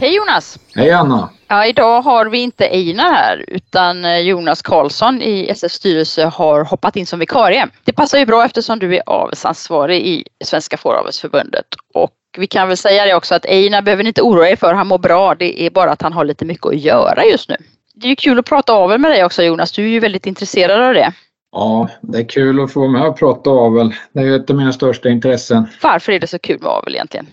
[0.00, 0.58] Hej Jonas!
[0.74, 1.30] Hej Anna!
[1.48, 6.64] Ja, idag har vi inte Einar här utan eh, Jonas Karlsson i SF styrelse har
[6.64, 7.68] hoppat in som vikarie.
[7.84, 11.66] Det passar ju bra eftersom du är avelsansvarig i Svenska Fåravelsförbundet.
[11.94, 14.74] Och vi kan väl säga det också att Einar behöver ni inte oroa er för,
[14.74, 15.34] han mår bra.
[15.34, 17.56] Det är bara att han har lite mycket att göra just nu.
[17.94, 20.26] Det är ju kul att prata avel med dig också Jonas, du är ju väldigt
[20.26, 21.12] intresserad av det.
[21.52, 23.94] Ja, det är kul att få vara med och prata avel.
[24.12, 25.66] Det är ju ett av mina största intressen.
[25.82, 27.26] Varför är det så kul med avel egentligen?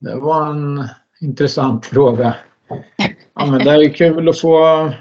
[0.00, 0.88] Det var en
[1.20, 2.34] intressant fråga.
[3.34, 4.58] Ja, men det är kul att få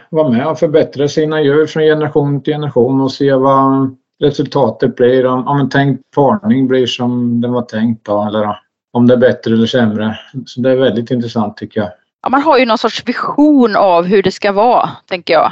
[0.10, 5.26] vara med och förbättra sina djur från generation till generation och se vad resultatet blir.
[5.26, 8.60] Om, om en tänkt parning blir som den var tänkt då, eller
[8.94, 10.20] om det är bättre eller sämre.
[10.46, 11.90] Så det är väldigt intressant tycker jag.
[12.22, 15.52] Ja, man har ju någon sorts vision av hur det ska vara, tänker jag.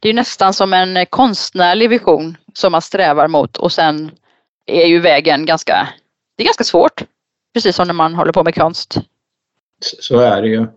[0.00, 4.10] Det är nästan som en eh, konstnärlig vision som man strävar mot och sen
[4.66, 5.88] är ju vägen ganska,
[6.36, 7.02] det är ganska svårt.
[7.54, 8.96] Precis som när man håller på med konst.
[10.00, 10.56] Så är det ju.
[10.56, 10.68] Jag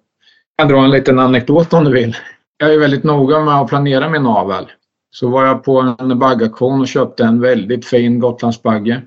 [0.58, 2.18] kan dra en liten anekdot om du vill.
[2.58, 4.66] Jag är väldigt noga med att planera min avel.
[5.12, 9.02] Så var jag på en baggaktion och köpte en väldigt fin Gotlandsbagge.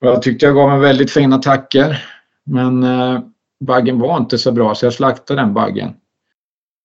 [0.00, 2.04] Jag tyckte jag gav en väldigt fina tacker.
[2.44, 3.20] Men eh,
[3.60, 5.94] baggen var inte så bra så jag slaktade den baggen.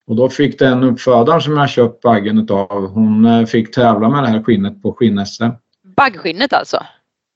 [0.10, 4.24] Och då fick den uppfödaren som jag köpt baggen utav, hon eh, fick tävla med
[4.24, 5.50] det här skinnet på skinn-SM.
[5.96, 6.84] Baggskinnet alltså?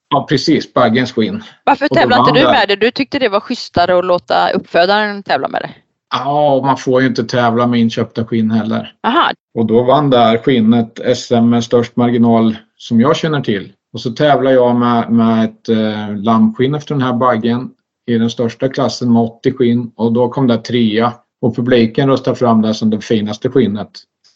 [0.10, 1.44] Ja precis, baggens skinn.
[1.64, 2.76] Varför tävlade inte du med det?
[2.76, 5.70] Du tyckte det var schysstare att låta uppfödaren tävla med det?
[6.16, 8.94] Ja, man får ju inte tävla med inköpta skinn heller.
[9.08, 9.32] Aha.
[9.54, 13.74] Och då vann där skinnet SM med störst marginal som jag känner till.
[13.94, 17.72] Och så tävlar jag med, med ett eh, lammskinn efter den här baggen
[18.08, 21.14] i den största klassen med 80 skinn och då kom det trea
[21.44, 23.90] och publiken röstade fram det som det finaste skinnet.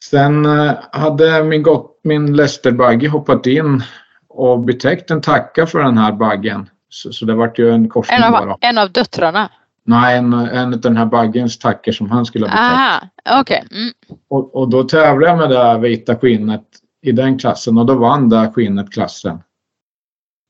[0.03, 3.83] Sen eh, hade min, gott, min Lesterbagge hoppat in
[4.29, 6.69] och betäckt en tacka för den här baggen.
[6.89, 8.53] Så, så det vart ju en korsning En bara.
[8.53, 9.49] av, en av döttrarna?
[9.85, 12.73] Nej, en, en av den här baggens tackor som han skulle ha betäckt.
[12.73, 13.63] Aha, okej.
[13.71, 13.89] Mm.
[14.29, 16.65] Och, och då tävlade jag med det här vita skinnet
[17.01, 19.39] i den klassen och då vann det skinnet klassen.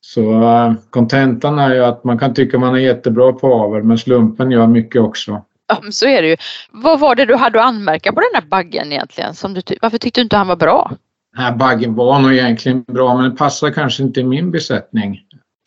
[0.01, 3.97] Så eh, kontentan är ju att man kan tycka man är jättebra på avel men
[3.97, 5.41] slumpen gör mycket också.
[5.81, 6.37] Men så är det ju.
[6.71, 9.33] Vad var det du hade att anmärka på den här baggen egentligen?
[9.35, 10.91] Som du, ty- varför tyckte du inte han var bra?
[11.35, 15.19] Den här baggen var nog egentligen bra men den passar kanske inte i min besättning.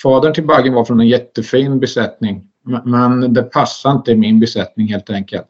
[0.03, 2.43] Fadern till baggen var från en jättefin besättning
[2.85, 5.47] men- det passar inte i min besättning helt enkelt.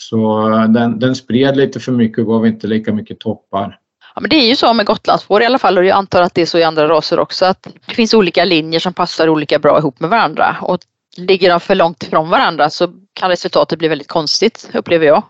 [0.00, 3.78] Så eh, den, den spred lite för mycket och gav inte lika mycket toppar.
[4.14, 6.34] Ja, men det är ju så med gotlandsfår i alla fall och jag antar att
[6.34, 9.58] det är så i andra raser också att det finns olika linjer som passar olika
[9.58, 10.78] bra ihop med varandra och
[11.16, 15.22] ligger de för långt ifrån varandra så kan resultatet bli väldigt konstigt upplever jag.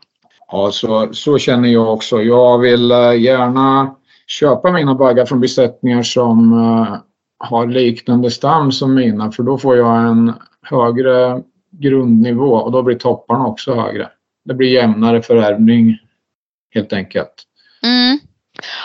[0.53, 2.22] Ja, så, så känner jag också.
[2.22, 3.95] Jag vill eh, gärna
[4.27, 6.97] köpa mina baggar från besättningar som eh,
[7.39, 12.97] har liknande stam som mina för då får jag en högre grundnivå och då blir
[12.97, 14.09] topparna också högre.
[14.45, 15.99] Det blir jämnare förärvning
[16.75, 17.34] helt enkelt.
[17.83, 18.19] Mm.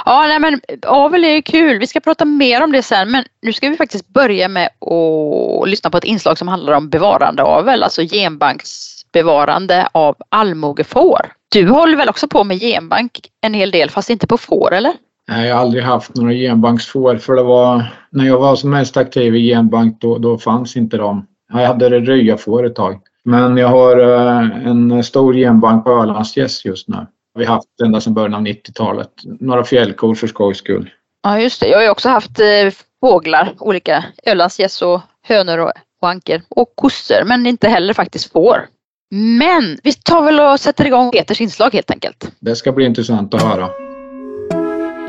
[0.06, 1.80] Ja, nej, men avel är kul.
[1.80, 5.70] Vi ska prata mer om det sen men nu ska vi faktiskt börja med att
[5.70, 11.20] lyssna på ett inslag som handlar om bevarandeavel, alltså genbanksbevarande av allmogefår.
[11.50, 14.94] Du håller väl också på med genbank en hel del fast inte på får eller?
[15.28, 18.98] Nej, jag har aldrig haft några genbanksfår för det var när jag var som mest
[18.98, 21.26] aktiv i genbank då, då fanns inte de.
[21.54, 23.02] Jag hade det röja ett tag.
[23.24, 27.08] Men jag har eh, en stor genbank på Ölandsgäss just nu.
[27.40, 29.10] Vi har haft ända sedan början av 90-talet.
[29.24, 30.90] Några fjällkor för skojs skull.
[31.24, 35.72] Ja just det, jag har ju också haft eh, fåglar, olika ölandsgäss och hönor och,
[36.02, 38.68] och anker och kossor men inte heller faktiskt får.
[39.12, 42.32] Men vi tar väl och sätter igång Peters inslag helt enkelt.
[42.40, 43.89] Det ska bli intressant att höra.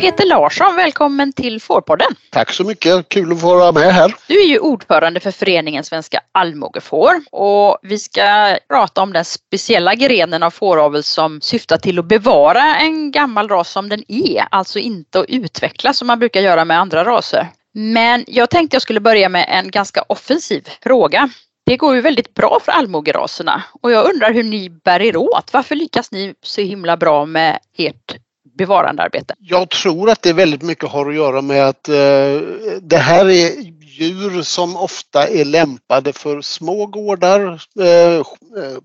[0.00, 2.14] Peter Larsson, välkommen till Fårpodden.
[2.30, 4.14] Tack så mycket, kul att få vara med här.
[4.26, 9.94] Du är ju ordförande för föreningen Svenska Allmogefår och vi ska prata om den speciella
[9.94, 14.78] grenen av fåravel som syftar till att bevara en gammal ras som den är, alltså
[14.78, 17.48] inte att utveckla som man brukar göra med andra raser.
[17.74, 21.30] Men jag tänkte jag skulle börja med en ganska offensiv fråga.
[21.66, 25.52] Det går ju väldigt bra för allmogeraserna och jag undrar hur ni bär er åt.
[25.52, 28.16] Varför lyckas ni så himla bra med ert
[28.58, 29.34] bevarandearbete?
[29.38, 31.94] Jag tror att det väldigt mycket har att göra med att eh,
[32.82, 33.50] det här är
[34.00, 38.22] djur som ofta är lämpade för små gårdar, eh, eh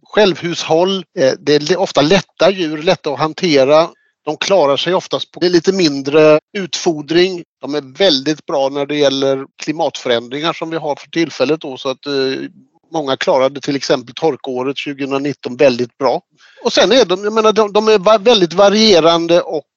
[0.04, 1.06] självhushåll.
[1.19, 3.90] Eh, det är ofta lätta djur, lätta att hantera.
[4.25, 7.44] De klarar sig oftast på lite mindre utfodring.
[7.62, 11.90] De är väldigt bra när det gäller klimatförändringar som vi har för tillfället då så
[11.90, 12.13] att eh,
[12.94, 16.22] många klarade till exempel torkåret 2019 väldigt bra.
[16.64, 19.72] Och sen är de, jag menar, de, de är väldigt varierande och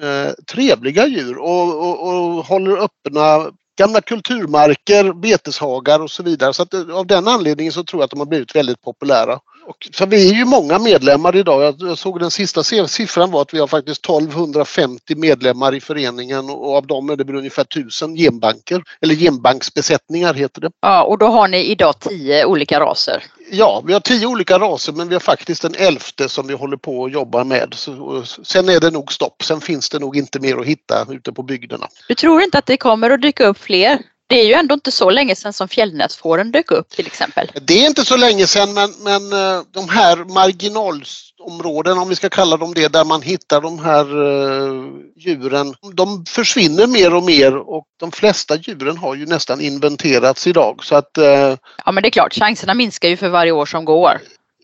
[0.00, 6.52] eh, trevliga djur och, och, och håller öppna gamla kulturmarker, beteshagar och så vidare.
[6.52, 9.38] Så att eh, av den anledningen så tror jag att de har blivit väldigt populära.
[9.66, 11.62] Och, så vi är ju många medlemmar idag.
[11.62, 16.50] Jag, jag såg den sista siffran var att vi har faktiskt 1250 medlemmar i föreningen
[16.50, 20.70] och av dem är det ungefär 1000 genbanker eller genbanksbesättningar heter det.
[20.80, 23.22] Ja, och då har ni idag tio olika raser.
[23.50, 26.76] Ja, vi har tio olika raser men vi har faktiskt en elfte som vi håller
[26.76, 27.74] på att jobba med.
[27.74, 29.42] Så, sen är det nog stopp.
[29.42, 31.88] Sen finns det nog inte mer att hitta ute på bygderna.
[32.08, 33.98] Du tror inte att det kommer att dyka upp fler?
[34.28, 37.50] Det är ju ändå inte så länge sedan som fjällnätsfåren dök upp till exempel.
[37.62, 42.28] Det är inte så länge sedan men, men eh, de här marginalområdena, om vi ska
[42.28, 47.56] kalla dem det, där man hittar de här uh, djuren, de försvinner mer och mer
[47.56, 50.84] och de flesta djuren har ju nästan inventerats idag.
[50.84, 53.84] Så att, uh, ja men det är klart, chanserna minskar ju för varje år som
[53.84, 54.20] går.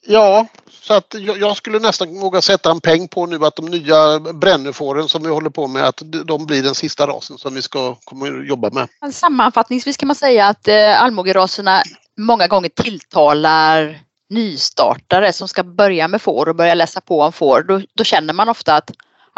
[0.06, 4.20] Ja, så att jag skulle nästan våga sätta en peng på nu att de nya
[4.20, 7.94] brännefåren som vi håller på med, att de blir den sista rasen som vi ska
[7.94, 9.14] komma att jobba med.
[9.14, 11.82] Sammanfattningsvis kan man säga att eh, allmogeraserna
[12.18, 17.62] många gånger tilltalar nystartare som ska börja med får och börja läsa på om får.
[17.62, 18.90] Då, då känner man ofta att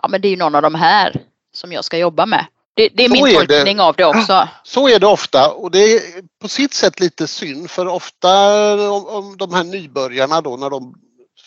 [0.02, 1.22] ja, men det är någon av de här
[1.55, 2.46] som jag ska jobba med.
[2.76, 3.82] Det, det är min är tolkning det.
[3.82, 4.49] av det också.
[4.65, 6.03] Så är det ofta och det är
[6.43, 8.31] på sitt sätt lite synd för ofta
[8.91, 10.94] om, om de här nybörjarna då när de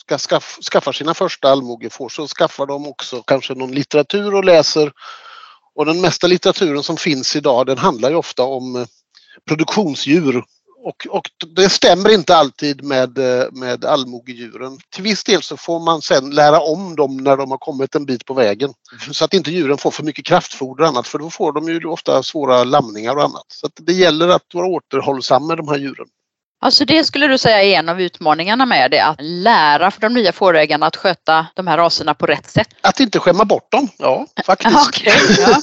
[0.08, 4.92] ska skaff, skaffa sina första allmogefår så skaffar de också kanske någon litteratur och läser.
[5.76, 8.86] Och den mesta litteraturen som finns idag den handlar ju ofta om eh,
[9.48, 10.44] produktionsdjur.
[10.84, 14.78] Och, och det stämmer inte alltid med, eh, med allmogedjuren.
[14.90, 18.06] Till viss del så får man sen lära om dem när de har kommit en
[18.06, 18.74] bit på vägen.
[19.12, 21.86] Så att inte djuren får för mycket kraftfoder och annat för då får de ju
[21.86, 23.46] ofta svåra lamningar och annat.
[23.48, 26.08] Så det gäller att vara återhållsam med de här djuren.
[26.68, 30.14] Alltså det skulle du säga är en av utmaningarna med det, att lära för de
[30.14, 32.68] nya fårägarna att sköta de här raserna på rätt sätt?
[32.82, 34.76] Att inte skämma bort dem, ja faktiskt.
[34.88, 35.62] okay, ja.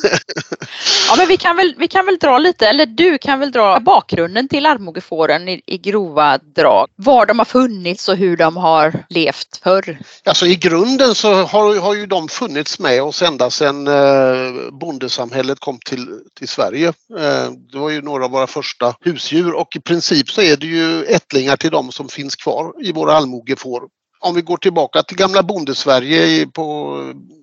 [1.09, 3.81] ja men vi kan, väl, vi kan väl dra lite, eller du kan väl dra
[3.81, 6.89] bakgrunden till armogefåren i, i grova drag.
[6.97, 9.99] Var de har funnits och hur de har levt förr.
[10.25, 15.61] Alltså i grunden så har, har ju de funnits med oss ända sedan eh, bondesamhället
[15.61, 16.07] kom till,
[16.39, 16.89] till Sverige.
[17.19, 20.67] Eh, det var ju några av våra första husdjur och i princip så är det
[20.67, 23.83] ju ättlingar till de som finns kvar i våra allmogefår.
[24.21, 26.99] Om vi går tillbaka till gamla bondesverige på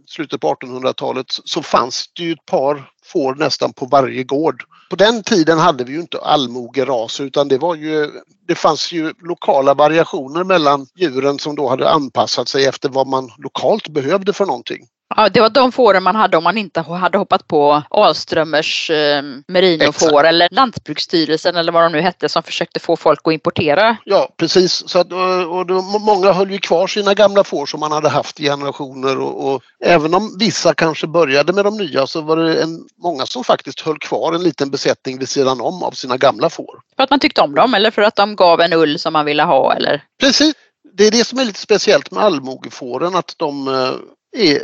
[0.08, 4.64] slutet på 1800-talet så fanns det ju ett par får nästan på varje gård.
[4.90, 8.12] På den tiden hade vi ju inte allmogeraser utan det var ju,
[8.48, 13.32] det fanns ju lokala variationer mellan djuren som då hade anpassat sig efter vad man
[13.38, 14.88] lokalt behövde för någonting.
[15.16, 19.24] Ja, det var de fåren man hade om man inte hade hoppat på Alströmers eh,
[19.48, 23.98] merinofår eller Lantbruksstyrelsen eller vad de nu hette som försökte få folk att importera.
[24.06, 25.12] Ja precis, så att,
[25.50, 29.20] och då, många höll ju kvar sina gamla får som man hade haft i generationer
[29.20, 33.26] och, och, även om vissa kanske började med de nya så var det en, många
[33.26, 36.80] som faktiskt höll kvar en liten besättning vid sidan om av sina gamla får.
[36.96, 39.26] För att man tyckte om dem eller för att de gav en ull som man
[39.26, 40.04] ville ha eller?
[40.20, 40.54] Precis,
[40.94, 43.92] det är det som är lite speciellt med allmogefåren att de eh,
[44.38, 44.62] är,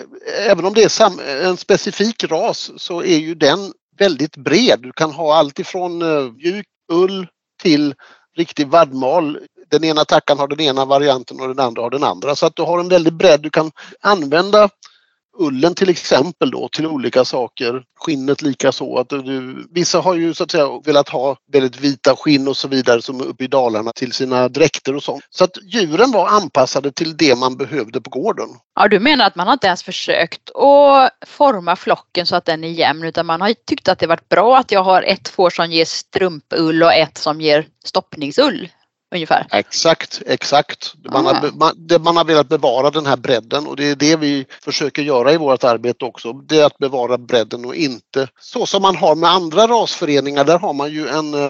[0.47, 4.79] även om det är en specifik ras så är ju den väldigt bred.
[4.81, 7.27] Du kan ha allt ifrån eh, mjuk ull
[7.61, 7.95] till
[8.37, 9.39] riktig vadmal.
[9.69, 12.35] Den ena tackan har den ena varianten och den andra har den andra.
[12.35, 13.41] Så att du har en väldig bredd.
[13.41, 13.71] Du kan
[14.01, 14.69] använda
[15.39, 17.83] ullen till exempel då till olika saker.
[17.99, 18.99] Skinnet lika så.
[18.99, 22.67] Att du, vissa har ju så att säga velat ha väldigt vita skinn och så
[22.67, 25.23] vidare som uppe i Dalarna till sina dräkter och sånt.
[25.29, 28.49] Så att djuren var anpassade till det man behövde på gården.
[28.75, 32.63] Ja, du menar att man har inte ens försökt att forma flocken så att den
[32.63, 35.49] är jämn utan man har tyckt att det varit bra att jag har ett får
[35.49, 38.69] som ger strumpull och ett som ger stoppningsull?
[39.11, 39.47] Ungefär?
[39.51, 40.93] Exakt, exakt.
[41.11, 44.45] Man har, man, man har velat bevara den här bredden och det är det vi
[44.63, 46.33] försöker göra i vårt arbete också.
[46.33, 50.43] Det är att bevara bredden och inte så som man har med andra rasföreningar.
[50.43, 51.49] Där har man ju en uh,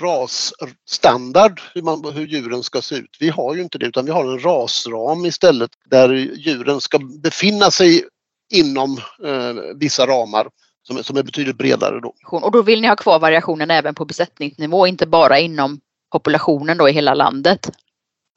[0.00, 3.16] rasstandard hur, man, hur djuren ska se ut.
[3.20, 7.70] Vi har ju inte det utan vi har en rasram istället där djuren ska befinna
[7.70, 8.04] sig
[8.54, 10.48] inom uh, vissa ramar
[10.86, 12.14] som, som är betydligt bredare då.
[12.30, 16.88] Och då vill ni ha kvar variationen även på besättningsnivå, inte bara inom populationen då
[16.88, 17.70] i hela landet?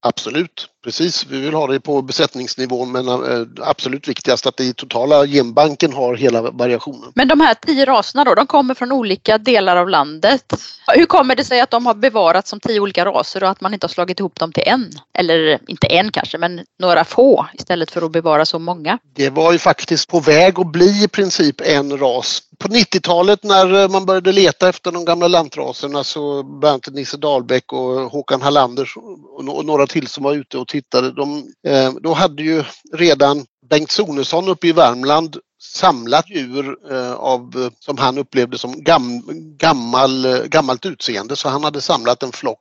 [0.01, 1.25] Absolut, precis.
[1.25, 5.93] Vi vill ha det på besättningsnivån men eh, absolut viktigast att det i totala genbanken
[5.93, 7.11] har hela variationen.
[7.15, 10.53] Men de här tio raserna då, de kommer från olika delar av landet.
[10.87, 13.73] Hur kommer det sig att de har bevarats som tio olika raser och att man
[13.73, 14.91] inte har slagit ihop dem till en?
[15.13, 18.97] Eller inte en kanske, men några få istället för att bevara så många?
[19.15, 23.87] Det var ju faktiskt på väg att bli i princip en ras på 90-talet när
[23.89, 28.89] man började leta efter de gamla lantraserna så bland annat Nisse Dahlbäck och Håkan Hallander
[29.37, 31.11] och några till som var ute och tittade.
[31.11, 31.37] De,
[31.67, 32.63] eh, då hade ju
[32.93, 38.83] redan Bengt Sonesson uppe i Värmland samlat djur eh, av, eh, som han upplevde som
[38.83, 39.21] gam,
[39.57, 41.35] gammal, eh, gammalt utseende.
[41.35, 42.59] Så han hade samlat en flock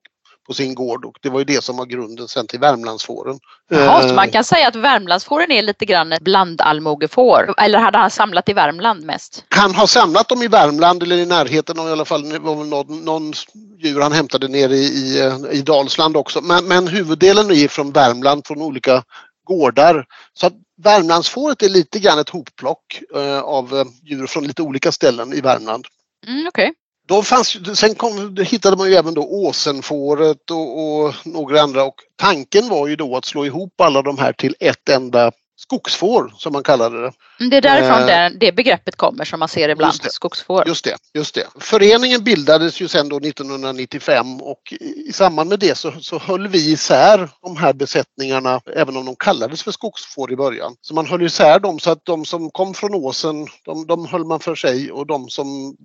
[0.51, 3.39] på sin gård och det var ju det som var grunden sen till Värmlandsfåren.
[3.69, 8.11] Jaha, så man kan säga att Värmlandsfåren är lite grann ett blandallmogefår eller hade han
[8.11, 9.45] samlat i Värmland mest?
[9.49, 13.33] Han har samlat dem i Värmland eller i närheten av i alla fall någon, någon
[13.79, 16.41] djur han hämtade nere i, i, i Dalsland också.
[16.41, 19.03] Men, men huvuddelen är från Värmland från olika
[19.45, 20.05] gårdar.
[20.35, 25.33] Så att Värmlandsfåret är lite grann ett hopplock eh, av djur från lite olika ställen
[25.33, 25.87] i Värmland.
[26.27, 26.71] Mm, okay.
[27.11, 31.95] Då fanns, sen kom, hittade man ju även då åsenfåret och, och, några andra och
[32.17, 36.53] tanken var ju då att slå ihop alla de här till ett enda skogsfår som
[36.53, 37.13] man kallade det.
[37.41, 40.69] Mm, det är därifrån eh, det, det begreppet kommer som man ser ibland, just skogsfår.
[40.69, 41.47] Just det, just det.
[41.61, 44.75] Föreningen bildades ju sen då 1995 och
[45.07, 49.17] i samband med det så, så höll vi isär de här besättningarna, även om de
[49.17, 50.75] kallades för skogsfår i början.
[50.81, 54.25] Så man höll isär dem så att de som kom från åsen, de, de höll
[54.25, 55.77] man för sig och de som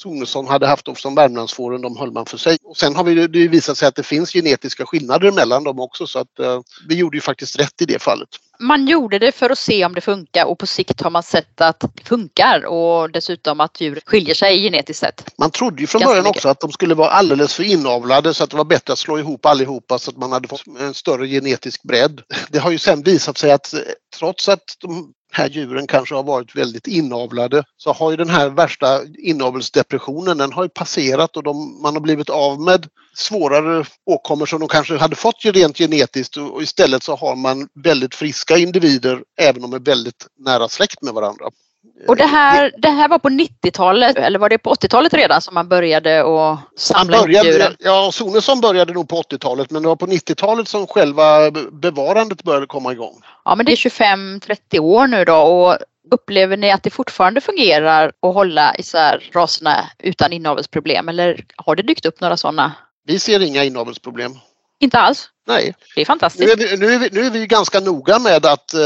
[0.00, 2.56] Sonesson hade haft dem som Värmlandsfåren, de höll man för sig.
[2.64, 6.06] Och sen har vi, det visat sig att det finns genetiska skillnader mellan dem också
[6.06, 8.28] så att uh, vi gjorde ju faktiskt rätt i det fallet.
[8.58, 11.60] Man gjorde det för att se om det funkar och på sikt har man sett
[11.60, 15.24] att det funkar och dessutom att djur skiljer sig genetiskt sett.
[15.38, 16.36] Man trodde ju från början mycket.
[16.36, 19.18] också att de skulle vara alldeles för inavlade så att det var bättre att slå
[19.18, 22.20] ihop allihopa så att man hade fått en större genetisk bredd.
[22.48, 23.80] Det har ju sen visat sig att eh,
[24.18, 28.48] trots att de här djuren kanske har varit väldigt inavlade så har ju den här
[28.48, 34.46] värsta inavelsdepressionen den har ju passerat och de, man har blivit av med svårare åkommor
[34.46, 39.22] som de kanske hade fått rent genetiskt och istället så har man väldigt friska individer
[39.40, 41.46] även om de är väldigt nära släkt med varandra.
[42.08, 45.54] Och det här, det här var på 90-talet eller var det på 80-talet redan som
[45.54, 47.76] man började att samla man började, djuren?
[47.78, 52.66] Ja, Sonesson började nog på 80-talet men det var på 90-talet som själva bevarandet började
[52.66, 53.22] komma igång.
[53.44, 55.78] Ja men det är 25-30 år nu då och
[56.10, 61.82] upplever ni att det fortfarande fungerar att hålla isär raserna utan inavelsproblem eller har det
[61.82, 62.72] dykt upp några sådana?
[63.06, 64.32] Vi ser inga inavelsproblem.
[64.80, 65.28] Inte alls?
[65.46, 65.74] Nej.
[65.94, 66.44] Det är fantastiskt.
[66.44, 68.80] Nu är vi, nu är vi, nu är vi ganska noga med att eh,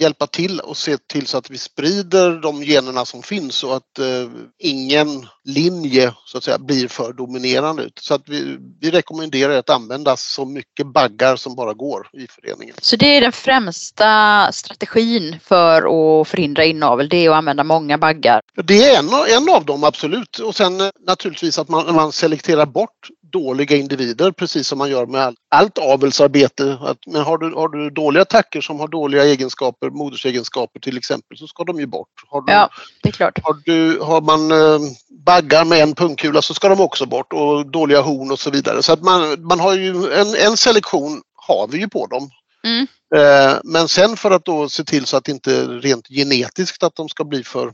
[0.00, 3.98] hjälpa till och se till så att vi sprider de generna som finns så att
[3.98, 7.90] eh, ingen linje så att säga blir för dominerande.
[8.00, 12.74] Så att vi, vi rekommenderar att använda så mycket baggar som bara går i föreningen.
[12.80, 15.76] Så det är den främsta strategin för
[16.20, 18.40] att förhindra inavel, det är att använda många baggar?
[18.64, 19.08] Det är en,
[19.42, 24.32] en av dem absolut och sen eh, naturligtvis att man, man selekterar bort dåliga individer
[24.32, 26.78] precis som man gör med all, allt avelsarbete.
[26.80, 31.38] Att, men har du, har du dåliga tacker som har dåliga egenskaper, modersegenskaper till exempel,
[31.38, 32.08] så ska de ju bort.
[32.26, 32.68] Har du, ja,
[33.02, 33.38] det är klart.
[33.42, 34.78] Har, du, har man eh,
[35.26, 38.82] baggar med en pungkula så ska de också bort och dåliga horn och så vidare.
[38.82, 42.30] Så att man, man har ju en, en selektion har vi ju på dem.
[42.64, 42.86] Mm.
[43.16, 47.08] Eh, men sen för att då se till så att inte rent genetiskt att de
[47.08, 47.72] ska bli för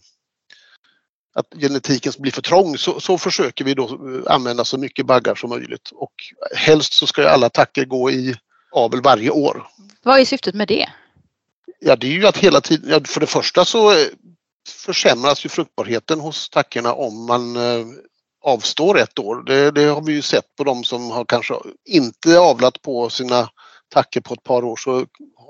[1.34, 5.34] att genetiken blir för trång så, så, försöker vi då eh, använda så mycket baggar
[5.34, 6.12] som möjligt och
[6.56, 8.36] helst så ska alla tacker gå i
[8.72, 9.66] avel varje år.
[10.02, 10.88] Vad är syftet med det?
[11.80, 14.06] Ja det är ju att hela tiden, för det första så eh,
[14.68, 17.86] försämras ju fruktbarheten hos tackorna om man eh,
[18.42, 19.42] avstår ett år.
[19.42, 23.48] Det, det, har vi ju sett på de som har kanske inte avlat på sina
[23.88, 25.06] tacker på ett par år så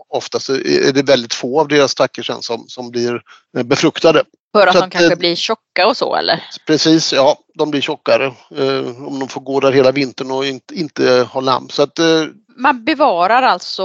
[0.09, 3.23] oftast är det väldigt få av deras tacker sen som, som blir
[3.65, 4.23] befruktade.
[4.53, 6.45] För att, att de kanske blir tjocka och så eller?
[6.67, 8.27] Precis, ja de blir tjockare
[8.57, 11.69] eh, om de får gå där hela vintern och inte, inte ha lamm.
[11.69, 12.25] Så att, eh,
[12.57, 13.85] man bevarar alltså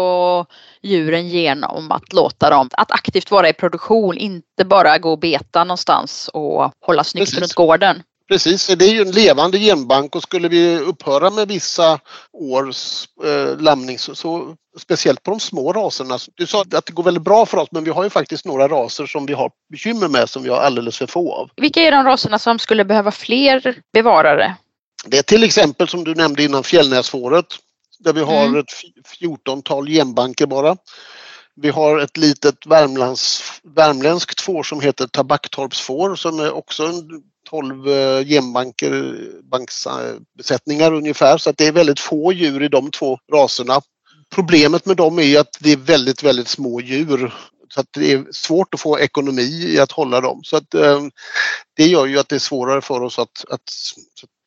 [0.81, 5.63] djuren genom att låta dem att aktivt vara i produktion, inte bara gå och beta
[5.63, 7.39] någonstans och hålla snyggt Precis.
[7.39, 8.03] runt gården.
[8.27, 11.99] Precis, det är ju en levande genbank och skulle vi upphöra med vissa
[12.33, 16.19] års eh, lamning så, så, speciellt på de små raserna.
[16.35, 18.67] Du sa att det går väldigt bra för oss men vi har ju faktiskt några
[18.67, 21.49] raser som vi har bekymmer med som vi har alldeles för få av.
[21.55, 24.55] Vilka är de raserna som skulle behöva fler bevarare?
[25.05, 27.45] Det är till exempel som du nämnde innan fjällnäsfåret
[27.99, 28.59] där vi har mm.
[28.59, 28.71] ett
[29.21, 30.77] 14-tal genbanker bara.
[31.55, 37.89] Vi har ett litet Värmlands, värmländskt får som heter Tabacktorpsfår som är också en 12
[37.89, 43.81] eh, genbanker, banksbesättningar ungefär så att det är väldigt få djur i de två raserna.
[44.35, 47.33] Problemet med dem är att det är väldigt, väldigt små djur
[47.69, 50.39] så att det är svårt att få ekonomi i att hålla dem.
[50.43, 51.01] Så att, eh,
[51.75, 53.71] det gör ju att det är svårare för oss att, att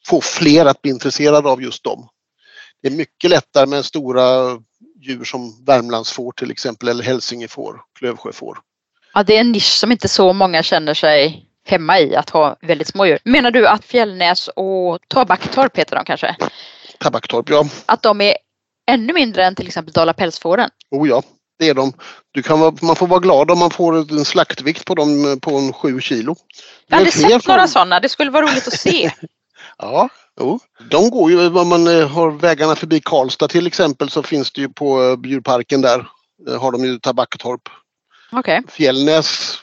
[0.06, 2.08] få fler att bli intresserade av just dem.
[2.82, 4.58] Det är mycket lättare med stora
[5.00, 8.58] djur som Värmlandsfår till exempel eller hälsingefår, klövsjöfår.
[9.14, 12.56] Ja, det är en nisch som inte så många känner sig hemma i att ha
[12.60, 13.18] väldigt små djur.
[13.24, 16.36] Menar du att Fjällnäs och Tabacktorp heter de kanske?
[16.98, 17.64] Tabacktorp, ja.
[17.86, 18.36] Att de är
[18.90, 20.70] ännu mindre än till exempel Dala pälsfåren?
[20.90, 21.22] Oh ja,
[21.58, 21.92] Det är de.
[22.32, 25.56] Du kan vara, man får vara glad om man får en slaktvikt på dem på
[25.56, 26.36] en 7 kilo.
[26.86, 28.00] Jag hade sett några sådana.
[28.00, 29.10] Det skulle vara roligt att se.
[29.78, 30.08] ja,
[30.40, 30.60] jo.
[30.90, 34.60] De går ju, om man eh, har vägarna förbi Karlstad till exempel så finns det
[34.60, 36.06] ju på eh, djurparken där.
[36.58, 37.68] Har de ju Tabaktorp.
[38.32, 38.62] Okay.
[38.68, 39.58] Fjällnäs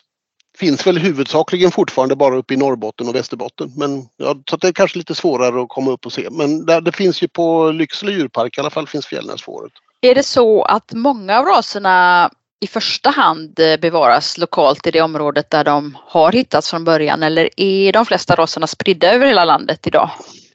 [0.57, 3.71] finns väl huvudsakligen fortfarande bara uppe i Norrbotten och Västerbotten.
[3.75, 6.27] Men ja, så det är kanske lite svårare att komma upp och se.
[6.31, 9.71] Men där, det finns ju på Lycksele djurpark i alla fall finns fjällnäsfåret.
[10.01, 15.01] Är det så att många av raserna i första hand eh, bevaras lokalt i det
[15.01, 19.45] området där de har hittats från början eller är de flesta raserna spridda över hela
[19.45, 20.09] landet idag?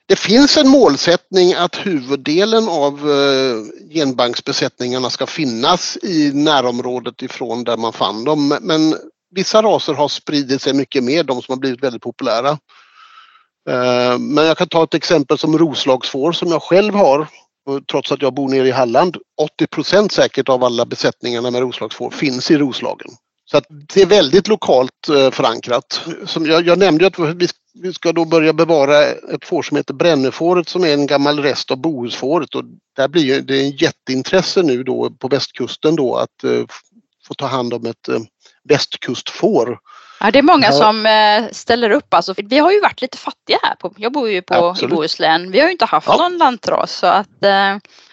[0.06, 7.76] Det finns en målsättning att huvuddelen av eh, genbanksbesättningarna ska finnas i närområdet ifrån där
[7.76, 8.58] man fann dem.
[8.60, 8.94] Men
[9.30, 12.50] vissa raser har spridit sig mycket mer, de som har blivit väldigt populära.
[13.70, 17.28] Eh, men jag kan ta ett exempel som roslagsfår som jag själv har
[17.90, 19.16] trots att jag bor nere i Halland.
[19.60, 23.10] 80% säkert av alla besättningarna med roslagsfår finns i Roslagen.
[23.50, 26.00] Så att det är väldigt lokalt eh, förankrat.
[26.26, 29.94] Som jag, jag nämnde att vi, vi ska då börja bevara ett får som heter
[29.94, 32.64] Brännefåret som är en gammal rest av Bohusfåret och
[32.96, 36.64] där blir det en jätteintresse nu då på västkusten då att eh,
[37.30, 38.20] få ta hand om ett uh,
[38.68, 39.78] västkustfår.
[40.20, 40.72] Ja, det är många ja.
[40.72, 41.08] som
[41.52, 42.14] ställer upp.
[42.14, 43.74] Alltså, vi har ju varit lite fattiga här.
[43.74, 45.50] På, jag bor ju på, i Bohuslän.
[45.50, 46.16] Vi har ju inte haft ja.
[46.16, 47.40] någon lantras så att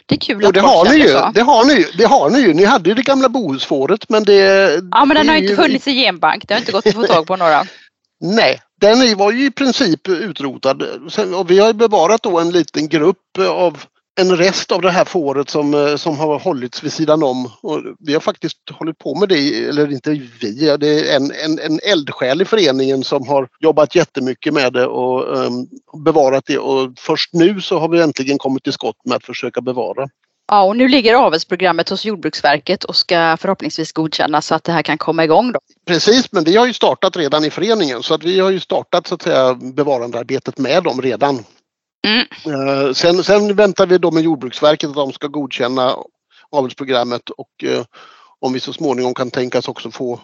[0.07, 1.31] det är kul jo, att det har, ni ju, så.
[1.33, 1.85] det har ni ju.
[1.97, 2.53] Det har ni ju.
[2.53, 4.71] Ni hade ju det gamla Bohusfåret men det...
[4.91, 6.47] Ja men den har inte funnits i genbank.
[6.47, 7.65] Det har inte gått att få tag på några.
[8.21, 10.83] Nej, den var ju i princip utrotad.
[11.35, 13.83] Och vi har bevarat då en liten grupp av
[14.19, 17.51] en rest av det här fåret som, eh, som har hållits vid sidan om.
[17.61, 21.59] Och vi har faktiskt hållit på med det, eller inte vi, det är en, en,
[21.59, 25.67] en eldsjäl i föreningen som har jobbat jättemycket med det och um,
[26.03, 29.61] bevarat det och först nu så har vi äntligen kommit till skott med att försöka
[29.61, 30.07] bevara.
[30.51, 34.81] Ja, och nu ligger avelsprogrammet hos Jordbruksverket och ska förhoppningsvis godkännas så att det här
[34.81, 35.51] kan komma igång.
[35.51, 35.59] Då.
[35.87, 39.07] Precis, men vi har ju startat redan i föreningen så att vi har ju startat
[39.07, 41.43] så att säga bevarandearbetet med dem redan.
[42.07, 42.27] Mm.
[42.45, 45.95] Eh, sen, sen, väntar vi då med Jordbruksverket att de ska godkänna
[46.51, 47.83] avelsprogrammet och eh,
[48.39, 50.19] om vi så småningom kan tänkas också få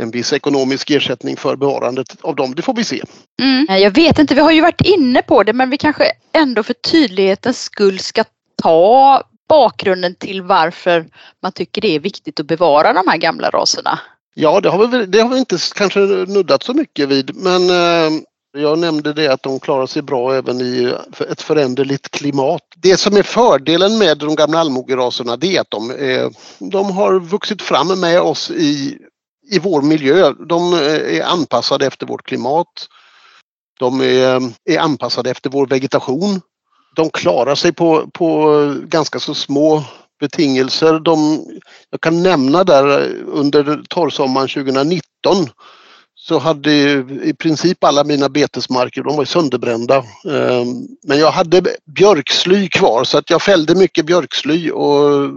[0.00, 2.54] en viss ekonomisk ersättning för bevarandet av dem.
[2.54, 3.02] Det får vi se.
[3.42, 3.82] Mm.
[3.82, 6.74] Jag vet inte, vi har ju varit inne på det men vi kanske ändå för
[6.74, 8.24] tydlighetens skull ska
[8.62, 11.06] ta bakgrunden till varför
[11.42, 13.98] man tycker det är viktigt att bevara de här gamla raserna.
[14.34, 18.20] Ja, det har vi, det har vi inte kanske nuddat så mycket vid men eh,
[18.52, 20.94] jag nämnde det att de klarar sig bra även i
[21.30, 22.62] ett föränderligt klimat.
[22.76, 27.20] Det som är fördelen med de gamla allmogeraserna det är att de, är, de har
[27.20, 28.98] vuxit fram med oss i,
[29.50, 30.32] i vår miljö.
[30.48, 32.88] De eh, är anpassade efter vårt klimat.
[33.78, 36.40] De är, eh, är anpassade efter vår vegetation.
[36.96, 39.82] De klarar sig på, på ganska så små
[40.20, 41.00] betingelser.
[41.00, 41.44] De,
[41.90, 45.46] jag kan nämna där under torrsommaren 2019
[46.28, 46.72] så hade
[47.22, 49.96] i princip alla mina betesmarker, de var sönderbrända.
[49.96, 55.30] Ehm, men jag hade björksly kvar så att jag fällde mycket björksly och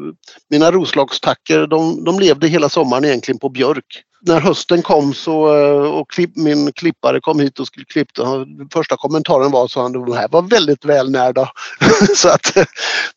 [0.50, 4.04] mina roslagstacker de, de levde hela sommaren egentligen på björk.
[4.22, 9.52] När hösten kom så, eh, och min klippare kom hit och skulle klippa, första kommentaren
[9.52, 11.50] var att de här var väldigt välnärda.
[12.16, 12.54] så att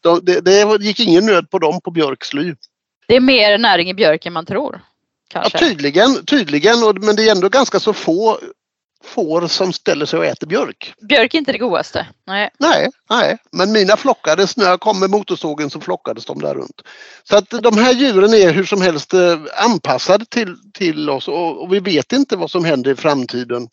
[0.01, 2.55] de, det, det gick ingen nöd på dem på björksly.
[3.09, 4.81] Det är mer näring i björk än man tror.
[5.29, 5.59] Kanske.
[5.59, 8.39] Ja, tydligen, tydligen men det är ändå ganska så få
[9.05, 10.95] får som ställer sig och äter björk.
[11.09, 12.07] Björk är inte det godaste.
[12.27, 12.51] Nej.
[12.59, 13.39] Nej, nej.
[13.53, 16.83] men mina flockades, när jag kom med motorsågen så flockades de där runt.
[17.23, 21.63] Så att de här djuren är hur som helst eh, anpassade till, till oss och,
[21.63, 23.69] och vi vet inte vad som händer i framtiden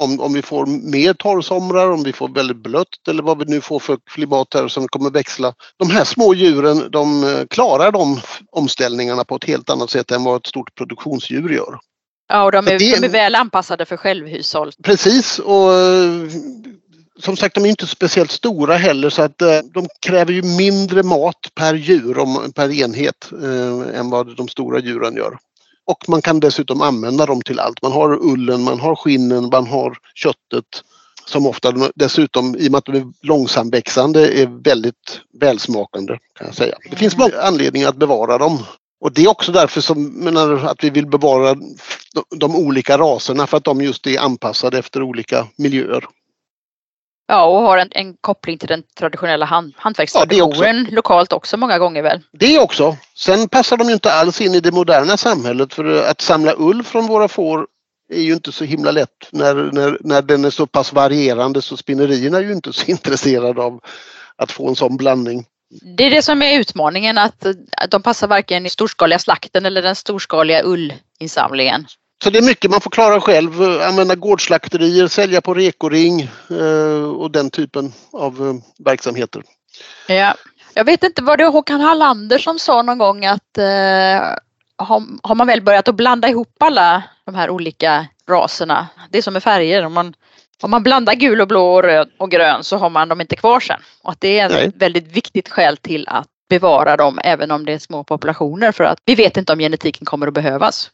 [0.00, 3.60] om, om vi får mer torrsomrar, om vi får väldigt blött eller vad vi nu
[3.60, 5.54] får för klimat här som kommer växla.
[5.76, 8.20] De här små djuren de eh, klarar de
[8.52, 11.78] omställningarna på ett helt annat sätt än vad ett stort produktionsdjur gör.
[12.28, 14.72] Ja, och de är, det, de är väl anpassade för självhushåll.
[14.82, 16.28] Precis och eh,
[17.18, 21.02] som sagt de är inte speciellt stora heller så att eh, de kräver ju mindre
[21.02, 22.14] mat per djur,
[22.52, 23.30] per enhet,
[23.94, 25.38] än vad de stora djuren gör.
[25.86, 27.82] Och man kan dessutom använda dem till allt.
[27.82, 30.64] Man har ullen, man har skinnen, man har köttet
[31.26, 36.18] som ofta dessutom, i och med att de är långsamväxande, är väldigt välsmakande.
[36.38, 36.76] kan jag säga.
[36.90, 38.58] Det finns många anledningar att bevara dem.
[39.00, 41.56] Och det är också därför som, menar, att vi vill bevara
[42.36, 46.04] de olika raserna för att de just är anpassade efter olika miljöer.
[47.30, 51.78] Ja, och har en, en koppling till den traditionella hand, hantverkstraditionen ja, lokalt också många
[51.78, 52.20] gånger väl?
[52.32, 52.96] Det också.
[53.16, 56.82] Sen passar de ju inte alls in i det moderna samhället för att samla ull
[56.82, 57.66] från våra får
[58.12, 61.76] är ju inte så himla lätt när, när, när den är så pass varierande så
[61.76, 63.80] spinnerierna är ju inte så intresserade av
[64.36, 65.44] att få en sån blandning.
[65.96, 69.82] Det är det som är utmaningen att, att de passar varken i storskaliga slakten eller
[69.82, 71.86] den storskaliga ullinsamlingen.
[72.22, 73.62] Så det är mycket man får klara själv.
[73.62, 79.42] Använda gårdsslakterier, sälja på rekoring eh, och den typen av eh, verksamheter.
[80.08, 80.34] Ja.
[80.74, 83.64] Jag vet inte, var det Håkan Hallander som sa någon gång att eh,
[84.76, 89.22] har, har, man väl börjat att blanda ihop alla de här olika raserna, det är
[89.22, 90.14] som med färger, om man,
[90.62, 93.36] om man blandar gul och blå och röd och grön så har man dem inte
[93.36, 93.80] kvar sen.
[94.02, 97.72] Och att det är ett väldigt viktigt skäl till att bevara dem även om det
[97.72, 100.90] är små populationer för att vi vet inte om genetiken kommer att behövas.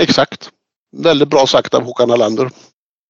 [0.00, 0.50] Exakt.
[0.96, 2.50] Väldigt bra sagt av Håkan Alander.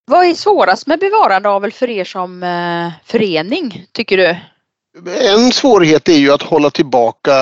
[0.06, 4.36] Vad är svårast med bevarandeavel för er som eh, förening, tycker du?
[5.34, 7.32] En svårighet är ju att hålla tillbaka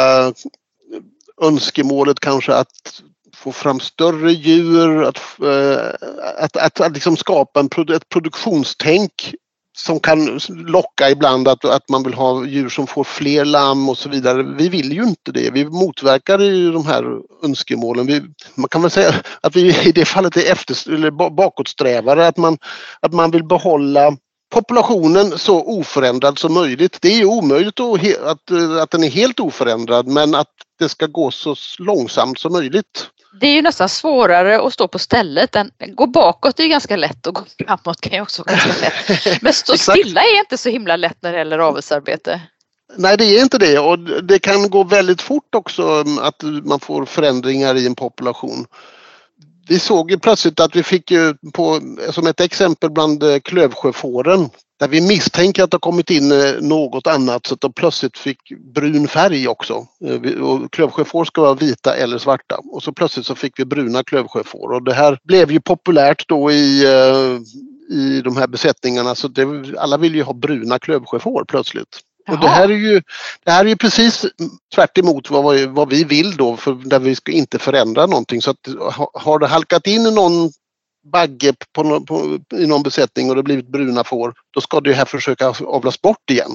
[1.42, 3.02] önskemålet kanske att
[3.34, 9.34] få fram större djur, att, eh, att, att, att liksom skapa en, ett produktionstänk
[9.76, 13.98] som kan locka ibland att, att man vill ha djur som får fler lamm och
[13.98, 14.42] så vidare.
[14.42, 15.50] Vi vill ju inte det.
[15.50, 17.04] Vi motverkar ju de här
[17.42, 18.06] önskemålen.
[18.06, 18.22] Vi,
[18.54, 22.58] man kan väl säga att vi i det fallet är efter, eller bakåtsträvare, att man,
[23.00, 24.16] att man vill behålla
[24.52, 26.98] populationen så oförändrad som möjligt.
[27.00, 31.30] Det är omöjligt att, att, att den är helt oförändrad men att det ska gå
[31.30, 33.08] så långsamt som möjligt.
[33.40, 35.56] Det är ju nästan svårare att stå på stället.
[35.56, 38.80] Än, gå bakåt är ju ganska lätt och gå framåt kan ju också vara ganska
[38.80, 39.42] lätt.
[39.42, 42.40] Men stå stilla är inte så himla lätt när det gäller avelsarbete.
[42.96, 47.04] Nej det är inte det och det kan gå väldigt fort också att man får
[47.04, 48.66] förändringar i en population.
[49.68, 54.50] Vi såg ju plötsligt att vi fick ju på, som ett exempel bland eh, klövsjöfåren
[54.82, 58.18] där vi misstänker att det har kommit in eh, något annat så att de plötsligt
[58.18, 58.38] fick
[58.74, 59.86] brun färg också.
[60.04, 64.04] Eh, och klövsjöfår ska vara vita eller svarta och så plötsligt så fick vi bruna
[64.04, 66.86] klövsjöfår och det här blev ju populärt då i,
[67.90, 69.46] i de här besättningarna så det,
[69.78, 72.00] alla vill ju ha bruna klövsjöfår plötsligt.
[72.28, 73.02] Och det här är ju,
[73.44, 74.26] det här är ju precis
[74.74, 78.42] tvärt vad, vad vi vill då, för där vi ska inte förändra någonting.
[78.42, 78.68] Så att,
[79.14, 80.50] har det halkat in någon
[81.02, 85.04] bagge på, på, i någon besättning och det blivit bruna får, då ska det här
[85.04, 86.50] försöka avlas bort igen.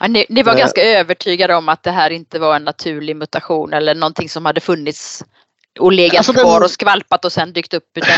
[0.00, 3.16] Ja, ni, ni, var äh, ganska övertygade om att det här inte var en naturlig
[3.16, 5.24] mutation eller någonting som hade funnits
[5.78, 7.90] och legat alltså kvar den, och skvalpat och sen dykt upp?
[7.94, 8.10] Utan...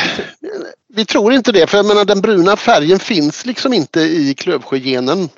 [0.94, 5.28] Vi tror inte det, för jag menar den bruna färgen finns liksom inte i klövsjögenen.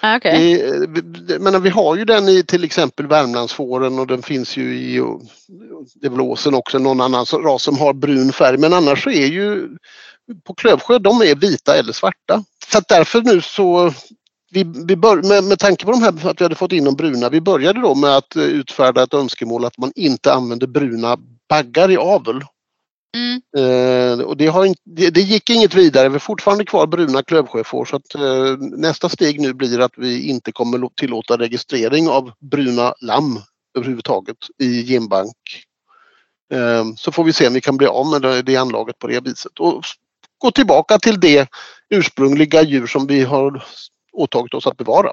[0.00, 0.38] Ah, okay.
[0.38, 0.68] Vi,
[1.34, 5.02] eh, men vi har ju den i till exempel Värmlandsfåren och den finns ju i
[5.94, 8.58] Devlåsen också, någon annan ras som har brun färg.
[8.58, 9.68] Men annars så är ju
[10.44, 12.44] på Klövsjö, de är vita eller svarta.
[12.72, 13.92] Så att därför nu så
[14.50, 16.94] vi, vi bör, med, med tanke på de här, att vi hade fått in de
[16.94, 21.16] bruna, vi började då med att eh, utfärda ett önskemål att man inte använder bruna
[21.48, 22.42] baggar i avel.
[23.16, 23.40] Mm.
[23.56, 26.08] Eh, och det, har, det, det, gick inget vidare.
[26.08, 30.28] Vi har fortfarande kvar bruna klövsjöfår så att eh, nästa steg nu blir att vi
[30.28, 33.40] inte kommer tillåta registrering av bruna lamm
[33.78, 35.36] överhuvudtaget i genbank.
[36.52, 39.06] Eh, så får vi se om vi kan bli av med det, det anlaget på
[39.06, 39.82] det viset och
[40.38, 41.48] gå tillbaka till det
[41.90, 43.64] ursprungliga djur som vi har
[44.12, 45.12] åtagit oss att bevara.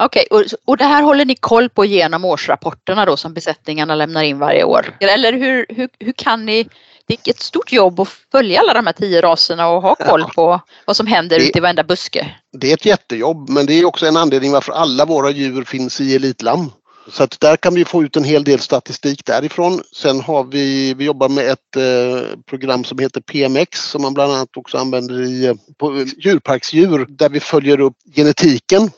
[0.00, 3.94] Okej, okay, och, och det här håller ni koll på genom årsrapporterna då som besättningarna
[3.94, 4.96] lämnar in varje år?
[5.00, 6.68] Eller hur, hur, hur kan ni
[7.06, 10.24] det är ett stort jobb att följa alla de här tio raserna och ha koll
[10.24, 12.34] på vad som händer det, ute i varenda buske.
[12.52, 16.00] Det är ett jättejobb men det är också en anledning varför alla våra djur finns
[16.00, 16.70] i Elitlam.
[17.08, 19.82] Så att där kan vi få ut en hel del statistik därifrån.
[19.92, 24.32] Sen har vi, vi jobbar med ett eh, program som heter PMX som man bland
[24.32, 28.90] annat också använder i eh, på djurparksdjur där vi följer upp genetiken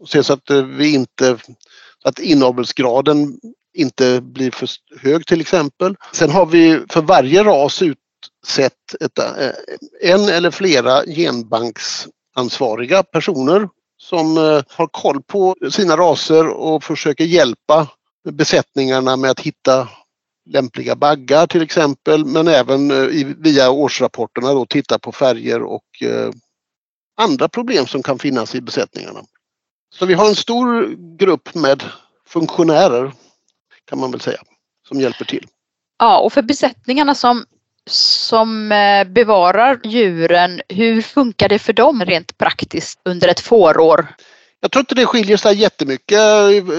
[0.00, 1.38] och ser så att eh, vi inte
[2.04, 3.40] att inavelsgraden
[3.76, 4.68] inte blir för
[5.00, 5.96] hög till exempel.
[6.12, 9.50] Sen har vi för varje ras utsett ett, eh,
[10.02, 17.88] en eller flera genbanksansvariga personer som eh, har koll på sina raser och försöker hjälpa
[18.30, 19.88] besättningarna med att hitta
[20.50, 25.82] lämpliga baggar till exempel men även eh, via årsrapporterna då titta på färger och
[27.16, 29.20] andra problem som kan finnas i besättningarna.
[29.94, 31.82] Så vi har en stor grupp med
[32.28, 33.12] funktionärer
[33.86, 34.38] kan man väl säga,
[34.88, 35.46] som hjälper till.
[35.98, 37.44] Ja, och för besättningarna som,
[37.90, 44.06] som eh, bevarar djuren, hur funkar det för dem rent praktiskt under ett fårår?
[44.60, 46.18] Jag tror inte det skiljer sig jättemycket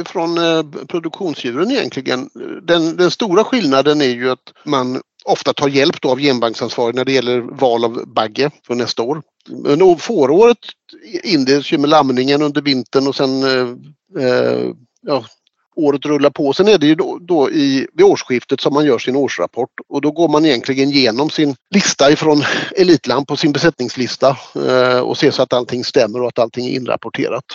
[0.06, 2.30] från eh, produktionsdjuren egentligen.
[2.62, 7.12] Den, den stora skillnaden är ju att man ofta tar hjälp av genbanksansvarig när det
[7.12, 9.22] gäller val av bagge för nästa år.
[9.50, 10.58] Men fåråret
[11.24, 13.68] inleds ju med lamningen under vintern och sen eh,
[14.24, 15.26] eh ja,
[15.78, 16.54] året rullar på.
[16.54, 20.02] Sen är det ju då, då i, vid årsskiftet som man gör sin årsrapport och
[20.02, 22.44] då går man egentligen igenom sin lista ifrån
[22.76, 24.38] Elitland på sin besättningslista
[24.68, 27.46] eh, och ser så att allting stämmer och att allting är inrapporterat.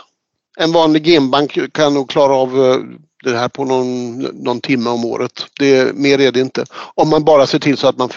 [0.59, 2.77] En vanlig genbank kan nog klara av eh,
[3.25, 5.47] det här på någon, någon timme om året.
[5.59, 6.65] Det, mer är det inte.
[6.95, 8.09] Om man bara ser till så att man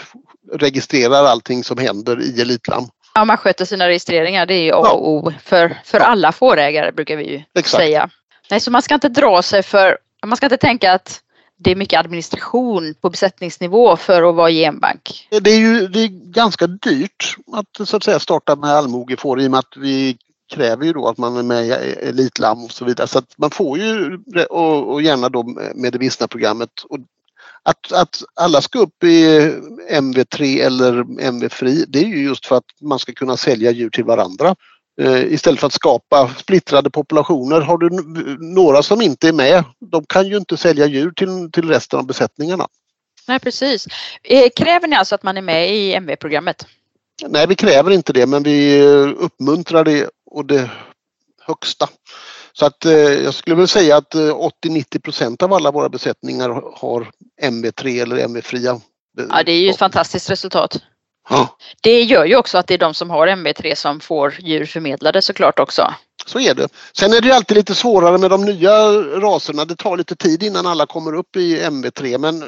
[0.52, 2.88] registrerar allting som händer i Elitlam.
[3.14, 4.46] Ja, man sköter sina registreringar.
[4.46, 7.82] Det är A och O för, för alla fårägare brukar vi ju Exakt.
[7.82, 8.10] säga.
[8.50, 11.20] Nej, så man ska inte dra sig för, man ska inte tänka att
[11.58, 15.28] det är mycket administration på besättningsnivå för att vara genbank.
[15.30, 19.46] Det är ju det är ganska dyrt att så att säga starta med allmogefår i
[19.46, 20.16] och med att vi
[20.54, 21.70] kräver ju då att man är med i
[22.08, 23.08] Elitlamm och så vidare.
[23.08, 24.18] Så att man får ju
[24.50, 25.42] och, och gärna då
[25.74, 26.70] med det vissna programmet.
[26.88, 26.98] Och
[27.62, 29.38] att, att alla ska upp i
[29.90, 34.04] MV3 eller MV-fri det är ju just för att man ska kunna sälja djur till
[34.04, 34.56] varandra.
[35.00, 37.60] Eh, istället för att skapa splittrade populationer.
[37.60, 37.88] Har du
[38.54, 42.06] några som inte är med, de kan ju inte sälja djur till, till resten av
[42.06, 42.68] besättningarna.
[43.28, 43.86] Nej precis.
[44.22, 46.66] Eh, kräver ni alltså att man är med i MV-programmet?
[47.28, 50.70] Nej, vi kräver inte det men vi eh, uppmuntrar det och det
[51.42, 51.88] högsta.
[52.52, 52.84] Så att
[53.24, 57.10] jag skulle väl säga att 80-90 procent av alla våra besättningar har
[57.42, 58.80] MV3 eller MV-fria.
[59.30, 60.80] Ja, det är ju ett fantastiskt resultat.
[61.80, 65.22] Det gör ju också att det är de som har MV3 som får djur förmedlade
[65.22, 65.94] såklart också.
[66.26, 66.68] Så är det.
[66.92, 69.64] Sen är det ju alltid lite svårare med de nya raserna.
[69.64, 72.44] Det tar lite tid innan alla kommer upp i MV3 men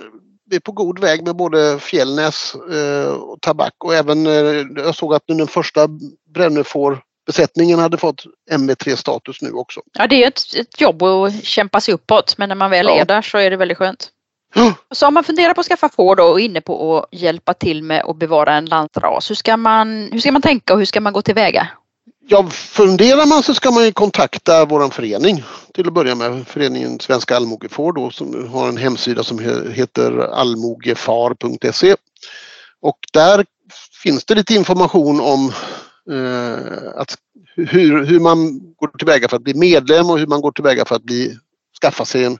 [0.50, 4.94] vi är på god väg med både fjällnäs eh, och tabak och även eh, jag
[4.94, 5.88] såg att den första
[6.34, 9.80] brännefår besättningen hade fått MV3-status nu också.
[9.92, 13.00] Ja, det är ett, ett jobb att kämpa sig uppåt men när man väl ja.
[13.00, 14.10] är där så är det väldigt skönt.
[14.94, 17.54] Så om man funderar på att skaffa får då och är inne på att hjälpa
[17.54, 20.86] till med att bevara en lantras, hur ska man, hur ska man tänka och hur
[20.86, 21.68] ska man gå tillväga?
[22.30, 26.46] Ja, funderar man så ska man ju kontakta våran förening till att börja med.
[26.46, 29.38] Föreningen Svenska Allmogefår då som har en hemsida som
[29.72, 31.96] heter allmogefar.se.
[32.80, 33.44] Och där
[34.02, 35.52] finns det lite information om
[36.10, 37.16] eh, att
[37.56, 40.96] hur, hur man går tillväga för att bli medlem och hur man går tillväga för
[40.96, 41.38] att bli,
[41.82, 42.38] skaffa sig en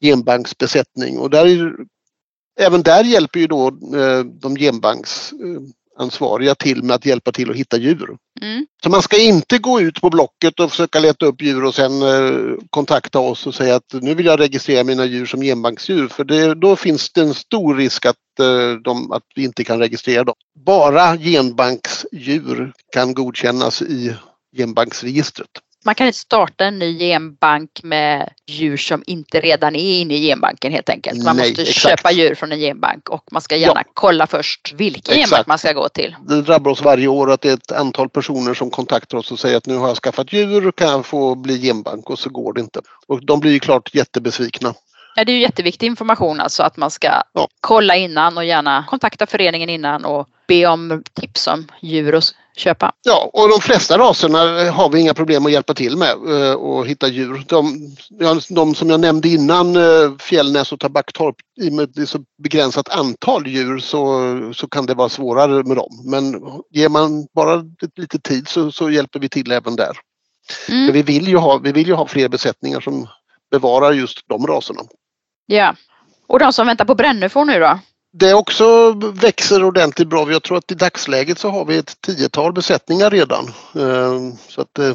[0.00, 1.72] genbanksbesättning och där,
[2.60, 7.76] även där hjälper ju då eh, de genbanksansvariga till med att hjälpa till att hitta
[7.76, 8.16] djur.
[8.42, 8.66] Mm.
[8.82, 12.02] Så man ska inte gå ut på Blocket och försöka leta upp djur och sen
[12.02, 16.24] eh, kontakta oss och säga att nu vill jag registrera mina djur som genbanksdjur för
[16.24, 20.24] det, då finns det en stor risk att, eh, de, att vi inte kan registrera
[20.24, 20.34] dem.
[20.64, 24.14] Bara genbanksdjur kan godkännas i
[24.56, 25.50] genbanksregistret.
[25.84, 30.20] Man kan inte starta en ny genbank med djur som inte redan är inne i
[30.28, 31.24] genbanken helt enkelt.
[31.24, 31.78] Man Nej, måste exakt.
[31.88, 33.90] köpa djur från en genbank och man ska gärna Ja.
[33.94, 35.30] kolla först vilken Exakt.
[35.30, 36.16] genbank man ska gå till.
[36.28, 39.38] Det drabbar oss varje år att det är ett antal personer som kontaktar oss och
[39.38, 42.10] säger att nu har jag skaffat djur, kan jag få bli genbank?
[42.10, 42.80] Och så går det inte.
[43.06, 44.74] Och de blir ju klart jättebesvikna.
[45.16, 47.48] Ja, det är ju jätteviktig information alltså att man ska Ja.
[47.60, 52.92] kolla innan och gärna kontakta föreningen innan och be om tips om djur att köpa.
[53.02, 54.38] Ja, och de flesta raserna
[54.70, 57.44] har vi inga problem att hjälpa till med eh, och hitta djur.
[57.48, 57.88] De,
[58.48, 62.06] de som jag nämnde innan, eh, Fjällnäs och Tabaktorp, i och med att det är
[62.06, 66.02] så begränsat antal djur så, så kan det vara svårare med dem.
[66.04, 67.64] Men ger man bara
[67.96, 69.96] lite tid så, så hjälper vi till även där.
[70.68, 70.92] Mm.
[70.92, 73.06] vi, vill ju ha, vi vill ju ha fler besättningar som
[73.50, 74.80] bevarar just de raserna.
[75.46, 75.74] Ja.
[76.26, 77.78] Och de som väntar på brännefår nu då?
[78.12, 80.32] Det också växer ordentligt bra.
[80.32, 83.46] Jag tror att i dagsläget så har vi ett tiotal besättningar redan.
[83.74, 84.94] Eh, Så att eh,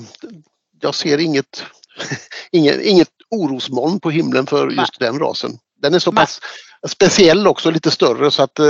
[0.81, 1.63] jag ser inget,
[2.51, 4.75] inget, inget orosmoln på himlen för Nej.
[4.75, 5.51] just den rasen.
[5.85, 6.39] Den är så pass
[6.87, 8.65] speciell också, lite större så att eh,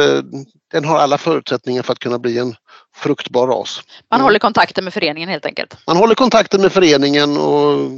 [0.72, 2.56] den har alla förutsättningar för att kunna bli en
[2.96, 3.82] fruktbar ras.
[4.12, 4.24] Man Mm.
[4.24, 5.78] håller kontakten med föreningen helt enkelt.
[5.88, 7.90] Man håller kontakten med föreningen och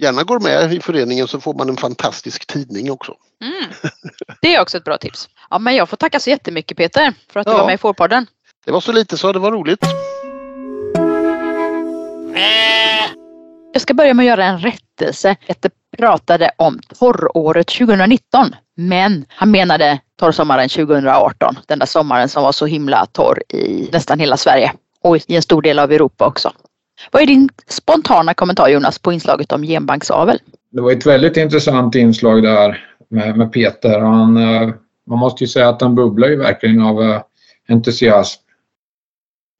[0.00, 3.14] gärna går med i föreningen så får man en fantastisk tidning också.
[3.42, 3.70] Mm.
[4.40, 5.28] Det är också ett bra tips.
[5.50, 7.58] Ja, men jag får tacka så jättemycket Peter för att du Ja.
[7.58, 8.26] var med i Fårpodden.
[8.64, 9.84] Det var så lite så det var roligt.
[13.72, 15.36] Jag ska börja med att göra en rättelse.
[15.46, 21.56] Peter pratade om torråret 2019 men han menade torrsommaren 2018.
[21.66, 25.42] Den där sommaren som var så himla torr i nästan hela Sverige och i en
[25.42, 26.52] stor del av Europa också.
[27.10, 30.38] Vad är din spontana kommentar Jonas på inslaget om genbanksavel?
[30.70, 34.00] Det var ett väldigt intressant inslag där med, med Peter.
[34.00, 34.74] Han, eh,
[35.06, 37.20] man måste ju säga att han bubblar ju verkligen av eh,
[37.68, 38.40] entusiasm.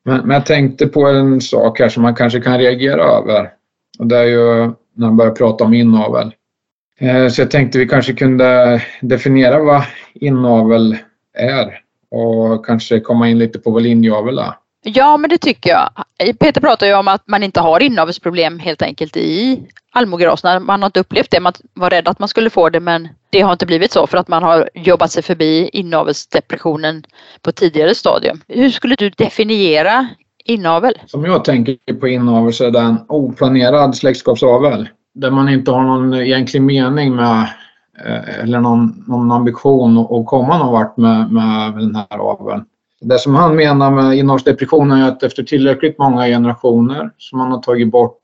[0.05, 3.51] Men, men jag tänkte på en sak här som man kanske kan reagera över.
[3.99, 6.35] Och det är ju när han började prata om inavel.
[7.01, 9.83] Eh, så jag tänkte vi kanske kunde definiera vad
[10.15, 10.97] inavel
[11.39, 11.81] är
[12.11, 14.55] och kanske komma in lite på vad linjeavel är.
[14.87, 15.91] Ja, men det tycker jag.
[16.39, 20.61] Peter pratar ju om att man inte har inavelsproblem helt enkelt i allmogeraserna.
[20.61, 21.41] Man har inte upplevt det.
[21.41, 24.19] Man var rädd att man skulle få det men det har inte blivit så för
[24.19, 27.05] att man har jobbat sig förbi inavelsdepressionen
[27.43, 28.41] på tidigare stadium.
[28.49, 30.09] Hur skulle du definiera
[30.45, 30.95] inavel?
[31.07, 34.89] Som jag tänker på inavel så är det en oplanerad släktskapsavel.
[35.15, 37.49] där man inte har någon egentlig mening med
[38.05, 42.65] eh, eller någon, någon ambition att komma någon vart med, med den här aveln.
[43.01, 47.59] Det som han menar med inavelsdepression är att efter tillräckligt många generationer som man har
[47.59, 48.21] tagit bort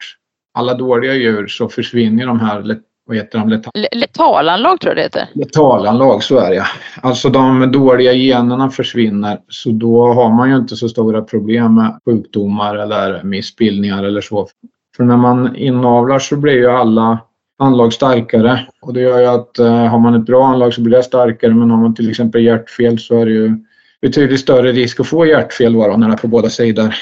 [0.55, 2.63] alla dåliga djur så försvinner de här
[3.11, 3.49] vad heter de?
[3.49, 5.27] Letal Letalanlag tror jag det heter.
[5.35, 6.67] Letalanlag, så är det.
[7.03, 11.99] Alltså de dåliga generna försvinner så då har man ju inte så stora problem med
[12.05, 14.49] sjukdomar eller missbildningar eller så.
[14.97, 17.19] För när man inavlar så blir ju alla
[17.59, 20.97] anlag starkare och det gör ju att eh, har man ett bra anlag så blir
[20.97, 23.57] det starkare men har man till exempel hjärtfel så är det ju
[24.03, 26.95] betydligt större risk att få hjärtfel då, när det är på båda sidor.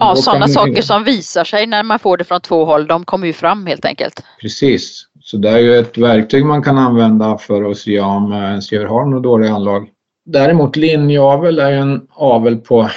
[0.00, 3.26] Ja, sådana saker som visar sig när man får det från två håll, de kommer
[3.26, 4.24] ju fram helt enkelt.
[4.40, 5.07] Precis.
[5.30, 8.72] Så det är ju ett verktyg man kan använda för att se om eh, ens
[8.72, 9.90] djur har något dåligt anlag.
[10.24, 12.90] Däremot linjeavel är ju en avel på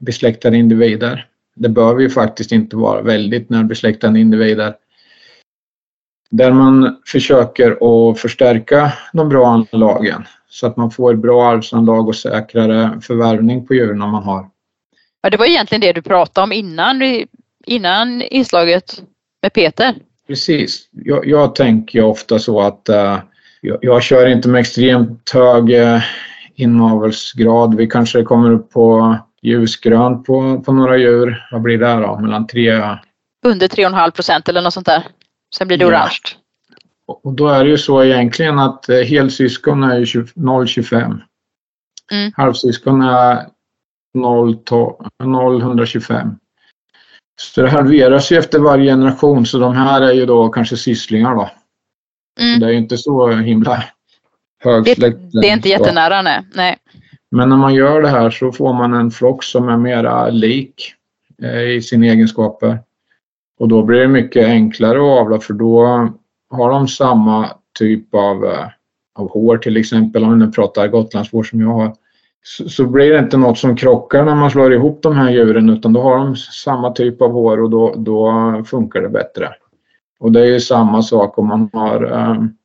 [0.00, 1.26] besläktade individer.
[1.56, 4.74] Det behöver ju faktiskt inte vara väldigt närbesläktade individer.
[6.30, 12.16] Där man försöker att förstärka de bra anlagen så att man får bra arvsanlag och
[12.16, 14.48] säkrare förvärvning på djuren man har.
[15.22, 17.02] Ja, det var egentligen det du pratade om innan,
[17.66, 19.02] innan inslaget
[19.42, 19.94] med Peter.
[20.28, 20.88] Precis.
[20.92, 23.18] Jag, jag tänker ofta så att uh,
[23.60, 26.02] jag, jag, kör inte med extremt hög uh,
[26.54, 27.74] inavelsgrad.
[27.74, 31.48] Vi kanske kommer upp på ljusgrönt på, på några djur.
[31.52, 32.18] Vad blir det då?
[32.18, 32.82] Mellan 3...
[33.46, 35.06] Under 3,5 procent eller något sånt där.
[35.56, 35.88] Sen blir det ja.
[35.88, 36.20] orange.
[37.06, 41.20] Och då är det ju så egentligen att uh, helsyskon är 0,25.
[42.12, 42.32] Mm.
[42.36, 43.46] Halvsyskon är
[44.14, 46.36] 0,125.
[47.40, 51.34] Så det halveras ju efter varje generation så de här är ju då kanske sysslingar
[51.34, 51.50] då.
[52.40, 52.60] Mm.
[52.60, 53.84] det är ju inte så himla
[54.64, 56.42] hög det, det är inte jättenära nej.
[56.54, 56.76] nej.
[57.30, 60.94] Men när man gör det här så får man en flock som är mera lik
[61.42, 62.78] eh, i sina egenskaper.
[63.60, 66.08] Och då blir det mycket enklare att avla för då
[66.50, 68.66] har de samma typ av, eh,
[69.18, 71.94] av hår till exempel om nu pratar gotlandshår som jag har
[72.48, 75.70] så, så blir det inte något som krockar när man slår ihop de här djuren
[75.70, 78.32] utan då har de samma typ av hår och då, då
[78.66, 79.48] funkar det bättre.
[80.20, 82.56] Och det är ju samma sak om man har um,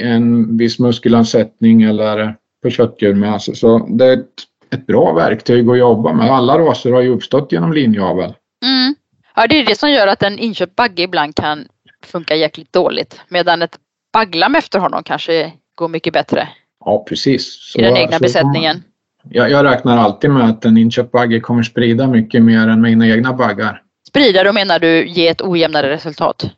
[0.00, 3.32] en viss muskelansättning eller på köttdjur med.
[3.32, 4.26] Alltså, så det är ett,
[4.70, 6.30] ett, bra verktyg att jobba med.
[6.30, 8.34] Alla raser har ju uppstått genom linjeavel.
[8.64, 8.94] Mm.
[9.36, 11.68] Ja, det är det som gör att en inköpt bagge ibland kan
[12.04, 13.78] funka jäkligt dåligt medan ett
[14.12, 16.48] baglam efter honom kanske går mycket bättre.
[16.84, 17.72] Ja, precis.
[17.72, 18.82] Så, I den egna besättningen
[19.30, 23.08] jag, jag räknar alltid med att en inköpt bagge kommer sprida mycket mer än mina
[23.08, 23.82] egna baggar.
[24.08, 26.50] Sprida, då menar du ge ett ojämnare resultat?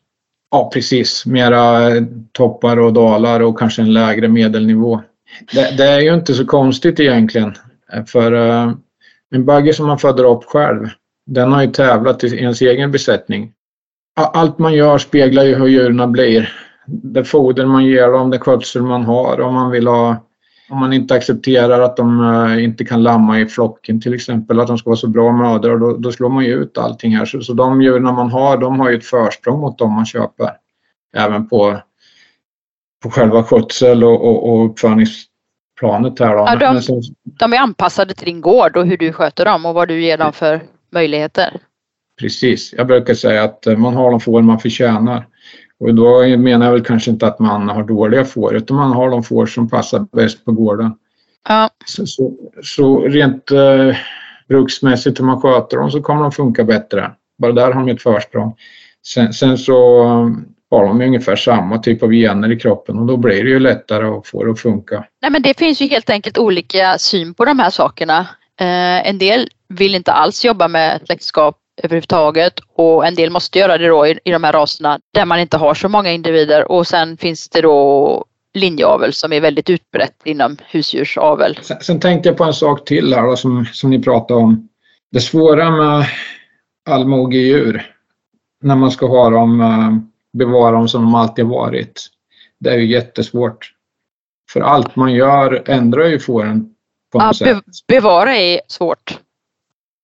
[0.50, 1.26] Ja, precis.
[1.26, 1.90] Mera
[2.32, 5.02] toppar och dalar och kanske en lägre medelnivå.
[5.52, 7.54] Det, det är ju inte så konstigt egentligen.
[8.06, 8.74] För uh,
[9.30, 10.88] en bagge som man föder upp själv,
[11.26, 13.52] den har ju tävlat i ens egen besättning.
[14.16, 16.52] Allt man gör speglar ju hur djuren blir.
[16.86, 20.16] Det foder man ger dem, det skötsel man har, om man vill ha
[20.68, 24.66] om man inte accepterar att de eh, inte kan lamma i flocken till exempel, att
[24.66, 27.24] de ska vara så bra mödrar, då, då slår man ju ut allting här.
[27.24, 30.50] Så, så de djuren man har, de har ju ett försprång mot de man köper.
[31.16, 31.80] Även på,
[33.02, 36.36] på själva skötsel och, och, och uppfödningsplanet här.
[36.36, 36.44] Då.
[36.46, 39.74] Ja, de, så, de är anpassade till din gård och hur du sköter dem och
[39.74, 41.60] vad du ger dem för möjligheter.
[42.20, 45.26] Precis, jag brukar säga att eh, man har de får man förtjänar.
[45.84, 49.10] Och då menar jag väl kanske inte att man har dåliga får utan man har
[49.10, 50.94] de får som passar bäst på gården.
[51.48, 51.70] Ja.
[51.86, 53.96] Så, så, så rent eh,
[54.48, 57.10] bruksmässigt hur man sköter dem så kommer de funka bättre.
[57.38, 58.56] Bara där har de ett försprång.
[59.06, 60.04] Sen, sen så
[60.70, 64.06] har de ungefär samma typ av gener i kroppen och då blir det ju lättare
[64.06, 65.04] att få det att funka.
[65.22, 68.20] Nej men det finns ju helt enkelt olika syn på de här sakerna.
[68.60, 73.78] Eh, en del vill inte alls jobba med släktskap överhuvudtaget och en del måste göra
[73.78, 76.86] det då i, i de här raserna där man inte har så många individer och
[76.86, 81.58] sen finns det då linjeavel som är väldigt utbrett inom husdjursavel.
[81.62, 84.68] Sen, sen tänkte jag på en sak till här då, som, som ni pratade om.
[85.10, 86.06] Det svåra med
[86.90, 87.90] allmogedjur
[88.62, 92.06] när man ska ha dem, eh, bevara dem som de alltid varit.
[92.60, 93.70] Det är ju jättesvårt.
[94.52, 96.74] För allt man gör ändrar ju fåren
[97.12, 97.64] på något ja, sätt.
[97.88, 99.18] Bevara är svårt.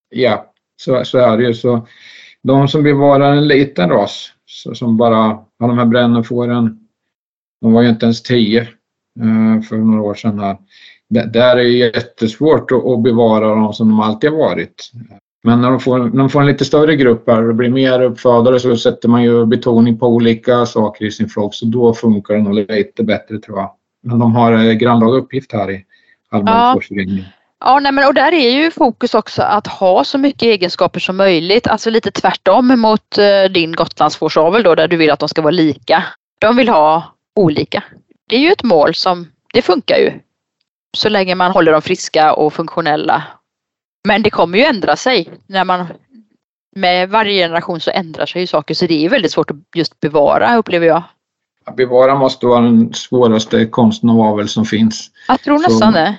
[0.09, 0.50] Ja,
[0.81, 1.53] så, så är det ju.
[1.53, 1.87] Så
[2.43, 5.17] de som bevarar en liten ras, så, som bara
[5.59, 6.79] har de här brännefåren,
[7.61, 8.61] de var ju inte ens tio
[9.19, 10.57] eh, för några år sedan här.
[11.09, 14.91] Där är det jättesvårt att, bevara dem som de alltid har varit.
[15.43, 17.69] Men när de får, när de får en lite större grupp här och det blir
[17.69, 21.93] mer uppfödare så sätter man ju betoning på olika saker i sin flock så då
[21.93, 23.71] funkar det nog lite bättre tror jag.
[24.03, 25.85] Men de har en grannlaga uppgift här i
[26.29, 26.73] Allmänna ja.
[27.65, 31.17] Ja, nej, men och där är ju fokus också att ha så mycket egenskaper som
[31.17, 31.67] möjligt.
[31.67, 35.51] Alltså lite tvärtom mot eh, din Gotlandsfårsavel då där du vill att de ska vara
[35.51, 36.03] lika.
[36.39, 37.03] De vill ha
[37.35, 37.83] olika.
[38.29, 40.11] Det är ju ett mål som, det funkar ju.
[40.97, 43.23] Så länge man håller dem friska och funktionella.
[44.07, 45.85] Men det kommer ju ändra sig när man
[46.75, 49.99] med varje generation så ändrar sig ju saker så det är väldigt svårt att just
[49.99, 51.03] bevara upplever jag.
[51.65, 55.11] Att bevara måste vara den svåraste konsten av avel som finns.
[55.27, 56.17] Jag tror nästan det.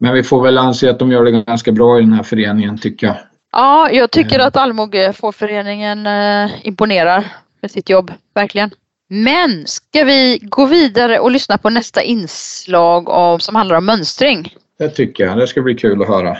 [0.00, 2.78] Men vi får väl anse att de gör det ganska bra i den här föreningen
[2.78, 3.16] tycker jag.
[3.52, 7.24] Ja, jag tycker att Allmogefårföreningen eh, imponerar
[7.62, 8.70] med sitt jobb, verkligen.
[9.08, 14.54] Men ska vi gå vidare och lyssna på nästa inslag av, som handlar om mönstring?
[14.78, 15.38] Det tycker jag.
[15.38, 16.38] Det ska bli kul att höra.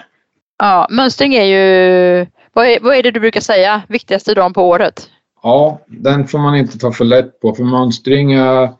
[0.59, 4.69] Ja, mönstring är ju, vad är, vad är det du brukar säga, viktigaste dagen på
[4.69, 5.11] året?
[5.43, 8.73] Ja, den får man inte ta för lätt på för mönstring är,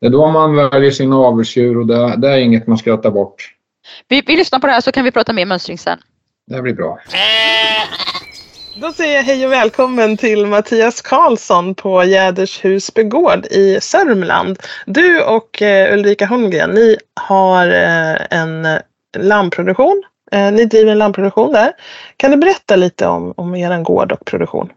[0.00, 3.54] det är då man väljer sin avelsdjur och det, det är inget man skrattar bort.
[4.08, 5.98] Vi, vi lyssnar på det här så kan vi prata mer mönstring sen.
[6.46, 6.98] Det blir bra.
[8.76, 14.58] Då säger jag hej och välkommen till Mattias Karlsson på Jädershusby gård i Sörmland.
[14.86, 18.78] Du och eh, Ulrika Holmgren, ni har eh, en
[19.18, 20.02] lammproduktion.
[20.32, 21.72] Eh, ni driver en lammproduktion där.
[22.16, 24.68] Kan du berätta lite om, om er gård och produktion?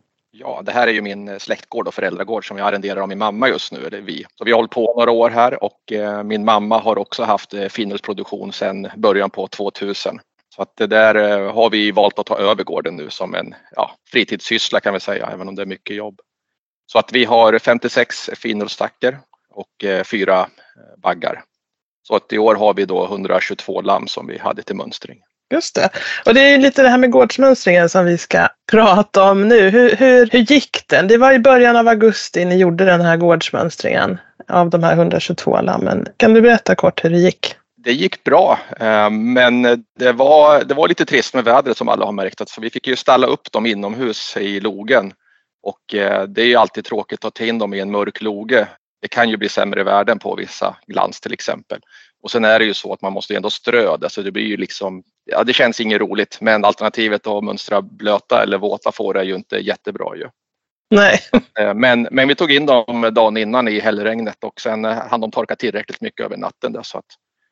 [0.47, 3.17] Ja, det här är ju min eh, släktgård och föräldragård som jag arrenderar av min
[3.17, 4.25] mamma just nu, eller vi.
[4.35, 7.53] Så vi har hållit på några år här och eh, min mamma har också haft
[7.53, 10.19] eh, finusproduktion sedan början på 2000.
[10.55, 13.55] Så att det där eh, har vi valt att ta över gården nu som en
[13.75, 16.21] ja, fritidssyssla kan vi säga, även om det är mycket jobb.
[16.85, 19.19] Så att vi har 56 finullstacker
[19.49, 20.47] och eh, fyra eh,
[20.97, 21.43] baggar.
[22.07, 25.21] Så att i år har vi då 122 lamm som vi hade till mönstring.
[25.53, 25.89] Just det.
[26.25, 29.69] Och det är lite det här med gårdsmönstringen som vi ska prata om nu.
[29.69, 31.07] Hur, hur, hur gick den?
[31.07, 35.61] Det var i början av augusti ni gjorde den här gårdsmönstringen av de här 122
[35.61, 36.07] lammen.
[36.17, 37.55] Kan du berätta kort hur det gick?
[37.75, 39.61] Det gick bra, eh, men
[39.99, 42.49] det var, det var lite trist med vädret som alla har märkt.
[42.49, 45.13] Så vi fick ju ställa upp dem inomhus i logen
[45.63, 48.67] och eh, det är ju alltid tråkigt att ta in dem i en mörk loge.
[49.01, 51.79] Det kan ju bli sämre värden på vissa glans till exempel.
[52.23, 54.45] Och sen är det ju så att man måste ändå strö det, så det blir
[54.45, 59.17] ju liksom, ja det känns inget roligt men alternativet att mönstra blöta eller våta får
[59.17, 60.27] är ju inte jättebra ju.
[60.89, 61.19] Nej.
[61.59, 65.31] Eh, men, men vi tog in dem dagen innan i hällregnet och sen hann de
[65.31, 67.05] torka tillräckligt mycket över natten där, så att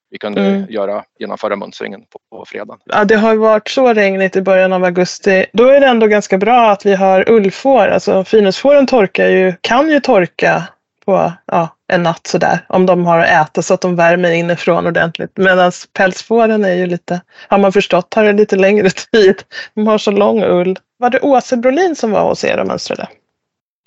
[0.10, 0.66] vi kunde mm.
[0.70, 2.80] göra, genomföra mönstringen på, på fredagen.
[2.86, 5.46] Ja, det har varit så regnigt i början av augusti.
[5.54, 7.88] Då är det ändå ganska bra att vi har ullfår.
[7.88, 10.64] Alltså finusfåren torkar ju, kan ju torka
[11.06, 12.66] på ja, en natt sådär.
[12.70, 15.38] Om de har att äta så att de värmer inifrån ordentligt.
[15.38, 19.44] Medan pälsfåren är ju lite, har man förstått, tar det lite längre tid.
[19.74, 20.80] De har så lång ull.
[20.98, 23.08] Var det Åse Brolin som var hos er och mönstrade?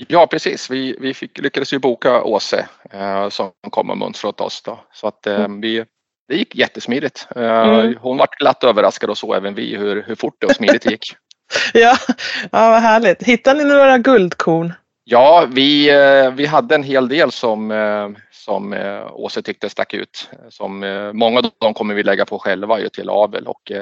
[0.07, 4.41] Ja precis, vi, vi fick, lyckades ju boka Åse eh, som kom och mönstrade åt
[4.41, 4.63] oss.
[4.63, 4.79] Då.
[4.93, 5.61] Så att eh, mm.
[5.61, 5.85] vi,
[6.29, 7.29] det gick jättesmidigt.
[7.37, 7.95] Eh, mm.
[8.01, 11.17] Hon var glatt överraskad och så även vi hur, hur fort och smidigt det gick.
[11.73, 11.97] ja,
[12.43, 13.23] ja, vad härligt.
[13.23, 14.73] Hittade ni några guldkorn?
[15.11, 19.95] Ja, vi, eh, vi hade en hel del som, eh, som eh, Åse tyckte stack
[19.95, 20.31] ut.
[20.49, 20.79] Som,
[21.15, 23.73] många av dem kommer vi lägga på själva ju till avel och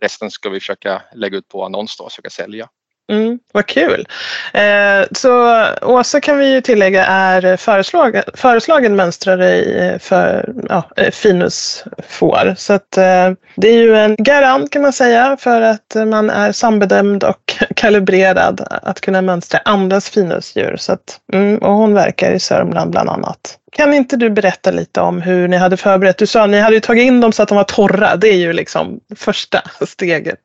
[0.00, 2.68] resten ska vi försöka lägga ut på annons och försöka sälja.
[3.10, 4.06] Mm, vad kul!
[4.52, 12.54] Eh, så Åsa kan vi ju tillägga är föreslagen, föreslagen mönstrare för ja, eh, finusfår.
[12.56, 16.52] Så att, eh, det är ju en garant kan man säga för att man är
[16.52, 20.76] sambedömd och kalibrerad att kunna mönstra andras finusdjur.
[20.76, 23.56] Så att, mm, och hon verkar i Sörmland bland annat.
[23.72, 26.18] Kan inte du berätta lite om hur ni hade förberett?
[26.18, 28.16] Du sa att ni hade ju tagit in dem så att de var torra.
[28.16, 30.40] Det är ju liksom första steget.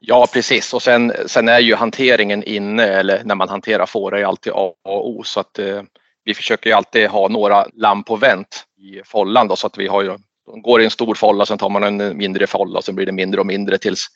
[0.00, 4.24] Ja precis och sen, sen är ju hanteringen inne eller när man hanterar får är
[4.24, 5.82] alltid A och O så att eh,
[6.24, 9.86] vi försöker ju alltid ha några lamm på vänt i follan då, så att vi
[9.86, 12.84] har ju, de går i en stor folla sen tar man en mindre folla och
[12.84, 14.06] sen blir det mindre och mindre tills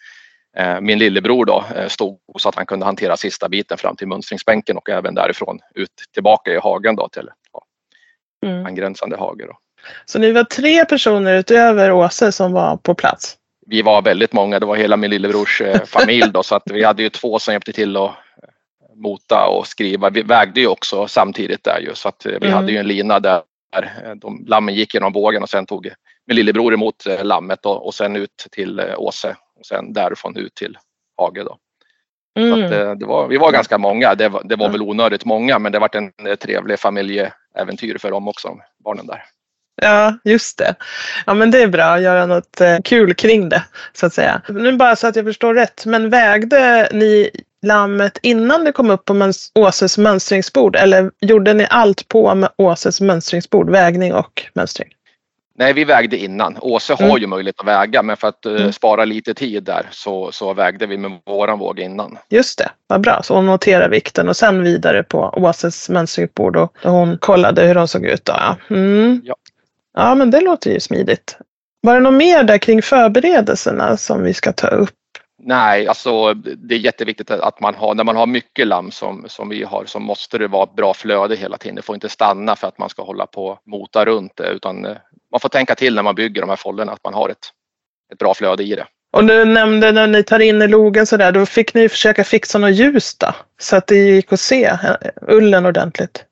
[0.56, 4.08] eh, min lillebror då eh, stod så att han kunde hantera sista biten fram till
[4.08, 7.64] mönstringsbänken och även därifrån ut tillbaka i hagen då till ja,
[8.48, 8.66] mm.
[8.66, 9.46] angränsande hage.
[9.46, 9.58] Då.
[10.04, 13.36] Så ni var tre personer utöver Åse som var på plats?
[13.72, 16.84] Vi var väldigt många, det var hela min lillebrors eh, familj då så att vi
[16.84, 18.14] hade ju två som hjälpte till att eh,
[18.96, 20.10] mota och skriva.
[20.10, 22.52] Vi vägde ju också samtidigt där ju så att eh, vi mm.
[22.52, 23.42] hade ju en lina där
[24.16, 25.90] de, lammen gick genom bågen och sen tog
[26.26, 30.78] min lillebror emot lammet och, och sen ut till Åse och sen därifrån ut till
[31.16, 31.56] Hage då.
[32.38, 32.50] Mm.
[32.50, 35.58] Så att, det var, vi var ganska många, det var, det var väl onödigt många
[35.58, 39.22] men det var en trevlig familjeäventyr för dem också, barnen där.
[39.76, 40.74] Ja, just det.
[41.26, 44.42] Ja, men det är bra att göra något eh, kul kring det, så att säga.
[44.48, 47.30] Nu bara så att jag förstår rätt, men vägde ni
[47.62, 53.00] lammet innan det kom upp på möns Åses mönstringsbord eller gjorde ni allt på Åses
[53.00, 54.88] mönstringsbord, vägning och mönstring?
[55.54, 56.56] Nej, vi vägde innan.
[56.60, 57.18] Åse har mm.
[57.18, 60.86] ju möjlighet att väga men för att uh, spara lite tid där så, så vägde
[60.86, 62.18] vi med våran våg innan.
[62.28, 63.20] Just det, vad bra.
[63.22, 67.88] Så hon noterar vikten och sen vidare på Åses mönstringsbord och hon kollade hur de
[67.88, 68.24] såg ut.
[68.24, 68.34] Då.
[68.70, 69.20] Mm.
[69.24, 69.34] Ja.
[69.94, 71.38] Ja, men det låter ju smidigt.
[71.82, 74.90] Var det något mer där kring förberedelserna som vi ska ta upp?
[75.44, 79.48] Nej, alltså det är jätteviktigt att man har, när man har mycket lamm som, som
[79.48, 81.76] vi har så måste det vara bra flöde hela tiden.
[81.76, 84.84] Det får inte stanna för att man ska hålla på och mota runt det utan
[84.84, 84.96] eh,
[85.30, 87.48] man får tänka till när man bygger de här follorna att man har ett,
[88.12, 88.86] ett bra flöde i det.
[89.12, 92.24] Och du nämnde när ni tar in i logen så där, då fick ni försöka
[92.24, 96.24] fixa något ljus då, så att det gick att se eh, ullen ordentligt.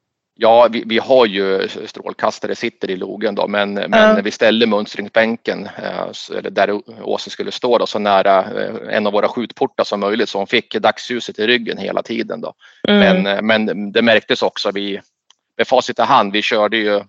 [0.43, 4.67] Ja, vi, vi, har ju strålkastare sitter i logen då, men, men när vi ställde
[4.67, 9.85] mönstringsbänken eh, eller där Åse skulle stå då, så nära eh, en av våra skjutportar
[9.85, 12.41] som möjligt så hon fick dagsljuset i ryggen hela tiden.
[12.41, 12.55] Då.
[12.89, 13.23] Mm.
[13.23, 15.01] Men, men det märktes också, vi,
[15.57, 17.01] med facit i hand, vi körde ju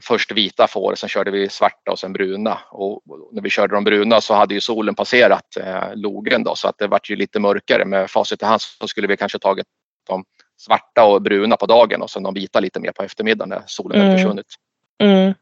[0.00, 2.58] först vita får, sen körde vi svarta och sen bruna.
[2.70, 5.56] Och när vi körde de bruna så hade ju solen passerat
[5.94, 7.84] logen då så att det vart ju lite mörkare.
[7.84, 9.66] Med facit i hand så skulle vi kanske tagit
[10.08, 10.24] de
[10.56, 13.96] svarta och bruna på dagen och sen de vita lite mer på eftermiddagen när solen
[13.96, 14.08] mm.
[14.08, 14.46] hade försvunnit.
[14.98, 15.34] Mm.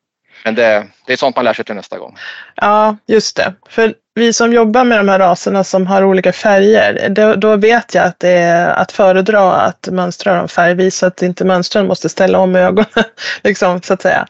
[0.45, 2.17] Men det, det är sånt man lär sig till nästa gång.
[2.55, 3.55] Ja, just det.
[3.69, 7.95] För vi som jobbar med de här raserna som har olika färger, då, då vet
[7.95, 12.09] jag att det är att föredra att mönstra dem färgvis så att inte mönstren måste
[12.09, 12.87] ställa om ögonen.
[13.43, 14.27] liksom, så att säga.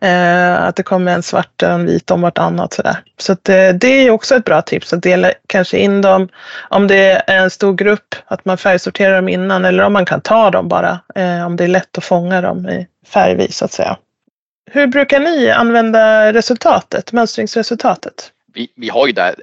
[0.00, 2.72] Eh, att det kommer en svart och en vit om vartannat.
[2.72, 2.96] Sådär.
[3.18, 6.28] Så att, eh, det är också ett bra tips att dela kanske in dem
[6.68, 10.20] om det är en stor grupp, att man färgsorterar dem innan eller om man kan
[10.20, 13.72] ta dem bara, eh, om det är lätt att fånga dem i färgvis så att
[13.72, 13.96] säga.
[14.70, 18.32] Hur brukar ni använda resultatet, mönstringsresultatet?
[18.54, 19.34] Vi, vi har ju det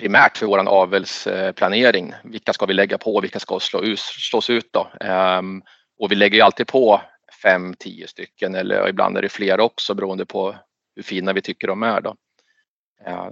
[0.00, 2.14] primärt för vår avelsplanering.
[2.24, 3.20] Vilka ska vi lägga på?
[3.20, 5.06] Vilka ska slå ut, slås ut då?
[5.06, 5.62] Um,
[5.98, 7.00] och vi lägger ju alltid på
[7.42, 10.56] fem, tio stycken eller ibland är det fler också beroende på
[10.96, 12.00] hur fina vi tycker de är.
[12.00, 12.14] Då.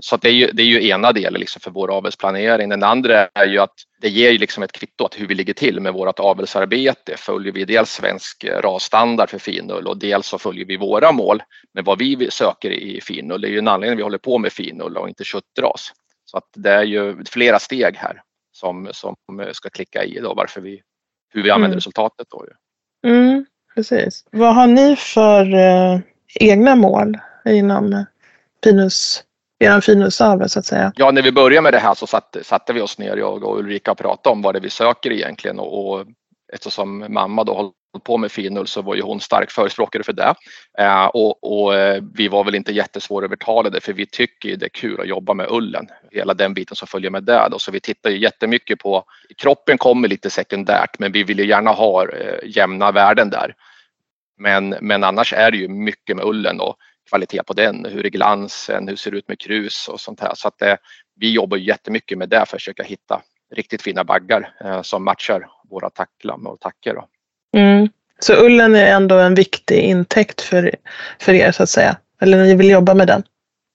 [0.00, 2.68] Så det är, ju, det är ju ena delen liksom för vår avelsplanering.
[2.68, 5.54] Den andra är ju att det ger ju liksom ett kvitto att hur vi ligger
[5.54, 7.16] till med vårt avelsarbete.
[7.16, 11.42] Följer vi dels svensk rasstandard för finull och dels så följer vi våra mål
[11.74, 13.40] med vad vi söker i finull.
[13.40, 15.92] Det är ju en anledning vi håller på med finull och inte köttras.
[16.24, 19.16] Så att det är ju flera steg här som, som
[19.52, 20.82] ska klicka i då varför vi,
[21.28, 21.76] hur vi använder mm.
[21.76, 22.26] resultatet.
[22.30, 22.46] Då.
[23.06, 24.24] Mm, precis.
[24.30, 26.00] Vad har ni för eh,
[26.34, 28.04] egna mål inom
[28.64, 29.24] Pinus
[29.58, 30.92] er finusavel så att säga?
[30.96, 33.58] Ja, när vi började med det här så satte, satte vi oss ner, jag och
[33.58, 36.06] Ulrika, och pratade om vad det är vi söker egentligen och, och
[36.52, 40.34] eftersom mamma då hållit på med finull så var ju hon stark förespråkare för det.
[40.78, 45.00] Eh, och, och eh, vi var väl inte jättesvårövertalade för vi tycker det är kul
[45.00, 47.48] att jobba med ullen, hela den biten som följer med det.
[47.50, 47.58] Då.
[47.58, 49.04] Så vi tittar ju jättemycket på,
[49.36, 53.54] kroppen kommer lite sekundärt men vi vill ju gärna ha eh, jämna värden där.
[54.38, 56.76] Men, men annars är det ju mycket med ullen och
[57.08, 57.84] kvalitet på den.
[57.84, 58.88] Hur är glansen?
[58.88, 60.32] Hur ser det ut med krus och sånt här?
[60.34, 60.74] Så att eh,
[61.16, 63.22] vi jobbar jättemycket med det för att försöka hitta
[63.54, 66.96] riktigt fina baggar eh, som matchar våra tacklam och tacker.
[67.56, 67.88] Mm.
[68.18, 70.74] Så ullen är ändå en viktig intäkt för,
[71.18, 71.96] för er så att säga?
[72.20, 73.22] Eller ni vill jobba med den?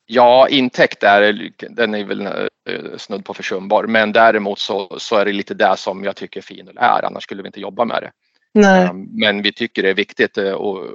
[0.05, 5.25] Ja, intäkt är, den är väl eh, snudd på försumbar men däremot så, så är
[5.25, 8.11] det lite det som jag tycker finull är annars skulle vi inte jobba med det.
[8.53, 8.87] Nej.
[8.87, 10.87] Ehm, men vi tycker det är viktigt eh, och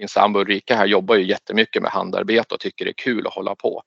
[0.00, 3.34] min sambo Ulrika här jobbar ju jättemycket med handarbete och tycker det är kul att
[3.34, 3.82] hålla på.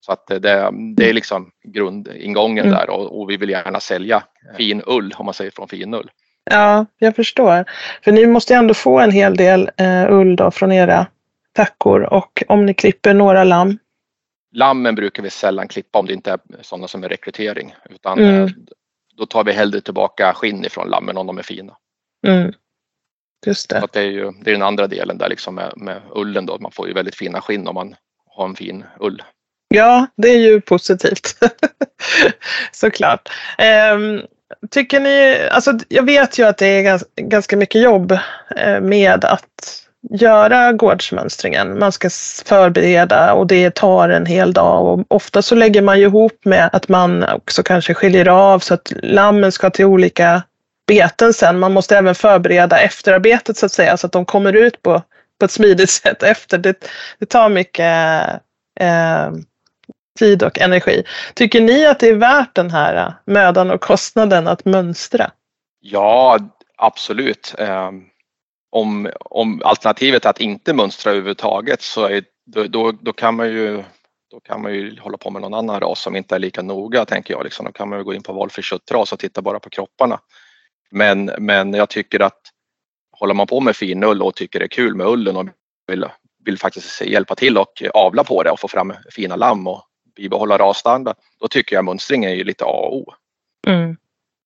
[0.00, 2.78] Så att det, det är liksom grundingången mm.
[2.78, 4.22] där och, och, vi vill gärna sälja
[4.56, 6.10] fin ull om man säger från finull.
[6.44, 7.64] Ja, jag förstår.
[8.04, 11.06] För ni måste ändå få en hel del eh, ull då från era
[11.52, 13.78] tackor och om ni klipper några lamm?
[14.52, 18.42] Lammen brukar vi sällan klippa om det inte är sådana som är rekrytering utan mm.
[18.42, 18.50] eh,
[19.16, 21.76] då tar vi hellre tillbaka skinn ifrån lammen om de är fina.
[22.26, 22.52] Mm.
[23.46, 23.78] Just det.
[23.78, 26.58] Att det är ju det är den andra delen där liksom med, med ullen då.
[26.58, 27.94] Man får ju väldigt fina skinn om man
[28.26, 29.22] har en fin ull.
[29.68, 31.36] Ja, det är ju positivt.
[32.72, 33.28] Såklart.
[33.94, 34.22] Um,
[34.70, 38.12] tycker ni, alltså jag vet ju att det är ganska mycket jobb
[38.56, 41.78] eh, med att göra gårdsmönstringen.
[41.78, 42.10] Man ska
[42.44, 46.70] förbereda och det tar en hel dag och ofta så lägger man ju ihop med
[46.72, 50.42] att man också kanske skiljer av så att lammen ska till olika
[50.90, 51.58] beten sen.
[51.58, 55.02] Man måste även förbereda efterarbetet så att säga så att de kommer ut på,
[55.38, 56.58] på ett smidigt sätt efter.
[56.58, 56.84] Det,
[57.18, 58.28] det tar mycket
[58.80, 59.30] eh,
[60.18, 61.04] tid och energi.
[61.34, 65.30] Tycker ni att det är värt den här eh, mödan och kostnaden att mönstra?
[65.80, 66.38] Ja,
[66.76, 67.54] absolut.
[67.58, 67.90] Eh,
[68.70, 73.48] om, om alternativet är att inte mönstra överhuvudtaget så är, då, då, då kan man
[73.48, 73.84] ju
[74.30, 77.04] då kan man ju hålla på med någon annan ras som inte är lika noga
[77.04, 77.44] tänker jag.
[77.44, 77.66] Liksom.
[77.66, 80.20] Då kan man ju gå in på valfri köttras och titta bara på kropparna.
[80.90, 82.40] Men, men jag tycker att
[83.12, 85.46] håller man på med finull och tycker det är kul med ullen och
[85.86, 86.06] vill
[86.44, 89.82] vill faktiskt hjälpa till och avla på det och få fram fina lamm och
[90.16, 93.12] bibehålla rasstandard, då tycker jag mönstring är ju lite A och O.
[93.66, 93.96] Mm.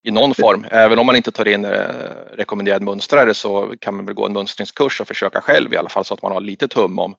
[0.03, 1.89] I någon form, även om man inte tar in eh,
[2.33, 6.05] rekommenderad mönstrare så kan man väl gå en mönstringskurs och försöka själv i alla fall
[6.05, 7.15] så att man har lite tum om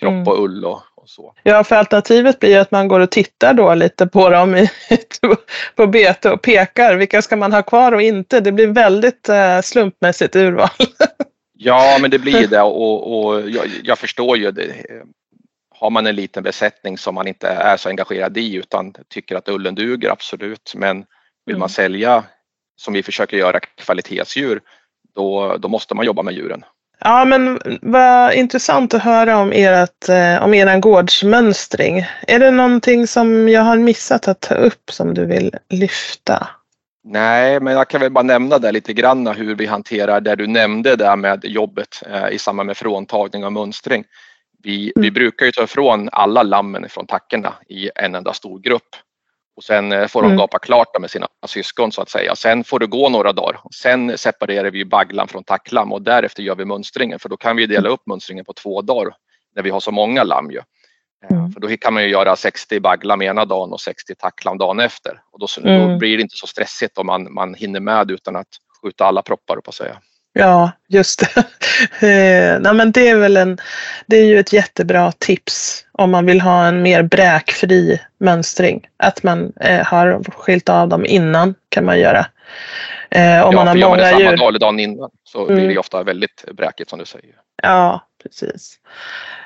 [0.00, 0.28] kropp mm.
[0.28, 1.34] och ull och, och, så.
[1.42, 4.70] Ja, för alternativet blir att man går och tittar då lite på dem i,
[5.76, 6.96] på bete och pekar.
[6.96, 8.40] Vilka ska man ha kvar och inte?
[8.40, 10.68] Det blir väldigt eh, slumpmässigt urval.
[11.58, 14.72] ja, men det blir det och, och jag, jag förstår ju det
[15.80, 19.48] har man en liten besättning som man inte är så engagerad i utan tycker att
[19.48, 20.72] ullen duger, absolut.
[20.76, 21.04] Men
[21.46, 21.68] vill man mm.
[21.68, 22.24] sälja,
[22.76, 24.60] som vi försöker göra, kvalitetsdjur,
[25.14, 26.64] då, då måste man jobba med djuren.
[27.00, 32.06] Ja, men vad intressant att höra om, ert, eh, om er gårdsmönstring.
[32.26, 36.48] Är det någonting som jag har missat att ta upp som du vill lyfta?
[37.04, 40.46] Nej, men jag kan väl bara nämna det lite grann hur vi hanterar det du
[40.46, 44.04] nämnde där med jobbet eh, i samband med fråntagning och mönstring.
[44.62, 45.02] Vi, mm.
[45.02, 48.96] vi brukar ju ta ifrån alla lammen från tackorna i en enda stor grupp
[49.58, 50.38] och sen eh, får de mm.
[50.38, 52.34] gapa klart med sina syskon så att säga.
[52.34, 53.60] Sen får det gå några dagar.
[53.74, 57.66] Sen separerar vi bagglan från tacklam och därefter gör vi mönstringen för då kan vi
[57.66, 59.14] dela upp mönstringen på två dagar
[59.54, 60.50] när vi har så många lamm.
[60.50, 60.60] Ju.
[61.24, 61.52] Eh, mm.
[61.52, 65.20] För då kan man ju göra 60 bagglam ena dagen och 60 tacklam dagen efter
[65.32, 65.88] och då, mm.
[65.88, 68.48] då blir det inte så stressigt om man, man hinner med utan att
[68.82, 69.98] skjuta alla proppar på att säga.
[70.32, 71.44] Ja, just det.
[72.00, 73.58] Eh, nej, men det är väl en,
[74.06, 78.88] det är ju ett jättebra tips om man vill ha en mer bräkfri mönstring.
[78.96, 82.26] Att man eh, har skilt av dem innan kan man göra.
[83.10, 85.54] Eh, om ja, man har många man det samma dag eller dagen innan så mm.
[85.54, 85.78] blir det mm.
[85.78, 87.34] ofta väldigt bräkigt som du säger.
[87.62, 88.78] Ja, precis.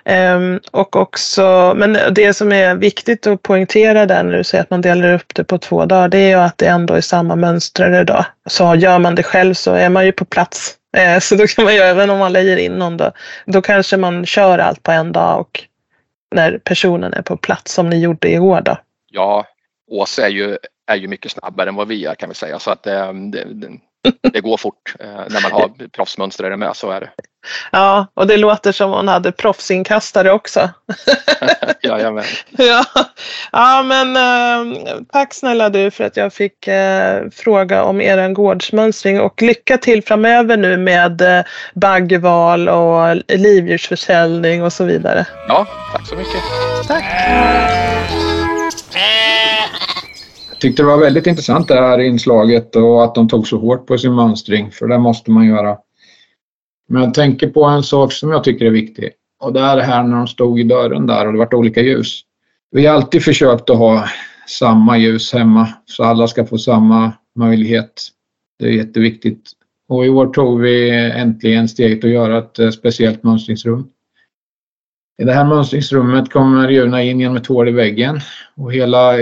[0.04, 4.70] Um, och också, men det som är viktigt att poängtera där när du säger att
[4.70, 7.36] man delar upp det på två dagar, det är ju att det ändå är samma
[7.36, 8.24] mönstrare då.
[8.46, 10.76] Så gör man det själv så är man ju på plats.
[10.96, 13.12] Uh, så då kan man ju, även om man lägger in någon då,
[13.46, 15.64] då kanske man kör allt på en dag och
[16.34, 18.76] när personen är på plats som ni gjorde i år då.
[19.10, 19.46] Ja,
[19.90, 22.70] Åse är ju, är ju mycket snabbare än vad vi är kan vi säga så
[22.70, 23.46] att um, det,
[24.32, 27.10] det, går fort eh, när man har proffsmönstrare med, så är det.
[27.72, 30.70] Ja, och det låter som hon hade proffsinkastare också.
[31.82, 32.24] Jajamän.
[32.50, 32.84] ja.
[33.52, 34.80] ja, men eh,
[35.12, 40.02] tack snälla du för att jag fick eh, fråga om er gårdsmönstring och lycka till
[40.02, 41.44] framöver nu med eh,
[41.74, 45.26] baggval och livdjursförsäljning och så vidare.
[45.48, 46.42] Ja, tack så mycket.
[46.88, 47.04] Tack
[50.62, 53.98] tyckte det var väldigt intressant det här inslaget och att de tog så hårt på
[53.98, 55.78] sin mönstring, för det måste man göra.
[56.88, 59.10] Men jag tänker på en sak som jag tycker är viktig
[59.40, 61.80] och det är det här när de stod i dörren där och det vart olika
[61.80, 62.20] ljus.
[62.70, 64.08] Vi har alltid försökt att ha
[64.48, 68.08] samma ljus hemma så alla ska få samma möjlighet.
[68.58, 69.50] Det är jätteviktigt.
[69.88, 73.88] Och i år tog vi äntligen steget att göra ett eh, speciellt mönstringsrum.
[75.22, 78.20] I det här mönstringsrummet kommer djuren in genom ett hål i väggen
[78.56, 79.14] och hela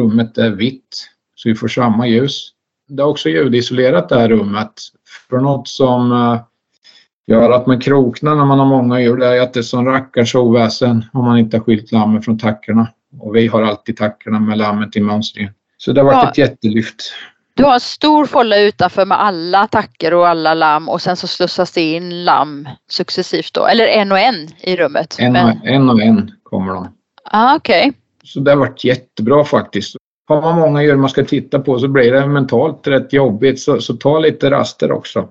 [0.00, 2.48] rummet är vitt så vi får samma ljus.
[2.88, 4.72] Det är också ljudisolerat det här rummet.
[5.30, 6.40] För något som eh,
[7.26, 9.86] gör att man kroknar när man har många djur det är att det är som
[9.86, 12.88] rackars oväsen om man inte har skilt lammen från tackorna.
[13.20, 15.52] Och vi har alltid tackorna med lammen till mönstringen.
[15.76, 16.30] Så det har varit ja.
[16.30, 17.12] ett jättelyft.
[17.54, 21.26] Du har en stor folla utanför med alla tackor och alla lamm och sen så
[21.26, 25.16] slussas det in lamm successivt då, eller en och en i rummet?
[25.18, 26.88] En och en, och en kommer de.
[27.24, 27.88] Ah, Okej.
[27.88, 27.99] Okay.
[28.24, 29.96] Så det har varit jättebra faktiskt.
[30.28, 33.80] Har man många djur man ska titta på så blir det mentalt rätt jobbigt så,
[33.80, 35.28] så ta lite raster också.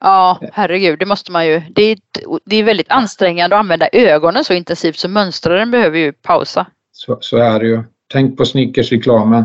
[0.00, 1.62] Ja, herregud, det måste man ju.
[1.70, 1.98] Det är,
[2.44, 6.66] det är väldigt ansträngande att använda ögonen så intensivt så mönstraren behöver ju pausa.
[6.92, 7.82] Så, så är det ju.
[8.12, 9.44] Tänk på Snickers-reklamen.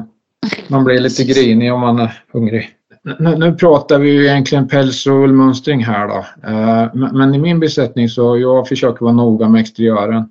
[0.67, 2.69] Man blir lite grinig om man är hungrig.
[3.19, 6.25] Nu, nu pratar vi ju egentligen päls och ullmönstring här då.
[6.49, 10.29] Eh, men i min besättning så jag försöker vara noga med exteriören.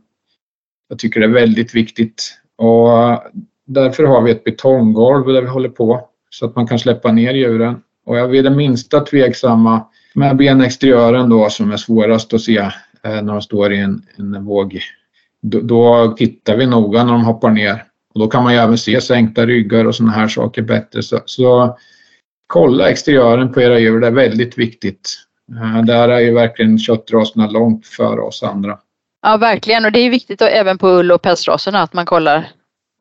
[0.88, 3.18] Jag tycker det är väldigt viktigt och eh,
[3.66, 7.34] därför har vi ett betonggolv där vi håller på så att man kan släppa ner
[7.34, 7.82] djuren.
[8.06, 12.70] Och jag är det minsta tveksamma med benexteriören då som är svårast att se eh,
[13.02, 14.80] när de står i en, en våg.
[15.40, 17.84] Då, då tittar vi noga när de hoppar ner
[18.14, 21.02] och då kan man ju även se sänkta ryggar och sådana här saker bättre.
[21.02, 21.78] Så, så
[22.46, 25.14] kolla exteriören på era djur, det är väldigt viktigt.
[25.50, 28.78] Eh, där är ju verkligen köttraserna långt före oss andra.
[29.22, 29.84] Ja, verkligen.
[29.84, 32.48] Och det är viktigt även på ull och pälsraserna att man kollar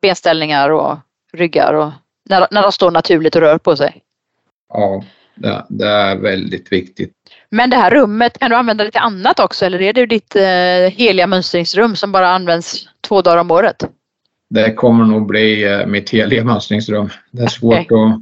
[0.02, 0.98] benställningar och
[1.32, 1.90] ryggar och
[2.28, 4.02] när, när de står naturligt och rör på sig.
[4.74, 5.04] Ja,
[5.34, 7.12] det, det, är väldigt viktigt.
[7.50, 10.36] Men det här rummet, kan du använda det till annat också eller är det ditt
[10.36, 13.84] eh, heliga mönstringsrum som bara används två dagar om året?
[14.50, 17.10] Det kommer nog bli eh, mitt heliga mönstringsrum.
[17.30, 17.98] Det är svårt okay.
[17.98, 18.20] att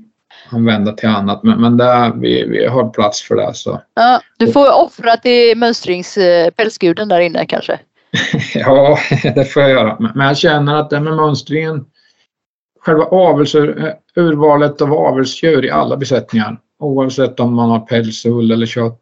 [0.52, 3.54] använda till annat men, men där, vi, vi har plats för det.
[3.54, 3.80] Så.
[3.94, 7.78] Ja, du får offra till mönstrings eh, pälsguden där inne kanske?
[8.54, 8.98] ja,
[9.34, 9.96] det får jag göra.
[10.14, 11.84] Men jag känner att det med mönstringen,
[12.80, 19.00] själva avelsurvalet av avelsdjur i alla besättningar, oavsett om man har päls, ull eller kött,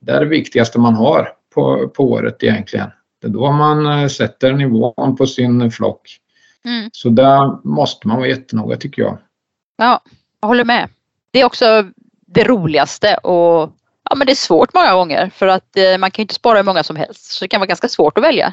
[0.00, 2.90] det är det viktigaste man har på, på året egentligen.
[3.20, 6.18] Det är då man eh, sätter nivån på sin flock.
[6.64, 6.90] Mm.
[6.92, 9.18] Så där måste man vara jättenoga tycker jag.
[9.76, 10.00] Ja,
[10.40, 10.88] jag håller med.
[11.30, 11.84] Det är också
[12.26, 13.72] det roligaste och
[14.10, 16.64] ja, men det är svårt många gånger för att eh, man kan inte spara hur
[16.64, 17.24] många som helst.
[17.24, 18.52] Så det kan vara ganska svårt att välja.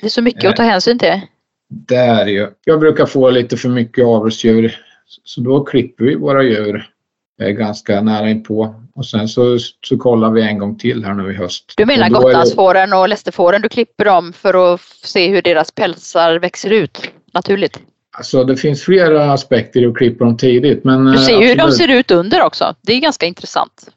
[0.00, 1.20] Det är så mycket att ta hänsyn till.
[1.68, 2.50] Det är ju.
[2.64, 4.80] Jag brukar få lite för mycket avelsdjur
[5.24, 6.90] så då klipper vi våra djur
[7.38, 8.74] ganska nära inpå.
[8.94, 11.72] Och sen så, så kollar vi en gång till här nu i höst.
[11.76, 16.70] Du menar Gotlandsfåren och Lästerfåren, du klipper dem för att se hur deras pälsar växer
[16.70, 17.80] ut naturligt?
[18.16, 20.84] Alltså det finns flera aspekter i att klippa dem tidigt.
[20.84, 22.74] Men, du ser ju hur de ser ut under också.
[22.80, 23.88] Det är ganska intressant.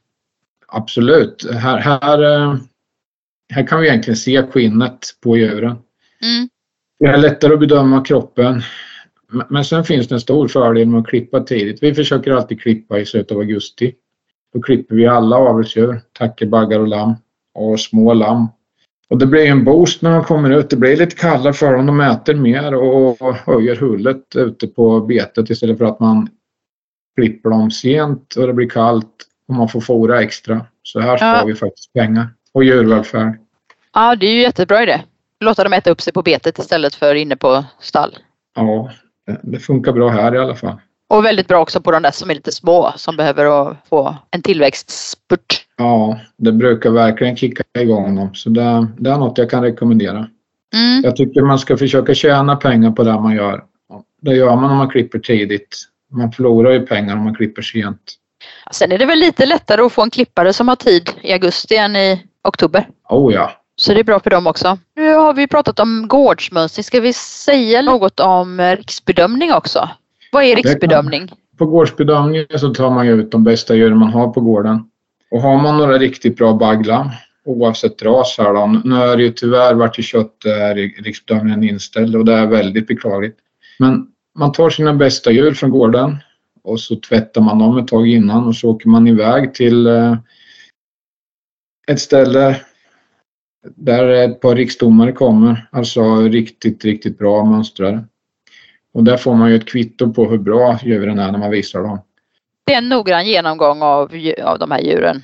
[0.67, 1.51] Absolut.
[1.53, 2.55] Här, här, eh,
[3.53, 5.75] här kan vi egentligen se skinnet på djuren.
[6.21, 6.49] Mm.
[6.99, 8.61] Det är lättare att bedöma kroppen.
[9.49, 11.83] Men sen finns det en stor fördel med att klippa tidigt.
[11.83, 13.93] Vi försöker alltid klippa i slutet av augusti.
[14.53, 17.13] Då klipper vi alla avelsdjur, tackor, baggar och lamm
[17.53, 18.47] och små lamm.
[19.09, 20.69] Och det blir en boost när de kommer ut.
[20.69, 21.85] Det blir lite kallare för dem.
[21.85, 26.29] De äter mer och höjer hullet ute på betet istället för att man
[27.15, 30.65] klipper dem sent och det blir kallt och man får fora extra.
[30.83, 31.45] Så här sparar ja.
[31.45, 33.39] vi faktiskt pengar och djurvälfärd.
[33.93, 35.01] Ja, det är ju jättebra idé.
[35.39, 38.17] Låta dem äta upp sig på betet istället för inne på stall.
[38.55, 38.91] Ja,
[39.41, 40.79] det funkar bra här i alla fall.
[41.09, 44.41] Och väldigt bra också på de där som är lite små som behöver få en
[44.41, 45.65] tillväxtspurt.
[45.77, 48.35] Ja, det brukar verkligen kicka igång dem.
[48.35, 50.27] Så det, det är något jag kan rekommendera.
[50.73, 51.01] Mm.
[51.03, 53.63] Jag tycker man ska försöka tjäna pengar på det man gör.
[54.21, 55.77] Det gör man om man klipper tidigt.
[56.11, 58.13] Man förlorar ju pengar om man klipper sent.
[58.71, 61.75] Sen är det väl lite lättare att få en klippare som har tid i augusti
[61.75, 62.87] än i oktober.
[63.09, 64.77] Oh ja, så det är bra för dem också.
[64.95, 66.83] Nu har vi pratat om gårdsmönstring.
[66.83, 69.89] Ska vi säga något om riksbedömning också?
[70.31, 71.31] Vad är riksbedömning?
[71.57, 74.83] På gårdsbedömning så tar man ut de bästa djuren man har på gården.
[75.31, 77.09] Och har man några riktigt bra bagglam,
[77.45, 78.81] oavsett ras här då.
[78.83, 82.87] Nu är det ju tyvärr vart i kött är riksbedömningen inställd och det är väldigt
[82.87, 83.37] beklagligt.
[83.79, 86.17] Men man tar sina bästa djur från gården
[86.67, 90.17] och så tvättar man dem ett tag innan och så åker man iväg till eh,
[91.87, 92.61] ett ställe
[93.75, 98.05] där ett par riksdomare kommer, alltså riktigt, riktigt bra mönstrare.
[98.93, 101.83] Och där får man ju ett kvitto på hur bra djuren är när man visar
[101.83, 101.99] dem.
[102.65, 104.11] Det är en noggrann genomgång av,
[104.43, 105.23] av de här djuren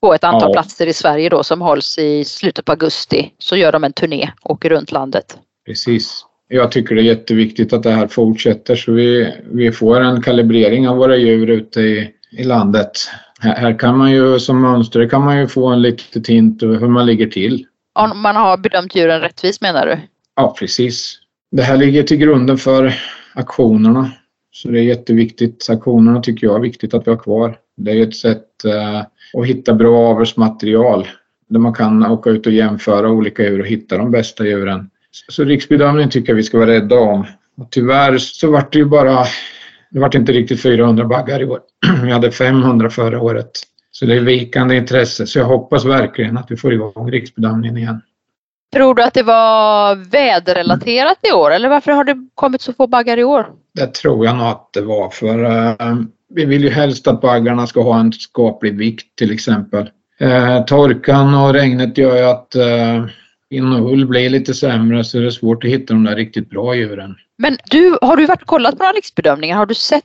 [0.00, 0.52] på ett antal ja.
[0.52, 3.34] platser i Sverige då som hålls i slutet på augusti.
[3.38, 5.38] Så gör de en turné, åker runt landet.
[5.66, 6.26] Precis.
[6.52, 10.88] Jag tycker det är jätteviktigt att det här fortsätter så vi, vi får en kalibrering
[10.88, 12.90] av våra djur ute i, i landet.
[13.40, 16.88] Här, här kan man ju som mönster kan man ju få en litet hint hur
[16.88, 17.66] man ligger till.
[17.92, 19.98] Om man har bedömt djuren rättvist menar du?
[20.36, 21.18] Ja, precis.
[21.50, 22.94] Det här ligger till grunden för
[23.34, 24.10] aktionerna.
[24.52, 25.66] Så det är jätteviktigt.
[25.70, 27.56] Aktionerna tycker jag är viktigt att vi har kvar.
[27.76, 28.98] Det är ett sätt eh,
[29.40, 31.08] att hitta bra avelsmaterial
[31.48, 34.89] där man kan åka ut och jämföra olika djur och hitta de bästa djuren.
[35.28, 37.26] Så riksbedömning tycker jag vi ska vara rädda om.
[37.56, 39.24] Och tyvärr så vart det ju bara,
[39.90, 41.60] det vart inte riktigt 400 baggar i år.
[42.04, 43.50] Vi hade 500 förra året.
[43.90, 45.26] Så det är vikande intresse.
[45.26, 48.02] Så jag hoppas verkligen att vi får igång riksbedömningen igen.
[48.72, 52.86] Tror du att det var väderrelaterat i år eller varför har det kommit så få
[52.86, 53.46] baggar i år?
[53.74, 56.02] Det tror jag nog att det var för uh,
[56.34, 59.90] vi vill ju helst att baggarna ska ha en skaplig vikt till exempel.
[60.22, 63.06] Uh, torkan och regnet gör ju att uh,
[63.50, 66.50] in och ull blir lite sämre så det är svårt att hitta de där riktigt
[66.50, 67.14] bra djuren.
[67.38, 69.56] Men du, har du varit och kollat på några riksbedömningar?
[69.56, 70.04] Har du sett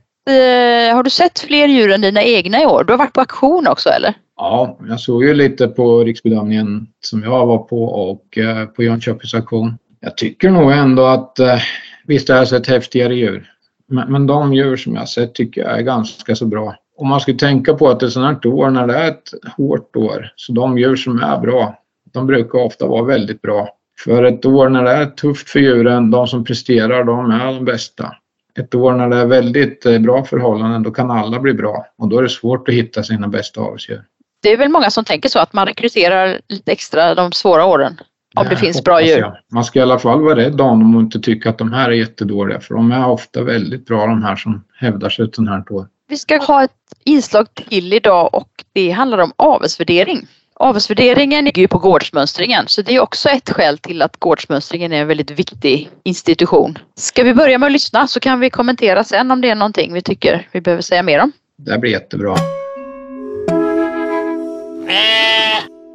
[0.93, 2.84] har du sett fler djur än dina egna i år?
[2.84, 4.14] Du har varit på auktion också eller?
[4.38, 9.34] Ja, jag såg ju lite på riksbedömningen som jag var på och eh, på Jönköpings
[9.34, 9.78] auktion.
[10.00, 11.60] Jag tycker nog ändå att eh,
[12.06, 13.52] visst har jag sett häftigare djur.
[13.88, 16.76] Men, men de djur som jag sett tycker jag är ganska så bra.
[16.98, 19.34] Om man skulle tänka på att det är sådant här år när det är ett
[19.58, 21.80] hårt år, så de djur som är bra,
[22.16, 23.70] de brukar ofta vara väldigt bra.
[24.03, 27.66] För ett år när det är tufft för djuren, de som presterar, de är de
[27.66, 28.16] bästa
[28.59, 32.07] ett år när det är väldigt eh, bra förhållanden, då kan alla bli bra och
[32.09, 34.03] då är det svårt att hitta sina bästa avelsdjur.
[34.41, 37.99] Det är väl många som tänker så att man rekryterar lite extra de svåra åren
[38.36, 39.20] om det, det finns bra djur.
[39.20, 39.38] Jag.
[39.51, 41.89] Man ska i alla fall vara rädd om dem och inte tycka att de här
[41.89, 45.49] är jättedåliga för de är ofta väldigt bra de här som hävdar sig ett sånt
[45.49, 45.88] här år.
[46.07, 46.72] Vi ska ha ett
[47.03, 50.28] inslag till idag och det handlar om avelsvärdering.
[50.60, 55.01] Avelsvärderingen ligger ju på gårdsmönstringen så det är också ett skäl till att gårdsmönstringen är
[55.01, 56.78] en väldigt viktig institution.
[56.95, 59.93] Ska vi börja med att lyssna så kan vi kommentera sen om det är någonting
[59.93, 61.32] vi tycker vi behöver säga mer om.
[61.58, 62.36] Det blir jättebra.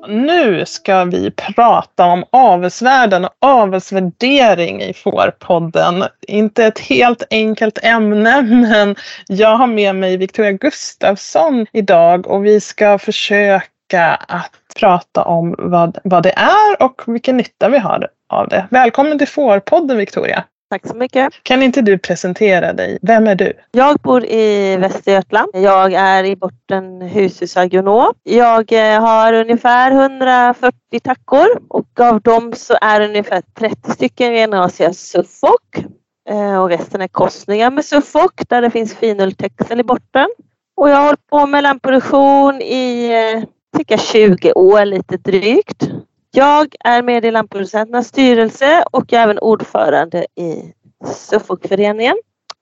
[0.09, 6.05] Nu ska vi prata om avelsvärden och avelsvärdering i Fårpodden.
[6.29, 8.97] Inte ett helt enkelt ämne, men
[9.29, 13.67] jag har med mig Victoria Gustafsson idag och vi ska försöka
[13.99, 18.67] att prata om vad, vad det är och vilken nytta vi har av det.
[18.71, 20.45] Välkommen till Fårpodden Victoria!
[20.71, 21.33] Tack så mycket.
[21.43, 22.99] Kan inte du presentera dig?
[23.03, 23.53] Vem är du?
[23.71, 25.51] Jag bor i Västergötland.
[25.55, 28.13] Jag är i botten hushusagronom.
[28.23, 30.73] Jag eh, har ungefär 140
[31.03, 35.85] tackor och av dem så är ungefär 30 stycken renrasiga Suffolk.
[36.29, 40.29] Eh, och resten är korsningar med Suffolk där det finns finulltexel i botten.
[40.77, 45.89] Och jag har hållit på med lammproduktion i eh, cirka 20 år, lite drygt.
[46.31, 50.73] Jag är med i Lampproducenternas styrelse och jag är även ordförande i
[51.07, 52.17] Suffolkföreningen.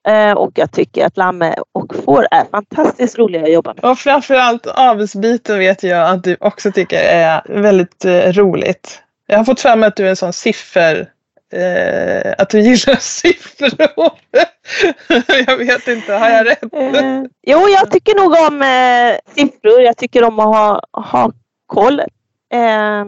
[0.08, 3.84] Eh, och jag tycker att lamme och får är fantastiskt roliga att jobba med.
[3.84, 9.02] Och framförallt avelsbiten vet jag att du också tycker är väldigt eh, roligt.
[9.26, 11.08] Jag har fått fram att du är en sån siffer
[11.52, 13.70] eh, att du gillar siffror.
[15.46, 16.62] jag vet inte, har jag rätt?
[16.74, 19.80] Eh, jo, jag tycker nog om eh, siffror.
[19.80, 21.32] Jag tycker om att ha, ha
[21.66, 22.58] koll eh,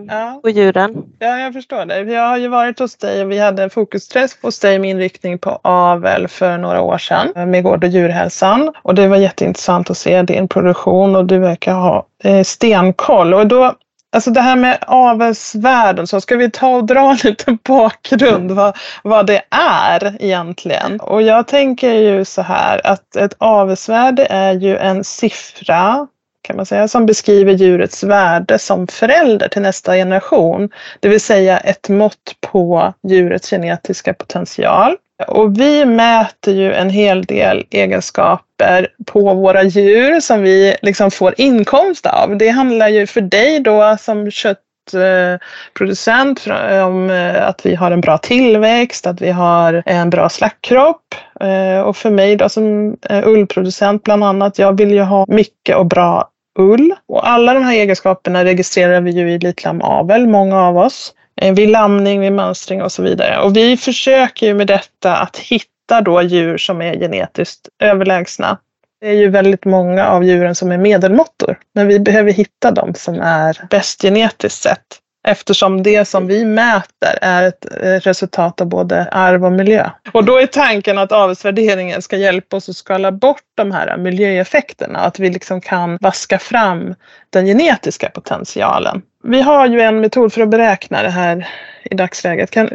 [0.09, 0.41] Ja.
[0.43, 1.03] på djuren.
[1.18, 2.01] Ja, jag förstår det.
[2.01, 5.38] Jag har ju varit hos dig och vi hade en fokusträff hos dig med inriktning
[5.38, 8.72] på avel för några år sedan med Gård och djurhälsan.
[8.82, 13.34] Och det var jätteintressant att se din produktion och du verkar ha eh, stenkoll.
[13.34, 13.74] Och då,
[14.12, 19.26] alltså det här med avelsvärden, så ska vi ta och dra lite bakgrund vad, vad
[19.26, 21.00] det är egentligen.
[21.00, 26.06] Och jag tänker ju så här att ett avelsvärde är ju en siffra
[26.42, 30.70] kan man säga, som beskriver djurets värde som förälder till nästa generation.
[31.00, 34.96] Det vill säga ett mått på djurets genetiska potential.
[35.29, 41.35] Och vi mäter ju en hel del egenskaper på våra djur som vi liksom får
[41.37, 42.37] inkomst av.
[42.37, 48.01] Det handlar ju för dig då som köttproducent eh, om eh, att vi har en
[48.01, 51.14] bra tillväxt, att vi har en bra slaktkropp.
[51.41, 55.87] Eh, och för mig då som ullproducent bland annat, jag vill ju ha mycket och
[55.87, 56.95] bra ull.
[57.09, 61.14] Och alla de här egenskaperna registrerar vi ju i Litlam-avel, många av oss.
[61.41, 63.38] Eh, vid lamning, vid mönstring och så vidare.
[63.38, 68.59] Och vi försöker ju med detta att hitta då djur som är genetiskt överlägsna.
[69.01, 71.59] Det är ju väldigt många av djuren som är medelmåttor.
[71.74, 74.86] Men vi behöver hitta de som är bäst genetiskt sett.
[75.28, 79.91] Eftersom det som vi mäter är ett eh, resultat av både arv och miljö.
[80.12, 84.99] Och då är tanken att avelsvärderingen ska hjälpa oss att skala bort de här miljöeffekterna.
[84.99, 86.95] Att vi liksom kan vaska fram
[87.30, 89.03] den genetiska potentialen.
[89.23, 91.49] Vi har ju en metod för att beräkna det här
[91.85, 92.51] i dagsläget.
[92.51, 92.68] Kan,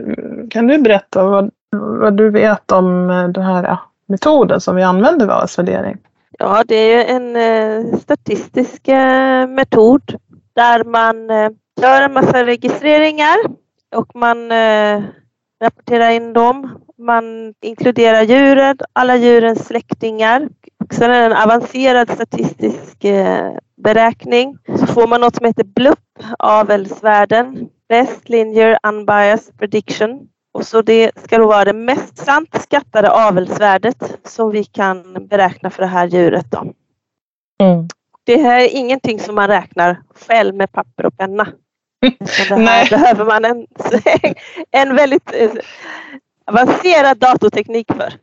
[0.50, 5.26] kan du berätta vad, vad du vet om eh, den här metoden som vi använder
[5.26, 5.98] vid avelsvärdering?
[6.40, 10.16] Ja, det är ju en eh, statistisk eh, metod
[10.56, 11.50] där man eh,
[11.82, 13.38] gör en massa registreringar
[13.96, 15.04] och man eh,
[15.64, 16.80] rapporterar in dem.
[16.98, 20.50] Man inkluderar djuren, alla djurens släktingar.
[20.86, 24.58] Och sen är det en avancerad statistisk eh, beräkning.
[24.80, 26.00] Så får man något som heter BLUP,
[26.40, 27.70] avelsvärden.
[27.90, 30.28] Best Linear Unbiased Prediction.
[30.54, 35.70] Och så det ska då vara det mest sant skattade avelsvärdet som vi kan beräkna
[35.70, 36.52] för det här djuret.
[36.52, 36.74] Då.
[38.24, 41.48] Det här är ingenting som man räknar själv med papper och penna.
[42.50, 43.68] Det här behöver man en,
[44.72, 45.52] en väldigt eh,
[46.46, 48.14] avancerad datorteknik för.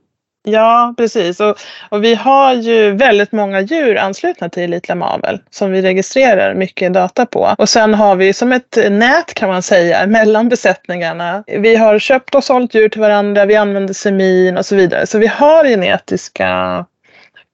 [0.45, 1.41] Ja, precis.
[1.41, 1.57] Och,
[1.89, 7.27] och vi har ju väldigt många djur anslutna till Elitlamavel som vi registrerar mycket data
[7.27, 7.55] på.
[7.59, 11.45] Och sen har vi som ett nät kan man säga mellan besättningarna.
[11.47, 15.07] Vi har köpt och sålt djur till varandra, vi använder semin och så vidare.
[15.07, 16.85] Så vi har genetiska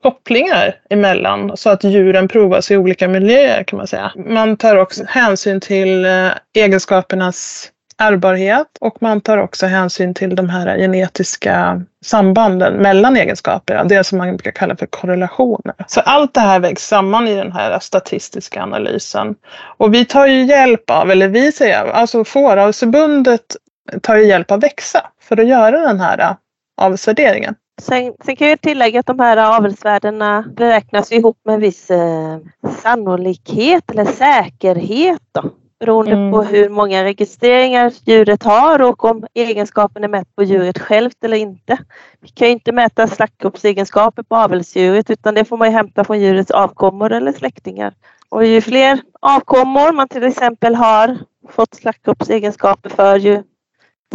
[0.03, 4.13] kopplingar emellan så att djuren provas i olika miljöer kan man säga.
[4.17, 10.49] Man tar också hänsyn till eh, egenskapernas ärbarhet och man tar också hänsyn till de
[10.49, 15.75] här genetiska sambanden mellan egenskaper, det som man brukar kalla för korrelationer.
[15.87, 19.35] Så allt det här vägs samman i den här statistiska analysen.
[19.77, 23.57] Och vi tar ju hjälp av, eller vi säger, alltså Fåravelsförbundet
[24.03, 26.37] tar ju hjälp av Växa för att göra den här
[26.81, 27.55] avelsvärderingen.
[27.83, 32.39] Sen, sen kan jag tillägga att de här avelsvärdena beräknas ihop med en viss eh,
[32.83, 35.23] sannolikhet eller säkerhet.
[35.33, 35.51] Då,
[35.81, 36.33] beroende Mm.
[36.33, 41.37] på hur många registreringar djuret har och om egenskapen är mätt på djuret självt eller
[41.37, 41.79] inte.
[42.21, 46.51] Vi kan ju inte mäta slaktkroppsegenskaper på avelsdjuret utan det får man hämta från djurets
[46.51, 47.95] avkommor eller släktingar.
[48.29, 51.19] Och ju fler avkommor man till exempel har
[51.49, 53.43] fått slaktkroppsegenskaper för ju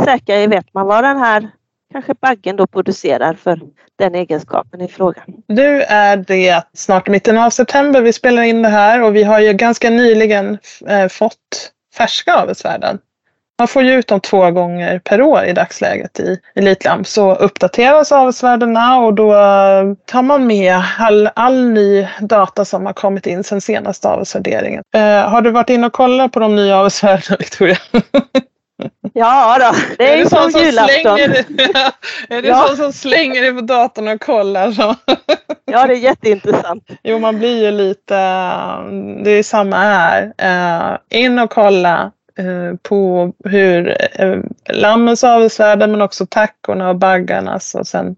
[0.04, 1.50] säkrare vet man vad den här
[1.94, 3.60] kanske baggen då producerar för
[4.00, 5.24] den egenskapen i fråga.
[5.48, 9.40] Nu är det snart mitten av september vi spelar in det här och vi har
[9.40, 13.00] ju ganska nyligen eh, fått färska avelsvärden.
[13.60, 17.08] Man får ju ut dem två gånger per år i dagsläget i Elitlamp.
[17.08, 22.94] Så uppdateras avelsvärdena och då eh, tar man med all, all ny data som har
[22.94, 24.84] kommit in sen senaste avelsvärderingen.
[24.96, 27.78] Eh, har du varit inne och kollat på de nya avelsvärdena Victoria?
[29.14, 31.18] Ja då, det är, är ju som, som julafton.
[31.18, 31.30] Slänger,
[32.30, 32.66] är det ja.
[32.68, 34.72] sån som slänger dig på datorn och kollar?
[34.72, 34.96] Så?
[35.66, 36.84] Ja, det är jätteintressant.
[37.04, 38.16] Jo, man blir ju lite,
[39.24, 40.24] det är samma här.
[40.42, 47.76] Uh, in och kolla uh, på hur uh, lammens avelsvärden men också tackorna och baggarnas
[47.76, 48.16] och sen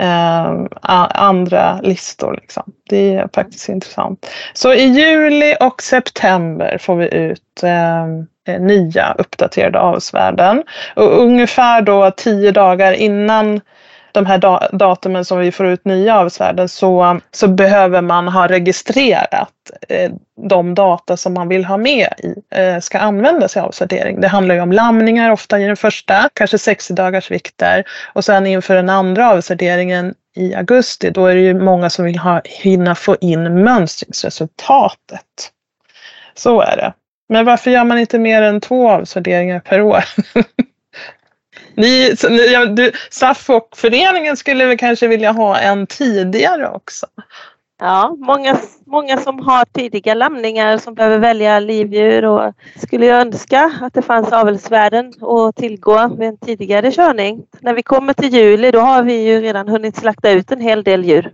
[0.00, 0.66] Uh,
[1.10, 2.38] andra listor.
[2.40, 2.72] Liksom.
[2.88, 4.26] Det är faktiskt intressant.
[4.54, 8.06] Så i juli och september får vi ut uh, Eh,
[8.48, 10.62] Eh, nya uppdaterade avsvärden.
[10.96, 13.60] Och ungefär då tio dagar innan
[14.12, 19.52] de här datumen som vi får ut nya avsvärden så, så behöver man ha registrerat
[19.88, 20.10] eh,
[20.48, 24.20] de data som man vill ha med i, eh, ska användas i avelsvärdering.
[24.20, 28.46] Det handlar ju om lamningar ofta i den första, kanske 60 dagars vikter och sen
[28.46, 32.94] inför den andra avelsvärderingen i augusti då är det ju många som vill ha, hinna
[32.94, 35.50] få in mönstringsresultatet.
[36.34, 36.92] Så är det.
[37.32, 40.04] Men varför gör man inte mer än två avsvärderingar per år?
[41.74, 47.06] Ni, ni, du, SAF-föreningen skulle väl kanske vilja ha en tidigare också?
[47.80, 48.56] Ja, många,
[48.86, 54.02] många som har tidiga lamningar som behöver välja livdjur och skulle jag önska att det
[54.02, 57.42] fanns avelsvärden att tillgå vid en tidigare körning.
[57.60, 60.84] När vi kommer till juli då har vi ju redan hunnit slakta ut en hel
[60.84, 61.32] del djur.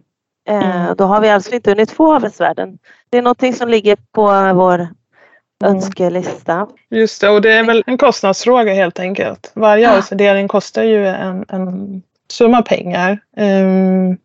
[0.49, 0.97] Eh, mm.
[0.97, 2.79] Då har vi alltså inte hunnit få avelsvärden.
[3.11, 4.89] Det är någonting som ligger på vår
[5.65, 5.77] Mm.
[5.77, 6.67] önskelista.
[6.91, 9.53] Just det, och det är väl en kostnadsfråga helt enkelt.
[9.55, 13.19] Varje avsedering kostar ju en, en summa pengar.
[13.37, 14.19] Um,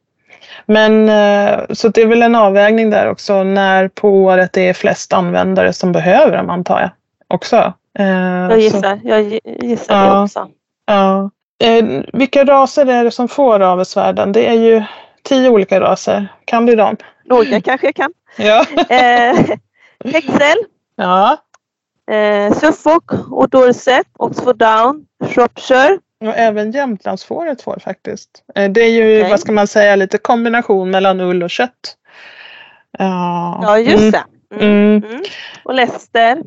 [0.65, 4.73] men uh, så det är väl en avvägning där också när på året det är
[4.73, 6.89] flest användare som behöver dem antar jag
[7.27, 7.73] också.
[7.99, 8.05] Uh,
[8.49, 10.49] jag gissar, så, jag gissar ja, det också.
[10.85, 11.29] Ja.
[11.63, 14.31] Uh, vilka raser är det som får avelsvärden?
[14.31, 14.83] Det är ju
[15.23, 16.27] tio olika raser.
[16.45, 16.97] Kan du dem?
[17.25, 18.13] Några kanske jag kan.
[18.37, 18.65] Ja.
[20.05, 20.57] Häxel,
[20.95, 21.37] Ja.
[22.11, 25.99] Eh, Suffolk och Dorset, Oxford Down, Shropshire.
[26.25, 28.43] Och även Jämtlandsfåret får faktiskt.
[28.55, 29.29] Eh, det är ju, okay.
[29.29, 31.97] vad ska man säga, lite kombination mellan ull och kött.
[32.97, 34.11] Ja, ja just mm.
[34.11, 34.23] det.
[34.55, 34.97] Mm.
[34.97, 35.11] Mm.
[35.11, 35.23] mm.
[35.63, 36.43] Och Leicester,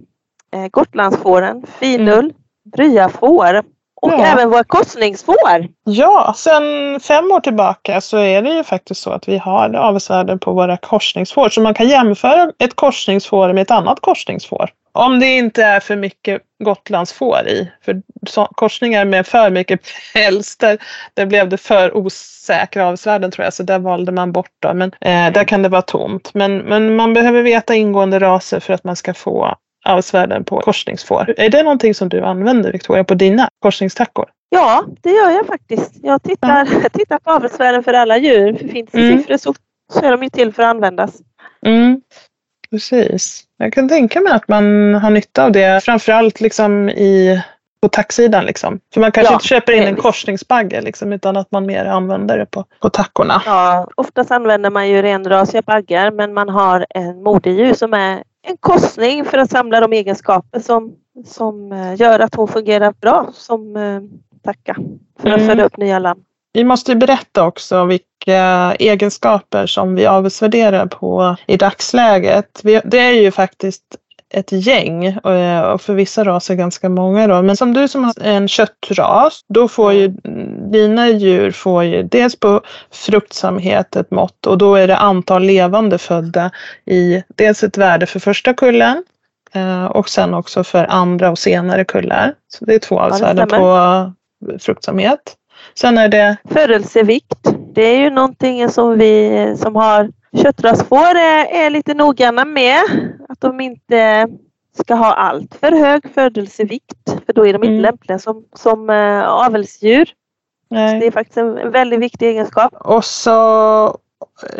[0.52, 2.32] eh, Gotlandsfåren, finull, mm.
[2.76, 3.62] Bryafår
[4.02, 4.26] och ja.
[4.26, 5.68] även våra korsningsfår.
[5.84, 10.38] Ja, sedan fem år tillbaka så är det ju faktiskt så att vi har avelsvärden
[10.38, 11.48] på våra korsningsfår.
[11.48, 14.70] Så man kan jämföra ett korsningsfår med ett annat korsningsfår.
[14.92, 17.70] Om det inte är för mycket Gotlandsfår i.
[17.84, 18.02] För
[18.54, 19.80] korsningar med för mycket
[20.14, 20.78] päls, där,
[21.14, 23.54] där blev det för osäkra avelsvärden tror jag.
[23.54, 24.74] Så där valde man bort då.
[24.74, 26.30] Men eh, där kan det vara tomt.
[26.34, 31.34] Men, men man behöver veta ingående raser för att man ska få arvsvärden på korsningsfår.
[31.36, 34.26] Är det någonting som du använder Victoria på dina korsningstackor?
[34.48, 35.92] Ja, det gör jag faktiskt.
[36.02, 36.88] Jag tittar, ja.
[36.92, 38.54] tittar på avelsvärden för alla djur.
[38.54, 39.18] För finns det mm.
[39.18, 39.54] siffror så,
[39.92, 41.14] så är de ju till för att användas.
[41.66, 42.00] Mm.
[42.70, 43.44] Precis.
[43.56, 45.84] Jag kan tänka mig att man har nytta av det.
[45.84, 47.42] Framförallt liksom i,
[47.80, 48.44] på tacksidan.
[48.44, 48.80] Liksom.
[48.94, 52.38] För man kanske ja, inte köper in en korsningsbagge liksom, utan att man mer använder
[52.38, 53.42] det på, på tackorna.
[53.46, 58.56] Ja, oftast använder man ju renrasiga baggar men man har en moderdjur som är en
[58.56, 60.94] korsning för att samla de egenskaper som,
[61.26, 64.00] som eh, gör att hon fungerar bra som eh,
[64.44, 64.76] tacka
[65.20, 65.48] för att mm.
[65.48, 66.18] föda upp nya lamm.
[66.52, 72.60] Vi måste berätta också vilka egenskaper som vi avsvärderar på i dagsläget.
[72.84, 73.84] Det är ju faktiskt
[74.36, 77.42] ett gäng eh, och för vissa raser ganska många då.
[77.42, 80.08] Men som du som har en köttras, då får ju
[80.72, 82.60] dina djur får ju dels på
[82.90, 86.50] fruktsamhet ett mått och då är det antal levande födda
[86.84, 89.04] i dels ett värde för första kullen
[89.54, 92.34] eh, och sen också för andra och senare kullar.
[92.48, 95.36] Så det är två avsvärden ja, på fruktsamhet.
[95.74, 97.48] Sen är det födelsevikt.
[97.74, 102.80] Det är ju någonting som vi som har köttrasfår är, är lite noggranna med.
[103.28, 104.28] Att de inte
[104.82, 107.16] ska ha allt för hög födelsevikt.
[107.26, 107.82] För då är de inte mm.
[107.82, 110.08] lämpliga som, som äh, avelsdjur.
[110.70, 112.74] Det är faktiskt en väldigt viktig egenskap.
[112.80, 113.32] Och så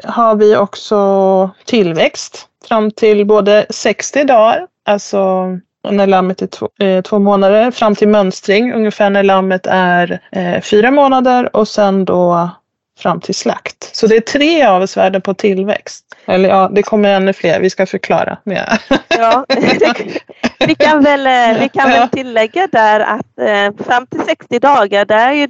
[0.05, 5.47] har vi också tillväxt fram till både 60 dagar, alltså
[5.91, 10.61] när lammet är två, eh, två, månader, fram till mönstring ungefär när lammet är eh,
[10.61, 12.51] fyra månader och sen då
[12.99, 13.97] fram till slakt.
[13.97, 16.05] Så det är tre avelsvärden på tillväxt.
[16.27, 17.61] Eller ja, det kommer ännu fler.
[17.61, 18.81] Vi ska förklara mer.
[19.09, 19.47] Ja,
[20.67, 25.05] vi kan väl, eh, vi kan väl tillägga där att eh, fram till 60 dagar,
[25.05, 25.49] där är ju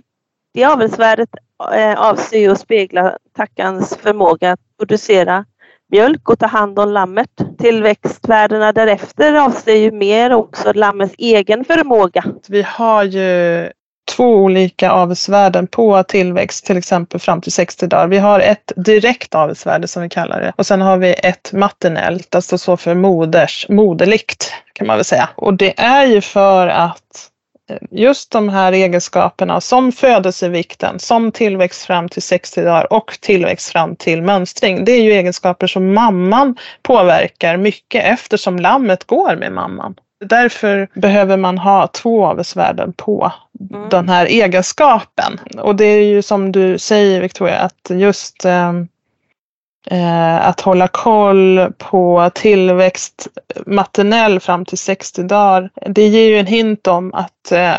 [0.55, 1.29] det avelsvärdet
[1.75, 5.45] eh, avser ju att spegla tackans förmåga att producera
[5.93, 7.31] mjölk och ta hand om lammet.
[7.59, 12.25] Tillväxtvärdena därefter avser ju mer också lammets egen förmåga.
[12.49, 13.71] Vi har ju
[14.17, 18.09] två olika avelsvärden på tillväxt, till exempel fram till 60 dagar.
[18.09, 22.35] Vi har ett direkt avelsvärde som vi kallar det och sen har vi ett maternellt,
[22.35, 25.29] alltså så för moders, moderligt kan man väl säga.
[25.35, 27.31] Och det är ju för att
[27.71, 33.73] eh, just de här egenskaperna som födelsevikten, som tillväxt fram till 60 dagar och tillväxt
[33.73, 34.85] fram till mönstring.
[34.85, 39.95] Det är ju egenskaper som mamman påverkar mycket eftersom lammet går med mamman.
[40.21, 43.33] Därför behöver man ha två avelsvärden på
[43.71, 43.89] mm.
[43.89, 45.41] den här egenskapen.
[45.59, 48.73] Och det är ju som du säger Victoria, att just eh,
[49.91, 53.29] eh att hålla koll på tillväxt
[53.67, 55.71] maternell fram till 60 dagar.
[55.87, 57.77] Det ger ju en hint om att eh,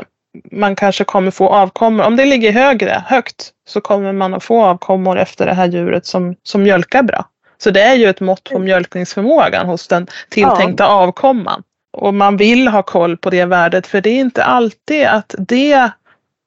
[0.52, 2.06] man kanske kommer få avkommor.
[2.06, 6.06] Om det ligger högre, högt, så kommer man att få avkommor efter det här djuret
[6.06, 7.26] som, som mjölkar bra.
[7.58, 8.66] Så det är ju ett mått på mm.
[8.66, 10.90] mjölkningsförmågan hos den tilltänkta ja.
[10.90, 11.64] avkomman.
[11.98, 15.92] Och man vill ha koll på det värdet för det är inte alltid att det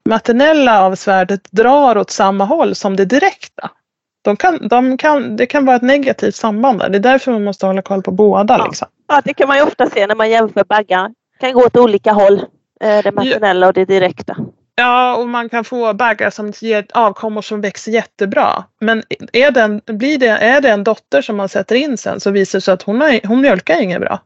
[0.09, 3.71] maternella avsvärdet drar åt samma håll som det direkta.
[4.23, 6.89] De kan, de kan, det kan vara ett negativt samband där.
[6.89, 8.59] Det är därför man måste hålla koll på båda.
[8.59, 8.89] Ja, liksom.
[9.09, 11.09] ja det kan man ju ofta se när man jämför baggar.
[11.09, 12.45] Det kan gå åt olika håll.
[12.81, 14.37] Eh, det maternella och det direkta.
[14.75, 18.65] Ja, och man kan få baggar som ger avkommor som växer jättebra.
[18.81, 22.31] Men är, den, blir det, är det en dotter som man sätter in sen så
[22.31, 24.21] visar det sig att hon, har, hon mjölkar inget bra.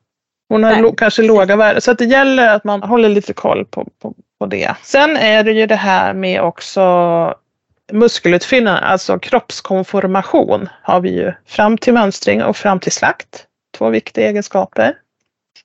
[0.55, 1.81] Hon har lo, kanske låga värden.
[1.81, 4.75] Så det gäller att man håller lite koll på, på, på det.
[4.83, 7.35] Sen är det ju det här med också
[7.93, 13.47] muskelutfyllnad, alltså kroppskonformation har vi ju fram till mönstring och fram till slakt.
[13.79, 14.97] Två viktiga egenskaper.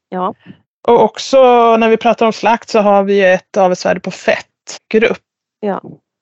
[0.09, 0.33] Ja.
[0.87, 1.37] Och också
[1.77, 5.17] när vi pratar om slakt så har vi ju ett avelsvärde på fettgrupp.
[5.59, 5.81] Ja,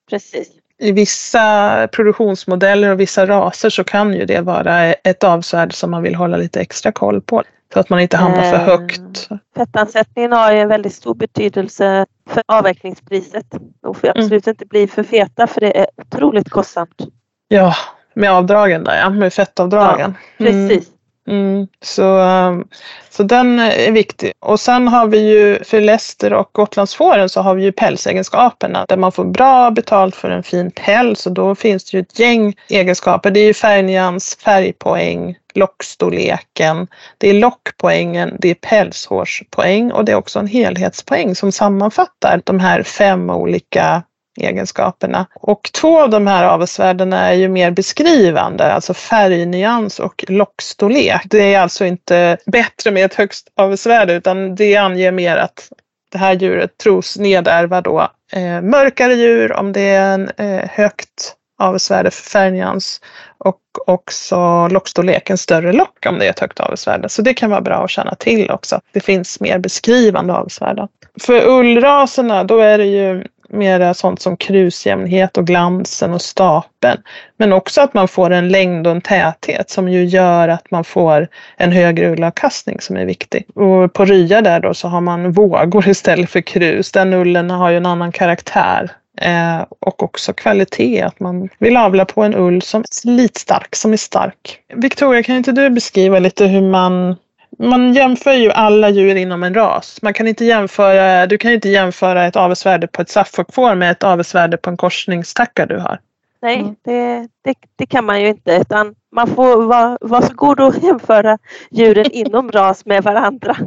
[0.09, 0.49] precis.
[0.80, 6.03] I vissa produktionsmodeller och vissa raser så kan ju det vara ett avelsvärde som man
[6.03, 7.43] vill hålla lite extra koll på.
[7.74, 9.30] Så att man inte hamnar för eh, högt.
[9.55, 13.45] Fettansättningen har ju en väldigt stor betydelse för avvecklingspriset.
[13.82, 14.20] Och får mm.
[14.20, 14.53] absolut mm.
[14.53, 17.07] inte bli för feta för det är otroligt kostsamt.
[17.47, 17.76] Ja,
[18.13, 20.15] med avdragen där ja, med fettavdragen.
[20.38, 20.88] Ja, precis.
[20.88, 20.97] Mm,
[21.28, 21.67] Mm.
[21.82, 22.67] så, ehm,
[23.09, 24.34] så den är viktig.
[24.39, 28.97] Och sen har vi ju för läster och Gotlandsfåren så har vi ju pälsegenskaperna där
[28.97, 32.55] man får bra betalt för en fin päls och då finns det ju ett gäng
[32.69, 33.32] egenskaper.
[33.32, 40.15] Det är ju färgnyans, färgpoäng, lockstorleken, det är lockpoängen, det är pälshårspoäng och det är
[40.15, 44.03] också en helhetspoäng som sammanfattar de här fem olika
[44.38, 45.25] egenskaperna.
[45.35, 51.21] Och två av de här avelsvärdena är ju mer beskrivande, alltså färgnyans och lockstorlek.
[51.25, 55.69] Det är alltså inte bättre med ett högst avelsvärde utan det anger mer att
[56.11, 61.33] det här djuret tros nedärva då eh, mörkare djur om det är en eh, högt
[61.59, 63.01] avelsvärde för färgnyans
[63.38, 67.09] och också lockstorleken större lock om det är ett högt avelsvärde.
[67.09, 68.81] Så det kan vara bra att känna till också.
[68.91, 70.88] Det finns mer beskrivande avelsvärden.
[71.21, 77.02] För ullraserna då är det ju mera sånt som krusjämnhet och glansen och stapeln.
[77.38, 80.84] Men också att man får en längd och en täthet som ju gör att man
[80.84, 81.28] får
[81.58, 83.45] en högre ullavkastning som är viktig.
[83.56, 86.91] Och på rya där då så har man vågor istället för krus.
[86.91, 88.91] Den ullen har ju en annan karaktär
[89.22, 93.93] Eh, och också kvalitet, att man vill avla på en ull som är slitstark, som
[93.93, 94.60] är stark.
[94.76, 97.16] Victoria, kan inte du beskriva lite hur man
[97.60, 99.99] man jämför ju alla djur inom en ras.
[100.01, 104.03] Man kan inte jämföra, du kan inte jämföra ett avelsvärde på ett Suffolkfår med ett
[104.03, 105.99] avelsvärde på en korsningstacka du har.
[106.41, 106.76] Nej, mm.
[106.84, 110.84] det, det, det, kan man ju inte utan man får vara, vara så god att
[110.84, 111.38] jämföra
[111.72, 113.58] djuren inom ras med varandra.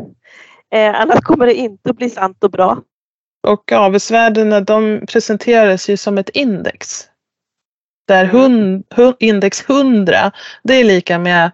[0.74, 2.82] Eh, annars kommer det inte att bli sant och bra.
[3.46, 7.04] Och avelsvärdena de presenteras ju som ett index.
[8.08, 8.36] Där mm.
[8.36, 10.32] hund, hund, index 100
[10.62, 11.50] det är lika med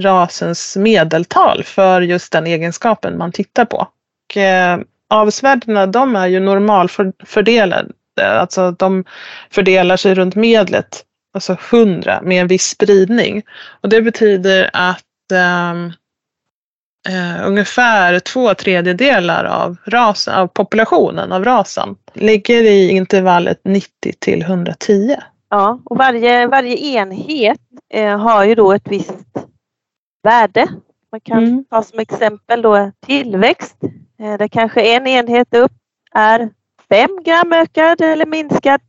[0.00, 3.88] rasens medeltal för just den egenskapen man tittar på.
[4.28, 4.78] Och, eh,
[5.10, 9.04] avelsvärdena de är ju normalfördelade, alltså de
[9.50, 11.04] fördelar sig runt medlet,
[11.34, 13.42] alltså 100 med en viss spridning.
[13.82, 15.72] Och det betyder att eh,
[17.08, 23.88] eh, ungefär två tredjedelar av, rasen, av populationen av rasen ligger i intervallet 90
[24.18, 25.16] till 110.
[25.50, 27.60] Ja, och varje, varje enhet
[27.94, 29.12] eh, har ju då ett visst
[30.22, 30.68] värde.
[31.12, 31.64] Man kan mm.
[31.64, 33.76] ta som exempel då tillväxt.
[34.20, 35.72] Eh, där kanske en enhet upp
[36.14, 36.50] är
[36.88, 38.80] 5 gram ökad eller minskad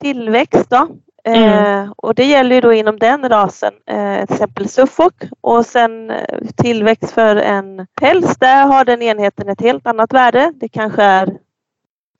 [0.00, 0.70] tillväxt.
[0.70, 0.88] Då.
[1.24, 1.84] Mm.
[1.84, 6.12] Eh, och det gäller ju då inom den rasen, eh, till exempel Suffolk och sen
[6.56, 10.52] tillväxt för en päls, där har den enheten ett helt annat värde.
[10.54, 11.38] Det kanske är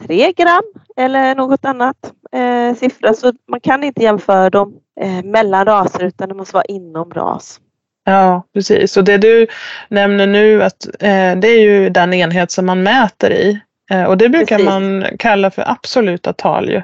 [0.03, 0.63] 3 gram
[0.97, 3.15] eller något annat eh, siffra.
[3.15, 7.61] Så man kan inte jämföra dem eh, mellan raser utan det måste vara inom ras.
[8.05, 8.97] Ja, precis.
[8.97, 9.47] Och det du
[9.89, 13.61] nämner nu att eh, det är ju den enhet som man mäter i.
[13.91, 14.71] Eh, och det brukar precis.
[14.71, 16.83] man kalla för absoluta tal ju.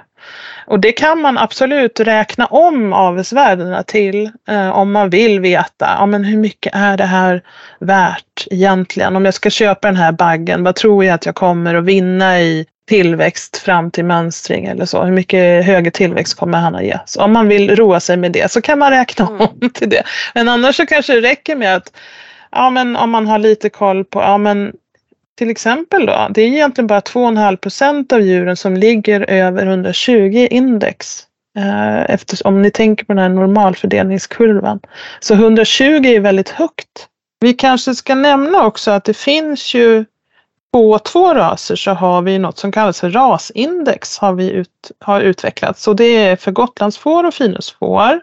[0.66, 6.06] Och det kan man absolut räkna om avelsvärdena till eh, om man vill veta ja,
[6.06, 7.42] men hur mycket är det här
[7.80, 9.16] värt egentligen.
[9.16, 12.40] Om jag ska köpa den här baggen, vad tror jag att jag kommer att vinna
[12.40, 15.04] i tillväxt fram till mönstring eller så.
[15.04, 16.98] Hur mycket högre tillväxt kommer han att ge?
[17.06, 19.40] Så om man vill roa sig med det så kan man räkna mm.
[19.40, 20.02] om till det.
[20.34, 21.92] Men annars så kanske det räcker med att
[22.50, 24.72] ja, men om man har lite koll på ja, men
[25.38, 30.48] till exempel då, det är egentligen bara 2,5 procent av djuren som ligger över 120
[30.50, 31.22] index.
[31.58, 34.80] Eh, eftersom, om ni tänker på den här normalfördelningskurvan.
[35.20, 37.08] Så 120 är väldigt högt.
[37.40, 40.04] Vi kanske ska nämna också att det finns ju
[40.72, 45.20] på två raser så har vi något som kallas för rasindex har vi ut, har
[45.20, 48.20] utvecklats och det är för gotlandsfår och finusfår.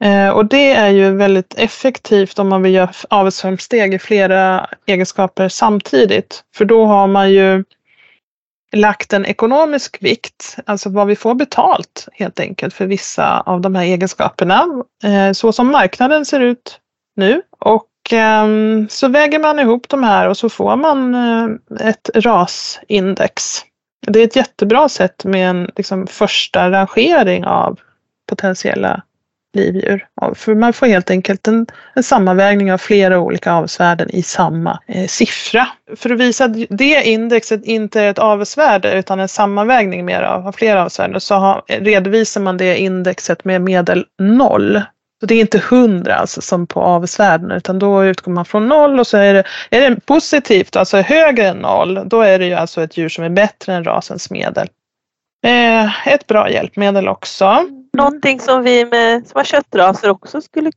[0.00, 5.48] Eh, och det är ju väldigt effektivt om man vill göra avelsframsteg i flera egenskaper
[5.48, 6.44] samtidigt.
[6.54, 7.64] För då har man ju
[8.72, 13.74] lagt en ekonomisk vikt, alltså vad vi får betalt helt enkelt för vissa av de
[13.74, 14.66] här egenskaperna.
[15.04, 16.80] Eh, så som marknaden ser ut
[17.16, 17.42] nu.
[17.58, 23.60] Och Ehm, så väger man ihop de här och så får man eh, ett rasindex.
[24.06, 27.80] Det är ett jättebra sätt med en liksom, första rangering av
[28.28, 29.02] potentiella
[29.54, 30.06] livdjur.
[30.34, 35.06] För man får helt enkelt en, en sammanvägning av flera olika avelsvärden i samma eh,
[35.06, 35.68] siffra.
[35.96, 40.46] För att visa att det indexet inte är ett avelsvärde utan en sammanvägning mer av,
[40.46, 44.82] av flera avsvärden så har, redovisar man det indexet med medel 0.
[45.22, 49.00] Så det är inte 100 alltså som på avelsvärden utan då utgår man från 0
[49.00, 52.54] och så är det, är det positivt, alltså högre än 0, då är det ju
[52.54, 54.68] alltså ett djur som är bättre än rasens medel.
[55.44, 57.66] Eh, ett bra hjälpmedel också.
[57.92, 60.70] Någonting som vi med, som har köttraser också skulle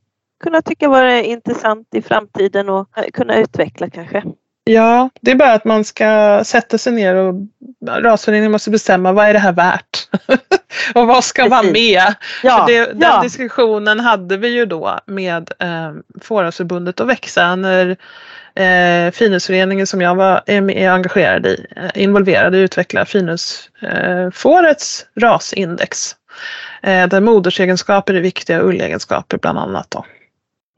[0.44, 4.22] kunna tycka vara intressant i framtiden och kunna utveckla kanske.
[4.70, 7.34] Ja, det är bara att man ska sätta sig ner och
[7.86, 10.08] rasföreningen måste bestämma vad är det här värt?
[10.94, 11.50] och vad ska Precis.
[11.50, 12.14] vara med?
[12.42, 13.22] Ja, det, den ja.
[13.22, 17.96] diskussionen hade vi ju då med eh, Fårasförbundet och Växa när
[18.54, 25.06] eh, Finusföreningen som jag var, är, är engagerad i, eh, involverad i att utveckla Finusfårets
[25.16, 26.16] eh, rasindex.
[26.82, 29.90] Eh, där modersegenskaper är viktiga och ullegenskaper bland annat.
[29.90, 30.04] Då.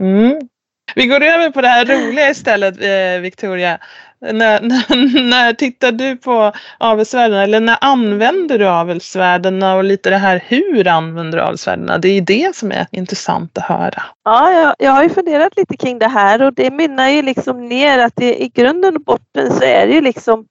[0.00, 0.48] Mm.
[0.94, 3.78] Vi går över på det här roliga istället eh, Victoria.
[4.20, 10.16] När, när, när tittar du på avelsvärdena eller när använder du avelsvärdena och lite det
[10.16, 11.98] här hur använder du avelsvärdena?
[11.98, 14.02] Det är det som är intressant att höra.
[14.24, 17.68] Ja, jag, jag har ju funderat lite kring det här och det mynnar ju liksom
[17.68, 20.46] ner att det, i grunden och botten så är det ju liksom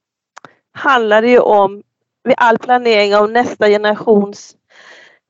[0.74, 1.84] handlar det ju om
[2.24, 4.56] vid all planering av nästa generations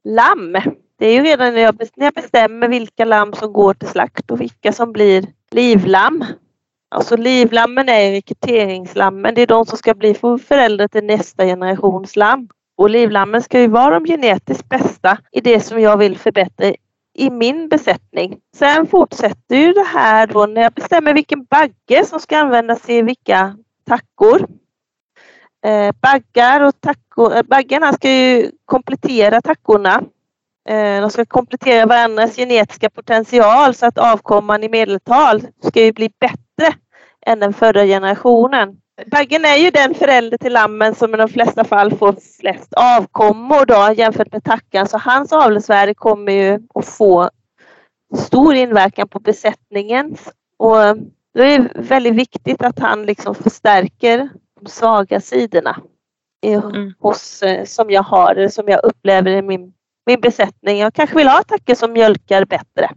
[0.10, 0.58] lamm.
[0.99, 4.32] Det är ju redan när jag, när jag bestämmer vilka lamm som går till slakt
[4.32, 6.26] och vilka som blir livlamm.
[6.90, 9.36] Alltså livlammen är rekryteringslammen.
[9.36, 10.14] Det är de som ska bli
[10.48, 12.49] föräldrar till nästa generations lamm.
[12.78, 16.74] Och livlammen ska ju vara de genetiskt bästa i det som jag vill förbättra
[17.18, 18.40] i min besättning.
[18.56, 23.02] Sen fortsätter ju det här då när jag bestämmer vilken bagge som ska användas i
[23.02, 24.48] vilka tackor.
[25.65, 30.03] Eh, baggar och tackor, eh, baggarna ska ju komplettera tackorna.
[30.68, 36.11] Eh, de ska komplettera varandras genetiska potential så att avkomman i medeltal ska ju bli
[36.19, 36.73] bättre
[37.26, 38.77] än den förra generationen.
[39.11, 43.65] Baggen är ju den förälder till lammen som i de flesta fall får flest avkommor
[43.65, 47.30] då jämfört med tackan så hans avelsvärde kommer ju att få
[48.18, 50.18] stor inverkan på besättningen.
[50.57, 50.98] Och
[51.34, 54.30] det är väldigt viktigt att han liksom förstärker
[54.61, 55.81] de svaga sidorna
[56.45, 56.94] mm.
[56.99, 59.73] hos, eh, som jag har, som jag upplever i min,
[60.08, 60.80] min besättning.
[60.80, 62.90] Jag kanske vill ha attacker som mjölkar bättre.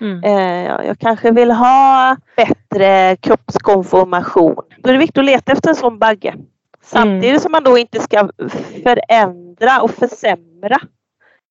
[0.00, 0.24] Mm.
[0.24, 4.64] Eh, jag kanske vill ha bättre kroppskonformation.
[4.78, 6.34] Då är det viktigt att leta efter en sån bagge.
[6.82, 7.40] Samtidigt mm.
[7.40, 8.30] som man då inte ska
[8.82, 10.78] förändra och försämra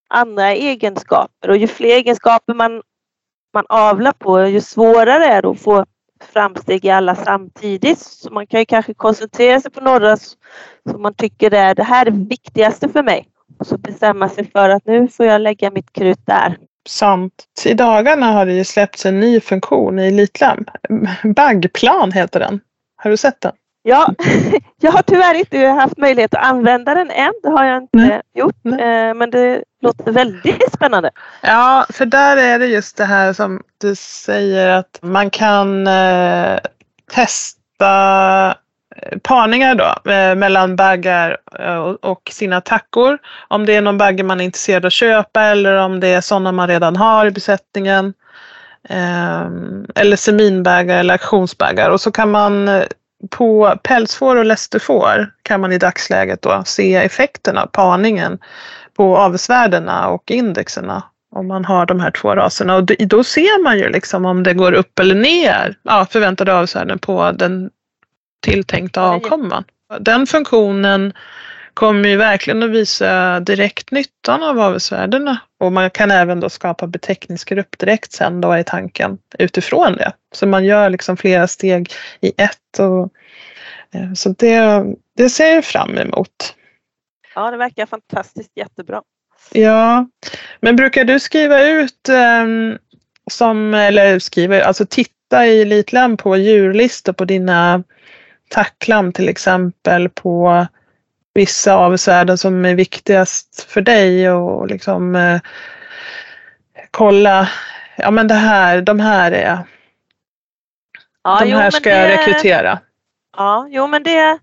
[0.10, 1.50] andra egenskaper.
[1.50, 2.82] Och ju fler egenskaper man,
[3.54, 5.86] man avlar på, ju svårare är det att få
[6.34, 8.00] framsteg i alla samtidigt.
[8.00, 12.06] Så man kan ju kanske koncentrera sig på några som man tycker är det här
[12.06, 13.28] är viktigaste för mig.
[13.58, 16.58] Och så bestämma sig för att nu får jag lägga mitt krut där.
[16.90, 17.34] Sant.
[17.66, 20.66] I dagarna har det ju släppts en ny funktion i Elitlam.
[21.36, 22.60] Bagplan heter den.
[22.96, 23.52] Har du sett den?
[23.84, 24.14] Ja,
[24.82, 27.34] jag har tyvärr inte haft möjlighet att använda den än.
[27.44, 28.22] Det har jag inte Nej.
[28.34, 28.56] gjort.
[28.62, 29.10] Nej.
[29.10, 31.12] Eh, men det låter väldigt spännande.
[31.42, 36.60] Ja, för där är det just det här som du säger att man kan eh,
[37.12, 38.56] testa
[39.22, 43.18] parningar då eh, mellan baggar eh, och, sina tackor.
[43.48, 46.22] Om det är någon bagge man är intresserad av att köpa eller om det är
[46.22, 48.14] sådana man redan har i besättningen.
[48.90, 52.84] Ehm, eller seminbaggar eller auktionsbaggar och så kan man eh,
[53.30, 58.40] på pälsfår och lästerfår kan man i dagsläget då se effekterna av parningen
[58.94, 62.76] på avelsvärdena och indexerna om man har de här två raserna.
[62.76, 67.00] Och då ser man ju liksom om det går upp eller ner, ja, förväntade avelsvärden
[67.00, 67.70] på den
[68.40, 69.64] tilltänkta avkomman.
[70.00, 71.14] Den funktionen
[71.74, 76.88] kommer ju verkligen att visa direkt nyttan av avelsvärdena och man kan även då skapa
[76.88, 80.14] beteckningsgrupp direkt sen då är tanken utifrån det.
[80.36, 81.92] Så man gör liksom flera steg
[82.22, 82.80] i ett.
[82.80, 83.14] Och,
[83.94, 84.86] eh, så det,
[85.18, 86.56] det ser jag fram emot.
[87.36, 89.02] Ja, det verkar fantastiskt jättebra.
[89.52, 90.08] Ja,
[90.60, 92.78] men brukar du skriva ut um,
[93.32, 97.84] som, eller skriva, alltså titta i Elitlän på djurlistor på dina
[98.50, 100.68] tacklam till exempel på
[101.34, 105.42] vissa avelsvärden som är viktigast för dig och liksom eh,
[106.92, 107.50] kolla,
[107.98, 109.64] ja men det här, de här är,
[111.24, 112.80] ja, de här ska det, jag rekrytera.
[113.38, 114.40] Ja, jo men det,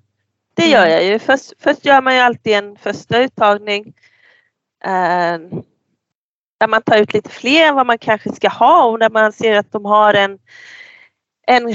[0.54, 0.92] det gör mm.
[0.92, 1.18] jag ju.
[1.18, 3.94] Först, först gör man ju alltid en första uttagning
[4.84, 5.38] eh,
[6.58, 9.32] där man tar ut lite fler än vad man kanske ska ha och där man
[9.32, 10.38] ser att de har en,
[11.46, 11.74] en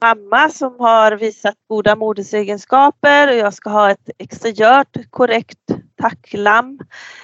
[0.00, 5.58] mamma som har visat goda modersegenskaper och jag ska ha ett exteriört korrekt
[5.96, 6.78] tacklam.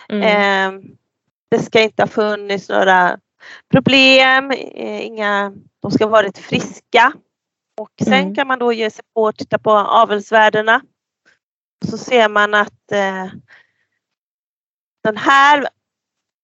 [0.09, 0.23] Mm.
[0.23, 0.81] Eh,
[1.51, 3.19] det ska inte ha funnits några
[3.71, 5.53] problem, eh, inga,
[5.83, 7.13] de ska ha varit friska.
[7.81, 8.35] Och sen mm.
[8.35, 10.83] kan man då ge sig på att titta på avelsvärdena.
[11.87, 13.27] Så ser man att eh,
[15.05, 15.69] den här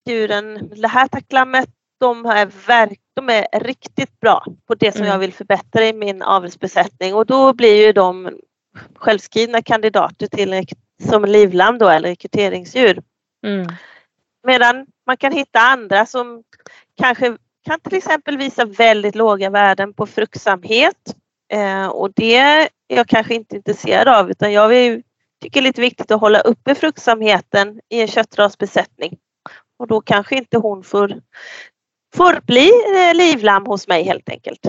[0.09, 1.69] djuren, det här tacklammet,
[2.01, 5.13] de är, verk, de är riktigt bra på det som mm.
[5.13, 8.39] jag vill förbättra i min avelsbesättning och då blir ju de
[8.97, 10.67] självskrivna kandidater till
[11.09, 13.03] som livlamm då eller rekryteringsdjur.
[13.47, 13.67] Mm.
[14.47, 16.43] Medan man kan hitta andra som
[16.97, 21.15] kanske kan till exempel visa väldigt låga värden på fruktsamhet
[21.53, 25.03] eh, och det är jag kanske inte intresserad av utan jag vill,
[25.43, 29.19] tycker det är lite viktigt att hålla uppe fruktsamheten i en köttrasbesättning.
[29.79, 31.21] Och då kanske inte hon får
[32.17, 34.61] får bli eh, livlam livlamm hos mig helt enkelt.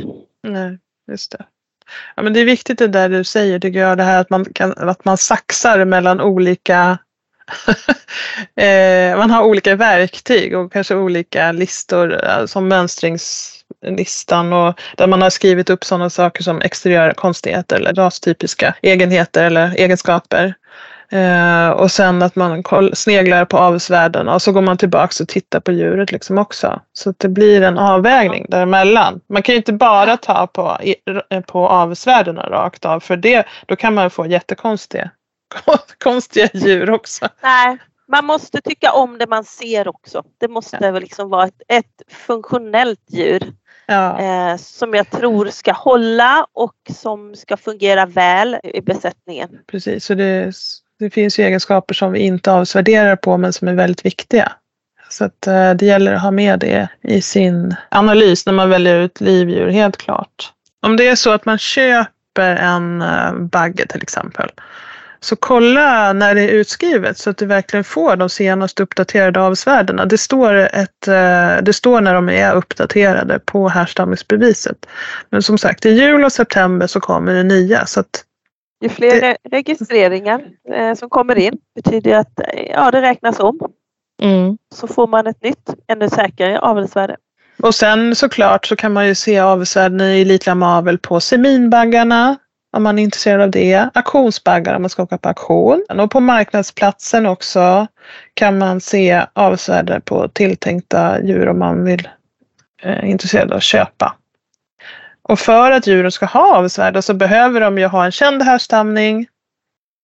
[0.48, 0.78] Nej,
[1.12, 1.46] just det.
[2.16, 4.46] Ja, men det är viktigt det där du säger tycker jag, det här att man,
[4.46, 6.98] kan, att man saxar mellan olika
[8.56, 15.22] eh, man har olika verktyg och kanske olika listor eh, som mönstringslistan och där man
[15.22, 20.54] har skrivit upp sådana saker som exteriöra konstigheter eller rastypiska egenheter eller egenskaper.
[21.12, 22.64] Eh, och sen att man
[22.94, 26.82] sneglar på avelsvärdena och så går man tillbaks och tittar på djuret liksom också.
[26.94, 29.22] Så det blir en avvägning däremellan.
[29.30, 30.78] Man kan ju inte bara ta på,
[31.48, 35.12] på avelsvärdena rakt av för det, då kan man få jättekonstiga
[36.04, 37.28] konstiga djur också.
[37.42, 37.78] Nej,
[38.08, 40.24] man måste tycka om det man ser också.
[40.38, 41.00] Det måste ja.
[41.00, 43.54] liksom vara ett, ett funktionellt djur.
[43.86, 44.20] Ja.
[44.20, 49.60] Eh, som jag tror ska hålla och som ska fungera väl i besättningen.
[49.68, 50.56] Precis, så det
[51.04, 54.52] det finns ju egenskaper som vi inte avsvärderar på men som är väldigt viktiga.
[55.10, 58.96] Så att eh, det gäller att ha med det i sin analys när man väljer
[58.96, 60.52] ut livdjur, helt klart.
[60.82, 64.50] Om det är så att man köper en eh, bagge till exempel,
[65.20, 70.06] så kolla när det är utskrivet så att du verkligen får de senaste uppdaterade avsvärdena.
[70.06, 74.86] Det står, ett, eh, det står när de är uppdaterade på härstamningsbeviset.
[75.30, 77.86] Men som sagt, i jul och september så kommer det nya.
[77.86, 78.24] Så att
[78.82, 79.38] ju fler det...
[79.52, 80.42] registreringar
[80.74, 83.60] eh, som kommer in betyder att eh, ja, det räknas om.
[84.22, 84.58] Mm.
[84.76, 87.18] Så får man ett nytt, ännu säkrare avelsvärde.
[87.62, 92.38] Och sen såklart så kan man ju se avelsvärdena i Elitlam avel på seminbaggarna
[92.74, 93.90] om man är intresserad av det.
[93.94, 95.86] Auktionsbaggar om man ska åka på auktion.
[95.90, 97.88] Och på marknadsplatsen också
[98.34, 102.10] kan man se avelsvärde på tilltänkta djur om man vill
[102.84, 104.16] eh, intresserad av att köpa.
[105.24, 109.28] Och för att djuren ska ha avelsvärde så behöver de ju ha en känd härstamning.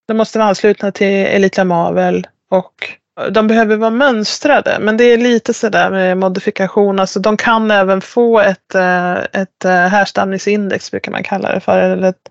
[0.07, 2.73] De måste vara anslutna till Elitlamavel och
[3.19, 4.77] eh, de behöver vara mönstrade.
[4.79, 6.99] Men det är lite sådär med modifikation.
[6.99, 11.79] Alltså de kan även få ett, eh, ett eh, härstamningsindex brukar man kalla det för.
[11.79, 12.29] Eller ett,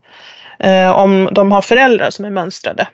[0.94, 2.88] om de har föräldrar som är mönstrade.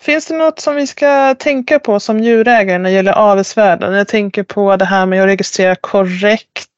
[0.00, 3.94] Finns det något som vi ska tänka på som djurägare när det gäller avelsvärden?
[3.94, 6.68] Jag tänker på det här med att registrera korrekt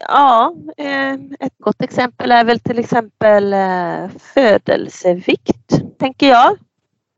[0.00, 6.56] Ja, eh, ett gott exempel är väl till exempel eh, födelsevikt, tänker jag.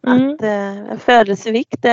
[0.07, 0.35] Mm.
[0.35, 1.85] Att eh, födelsevikt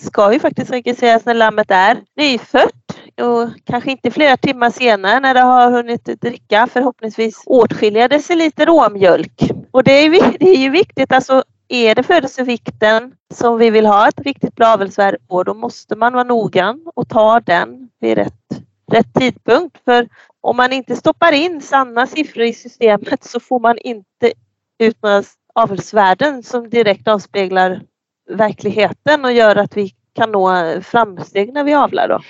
[0.00, 5.34] ska ju faktiskt registreras när lammet är nyfött och kanske inte flera timmar senare när
[5.34, 9.50] det har hunnit dricka förhoppningsvis åtskilliga deciliter råmjölk.
[9.70, 14.08] Och det är, det är ju viktigt, alltså är det födelsevikten som vi vill ha
[14.08, 18.60] ett riktigt bra avelsvärde på, då måste man vara noggrann och ta den vid rätt,
[18.94, 19.78] rätt tidpunkt.
[19.84, 20.08] För
[20.40, 24.32] om man inte stoppar in sanna siffror i systemet så får man inte
[24.78, 25.22] ut några
[25.54, 27.82] avelsvärden som direkt avspeglar
[28.30, 32.08] verkligheten och gör att vi kan nå framsteg när vi avlar.
[32.08, 32.20] Då.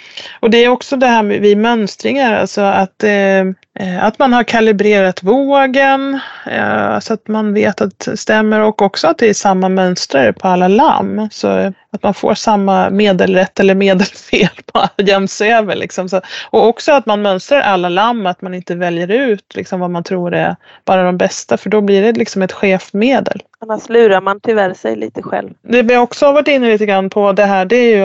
[0.41, 4.45] Och det är också det här med vid mönstringar, alltså att, eh, att man har
[4.45, 9.35] kalibrerat vågen eh, så att man vet att det stämmer och också att det är
[9.35, 11.29] samma mönstrare på alla lamm.
[11.31, 15.77] Så att man får samma medelrätt eller medelfel på jäms över.
[15.77, 16.09] Liksom.
[16.09, 16.21] Så,
[16.51, 20.05] och också att man mönstrar alla lamm, att man inte väljer ut liksom, vad man
[20.05, 23.43] tror är bara de bästa för då blir det liksom ett skevt medel.
[23.69, 25.51] Annars lurar man tyvärr sig lite själv.
[25.63, 28.05] Det vi också har varit inne lite grann på det här det är ju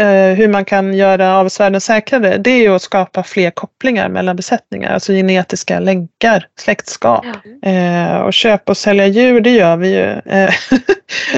[0.00, 2.38] eh, hur man kan göra avelsvärden säkrare.
[2.38, 7.24] Det är ju att skapa fler kopplingar mellan besättningar, alltså genetiska länkar, släktskap.
[7.62, 7.70] Ja.
[7.70, 10.54] Eh, och köpa och sälja djur det gör vi ju eh,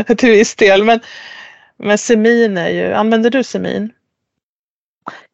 [0.17, 0.85] till viss del.
[0.85, 1.01] Men
[1.77, 3.93] men semin är ju, använder du semin?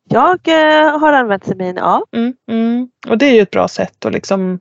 [0.08, 2.04] Jag eh, har använt semin, ja.
[2.12, 2.88] Mm, mm.
[3.08, 4.60] Och det är ju ett bra sätt att liksom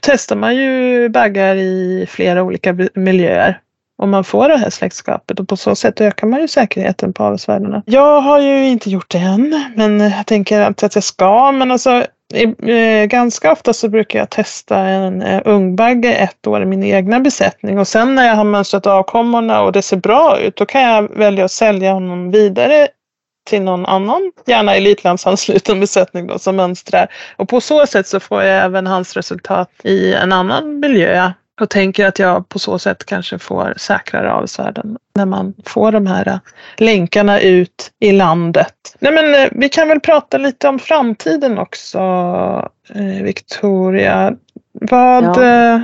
[0.00, 3.60] testar man ju baggar i flera olika miljöer.
[3.96, 7.24] Om man får det här släktskapet och på så sätt ökar man ju säkerheten på
[7.24, 7.82] avelsvärdena.
[7.86, 11.52] Jag har ju inte gjort det än men jag tänker att jag ska.
[11.52, 12.04] Men alltså
[12.34, 17.20] eh, ganska ofta så brukar jag testa en eh, ungbagge ett år i min egna
[17.20, 17.78] besättning.
[17.78, 21.02] Och sen när jag har mönstrat avkommorna och det ser bra ut då kan jag
[21.02, 22.88] välja att sälja honom vidare
[23.44, 27.08] till någon annan, gärna elitlandsansluten besättning då, som mönstrar.
[27.36, 31.70] Och på så sätt så får jag även hans resultat i en annan miljö och
[31.70, 36.40] tänker att jag på så sätt kanske får säkrare avelsvärden när man får de här
[36.76, 38.74] länkarna ut i landet.
[38.98, 41.98] Nej men eh, vi kan väl prata lite om framtiden också,
[42.94, 44.34] eh, Victoria.
[44.72, 45.24] Vad...
[45.24, 45.44] Ja.
[45.44, 45.80] Eh,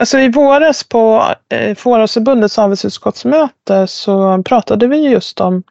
[0.00, 1.34] alltså i våras på
[1.76, 5.62] Fåravsförbundets avelsutskottsmöte så pratade vi just om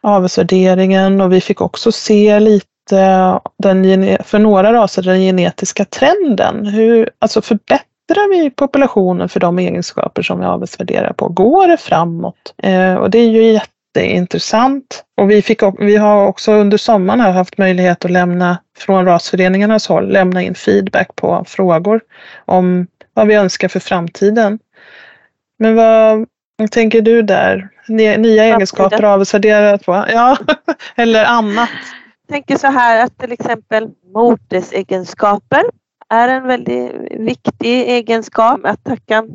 [0.00, 2.66] avelsvärderingen och vi fick också se lite
[3.62, 6.66] den, för några raser den genetiska trenden.
[6.66, 11.28] Hur, alltså förbättrar vi populationen för de egenskaper som vi avelsvärderar på?
[11.28, 12.54] Går det framåt?
[12.62, 15.04] Eh, och det är ju jätteintressant.
[15.16, 19.88] Och vi, fick, vi har också under sommaren här haft möjlighet att lämna från rasföreningarnas
[19.88, 22.00] håll, lämna in feedback på frågor
[22.44, 24.58] om vad vi önskar för framtiden.
[25.58, 26.26] Men vad
[26.70, 27.68] tänker du där?
[27.88, 29.92] Nya egenskaper avelsvärderat på?
[29.92, 30.38] Ja,
[30.96, 31.68] eller annat?
[32.28, 35.62] tänker så här att till exempel modersegenskaper
[36.08, 38.60] är en väldigt viktig egenskap.
[38.64, 39.30] Att tackan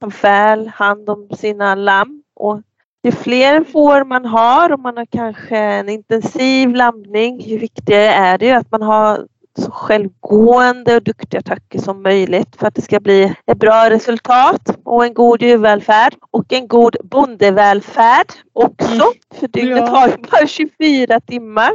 [0.00, 2.22] tar väl hand om sina lamm.
[2.36, 2.60] Och
[3.02, 8.38] ju fler får man har och man har kanske en intensiv lamning, ju viktigare är
[8.38, 9.26] det att man har
[9.58, 14.78] så självgående och duktiga attacker som möjligt för att det ska bli ett bra resultat
[14.84, 18.92] och en god djurvälfärd och en god bondevälfärd också.
[18.92, 19.06] Mm.
[19.34, 19.86] För dygnet ja.
[19.86, 21.72] har ju bara 24 timmar.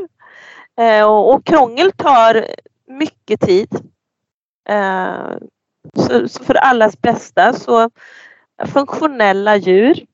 [0.79, 2.45] Eh, och, och krångel tar
[2.87, 3.69] mycket tid.
[4.69, 5.37] Eh,
[5.95, 7.89] så, så, för allas bästa så
[8.65, 10.05] funktionella djur.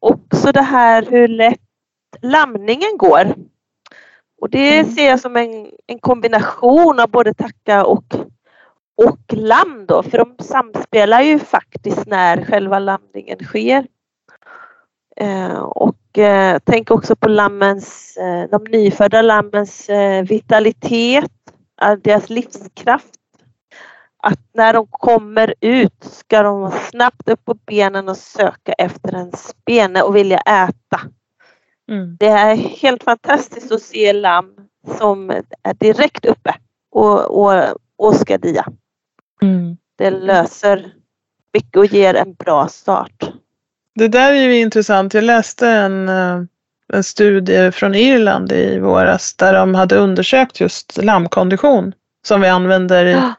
[0.00, 1.60] Också det här hur lätt
[2.22, 3.34] lamningen går.
[4.40, 4.92] Och det mm.
[4.92, 8.04] ser jag som en, en kombination av både tacka och,
[8.96, 13.86] och lamm då, för de samspelar ju faktiskt när själva lamningen sker.
[15.16, 21.32] Eh, och eh, tänk också på lammens, eh, de nyfödda lammens eh, vitalitet,
[22.02, 23.14] deras livskraft.
[24.22, 29.32] Att när de kommer ut ska de snabbt upp på benen och söka efter en
[29.32, 31.00] spene och vilja äta.
[31.90, 32.16] Mm.
[32.20, 34.54] Det är helt fantastiskt att se lamm
[34.98, 35.30] som
[35.62, 36.54] är direkt uppe
[36.90, 37.54] och, och,
[37.96, 38.64] och ska dia.
[39.42, 39.76] Mm.
[39.98, 40.92] Det löser
[41.54, 43.30] mycket och ger en bra start.
[43.94, 45.14] Det där är ju intressant.
[45.14, 46.42] Jag läste en, eh,
[46.92, 51.94] en studie från Irland i våras där de hade undersökt just lammkondition
[52.26, 53.34] som vi använder i, ah.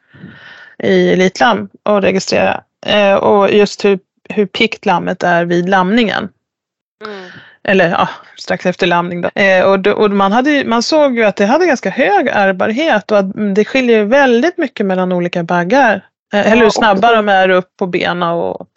[0.83, 2.63] i Elitlamm och registrera.
[2.85, 3.99] Eh, och just hur,
[4.29, 6.29] hur pikt lammet är vid lamningen.
[7.05, 7.29] Mm.
[7.63, 9.21] Eller ja, strax efter lamning.
[9.21, 9.29] Då.
[9.35, 13.17] Eh, och, och man, hade, man såg ju att det hade ganska hög ärbarhet och
[13.17, 16.05] att det skiljer väldigt mycket mellan olika baggar.
[16.33, 18.67] Eh, eller hur snabba de är upp på benen och,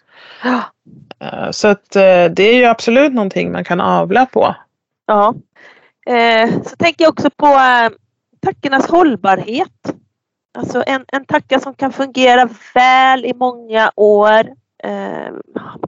[1.24, 4.56] Eh, så att eh, det är ju absolut någonting man kan avla på.
[5.06, 5.35] Ja.
[6.06, 7.59] Eh, så tänker jag också på
[8.40, 9.94] tackornas hållbarhet.
[10.59, 14.65] Alltså en, en tacka som kan fungera väl i många år.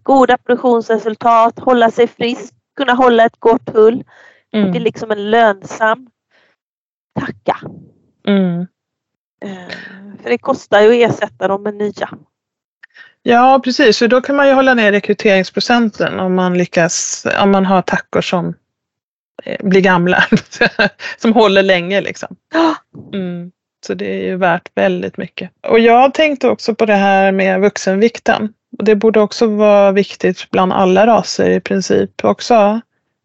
[0.02, 4.04] goda produktionsresultat, hålla sig frisk, kunna hålla ett gott hull.
[4.52, 4.82] Det är Mm.
[4.82, 6.06] liksom en lönsam
[7.20, 7.56] tacka.
[8.28, 8.60] Mm.
[9.44, 9.74] Eh,
[10.22, 12.08] För det kostar ju att ersätta dem med nya.
[13.22, 13.98] Ja, precis.
[13.98, 18.20] För då kan man ju hålla ner rekryteringsprocenten om man lyckas, om man har tackor
[18.20, 18.54] som
[19.44, 20.24] eh, blir gamla,
[21.18, 22.36] som håller länge liksom.
[23.12, 23.52] Mm.
[23.86, 25.50] Så det är ju värt väldigt mycket.
[25.68, 28.52] Och jag tänkte också på det här med vuxenvikten.
[28.78, 32.80] Och Det borde också vara viktigt bland alla raser i princip också.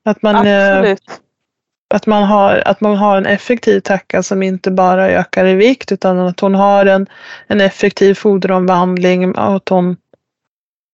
[0.06, 0.96] Att man, eh,
[1.94, 5.92] att man, har, att man har en effektiv tacka som inte bara ökar i vikt
[5.92, 7.08] utan att hon har en,
[7.48, 9.98] en effektiv foderomvandling och att hon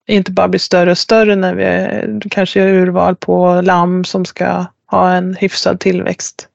[0.08, 4.66] inte bara blir större och större när vi kanske gör urval på lamm som ska
[4.86, 6.48] ha en hyfsad tillväxt.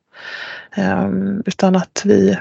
[0.77, 2.39] Ehm, utan att vi,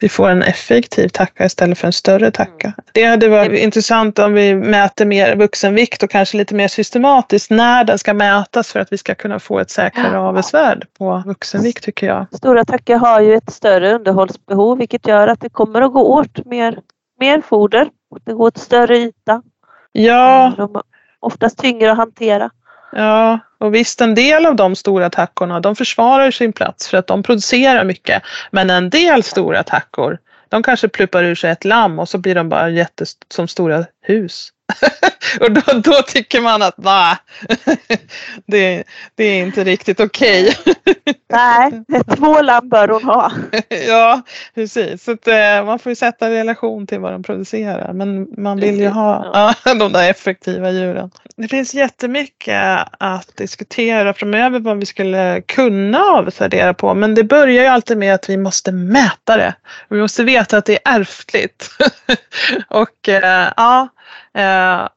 [0.00, 2.72] vi får en effektiv tacka istället för en större tacka.
[2.92, 7.84] Det hade varit intressant om vi mäter mer vuxenvikt och kanske lite mer systematiskt när
[7.84, 12.06] den ska mätas för att vi ska kunna få ett säkrare avelsvärde på vuxenvikt tycker
[12.06, 12.26] jag.
[12.32, 16.44] Stora tackor har ju ett större underhållsbehov vilket gör att det kommer att gå åt
[16.44, 16.78] mer,
[17.20, 17.88] mer foder.
[18.24, 19.42] Det går åt större yta.
[19.92, 20.82] Ja, De är
[21.20, 22.50] oftast tyngre att hantera.
[22.92, 27.06] Ja, och visst en del av de stora tackorna de försvarar sin plats för att
[27.06, 28.22] de producerar mycket.
[28.50, 32.34] Men en del stora tackor de kanske pluppar ur sig ett lamm och så blir
[32.34, 34.52] de bara jättes som stora hus.
[35.40, 37.16] och då, då tycker man att nej,
[38.46, 38.84] det,
[39.14, 40.56] det är inte riktigt okej.
[41.30, 41.72] Nej,
[42.16, 43.32] två lamm bör hon ha.
[43.88, 44.22] ja,
[44.54, 45.04] precis.
[45.04, 47.92] Så att, eh, man får ju sätta relation till vad de producerar.
[47.92, 49.74] Men man vill ju ha ja.
[49.74, 51.10] de där effektiva djuren.
[51.36, 56.94] Det finns jättemycket att diskutera framöver vad vi skulle kunna avvärdera på.
[56.94, 59.54] Men det börjar ju alltid med att vi måste mäta det.
[59.88, 61.70] Vi måste veta att det är ärftligt.
[62.68, 63.88] Och eh, ja,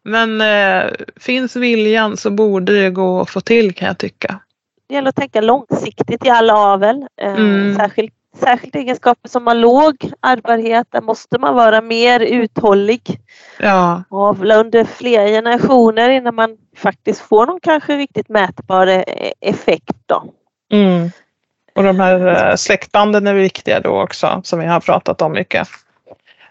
[0.04, 4.40] men eh, finns viljan så borde det gå att få till kan jag tycka.
[4.88, 7.06] Det gäller att tänka långsiktigt i all avel.
[7.22, 7.76] Eh, Mm.
[7.76, 10.88] Särskilt, särskilt egenskaper som har låg ärvbarhet.
[10.92, 13.20] Där måste man vara mer uthållig.
[13.60, 19.04] Ja, Avla under flera generationer innan man faktiskt får någon kanske riktigt mätbar eh,
[19.42, 19.96] effekt.
[20.06, 20.24] Då.
[20.74, 21.12] Mm.
[21.76, 25.68] Och de här eh, släktbanden är viktiga då också, som vi har pratat om mycket.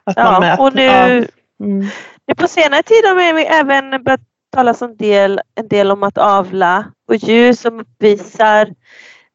[0.05, 0.65] Att man Ja, mäter.
[0.65, 1.07] och nu, ja.
[1.67, 1.87] Mm.
[2.35, 4.21] På senare tid har vi även börjat
[4.53, 8.69] talas en del, en del om att avla på djur som uppvisar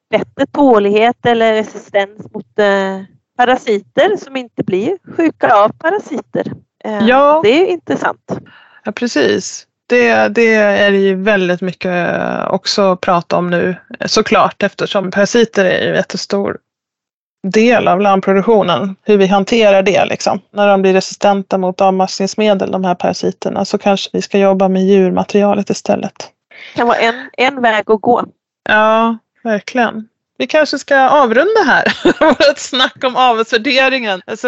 [0.09, 3.01] bättre tålighet eller resistens mot eh,
[3.37, 6.51] parasiter som inte blir sjuka av parasiter.
[6.83, 7.41] Eh, Ja.
[7.43, 8.31] Det är intressant.
[8.83, 9.67] Ja, precis.
[9.87, 12.17] Det, det är det ju väldigt mycket
[12.49, 16.57] också att prata om nu såklart eftersom parasiter är ju jättestor
[17.51, 18.95] del av lammproduktionen.
[19.03, 20.39] Hur vi hanterar det liksom.
[20.51, 24.83] När de blir resistenta mot avmaskningsmedel, de här parasiterna, så kanske vi ska jobba med
[24.83, 26.31] djurmaterialet istället.
[26.73, 28.23] Det kan vara en, en väg att gå.
[28.69, 30.07] Ja, verkligen.
[30.37, 31.83] Vi kanske ska avrunda här,
[32.49, 34.21] vårt snack om avelsvärderingen.
[34.37, 34.47] Så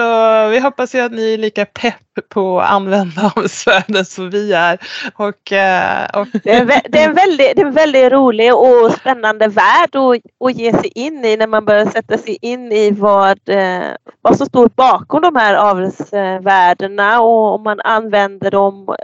[0.50, 1.96] vi hoppas ju att ni är lika pepp
[2.30, 4.78] på att använda avelsvärden som vi är.
[5.16, 8.56] Och, eh, och Det är, vä- det, är en väldigt, det är en väldigt rolig
[8.56, 12.72] och spännande värld att, att ge sig in i när man börjar sätta sig in
[12.72, 13.92] i vad, eh,
[14.22, 18.96] vad som står bakom de här avelsvärdena och om man använder dem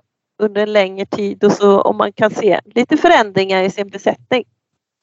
[0.43, 4.43] under en längre tid och så om man kan se lite förändringar i sin besättning.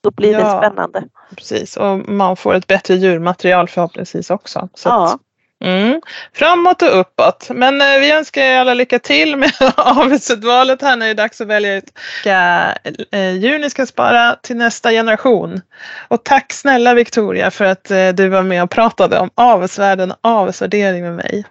[0.02, 0.58] Då blir det Ja.
[0.58, 1.02] spännande.
[1.36, 4.68] Precis, och man får ett bättre djurmaterial förhoppningsvis också.
[4.74, 5.04] Så Ja.
[5.14, 5.20] att,
[5.64, 6.00] mm,
[6.34, 7.46] framåt och uppåt.
[7.50, 11.40] Men eh, vi önskar er alla lycka till med avelsutvalet här när det är dags
[11.40, 11.84] att välja ut
[12.24, 12.78] vilka
[13.10, 15.60] eh, djur ni ska spara till nästa generation.
[16.08, 20.18] Och tack snälla Victoria för att eh, du var med och pratade om avelsvärden och
[20.22, 21.44] avelsvärdering med mig.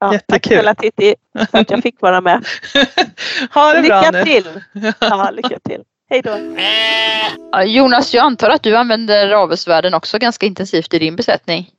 [0.00, 0.56] Ja, tack Jättekul.
[0.58, 1.14] snälla Titti
[1.50, 2.44] för att jag fick vara med.
[3.54, 4.24] ha det bra Lycka nu.
[4.24, 4.62] till!
[5.00, 5.82] Ja, lycka till.
[6.10, 6.30] Hej då!
[7.66, 11.70] Jonas, jag antar att du använder avelsvärden också ganska intensivt i din besättning?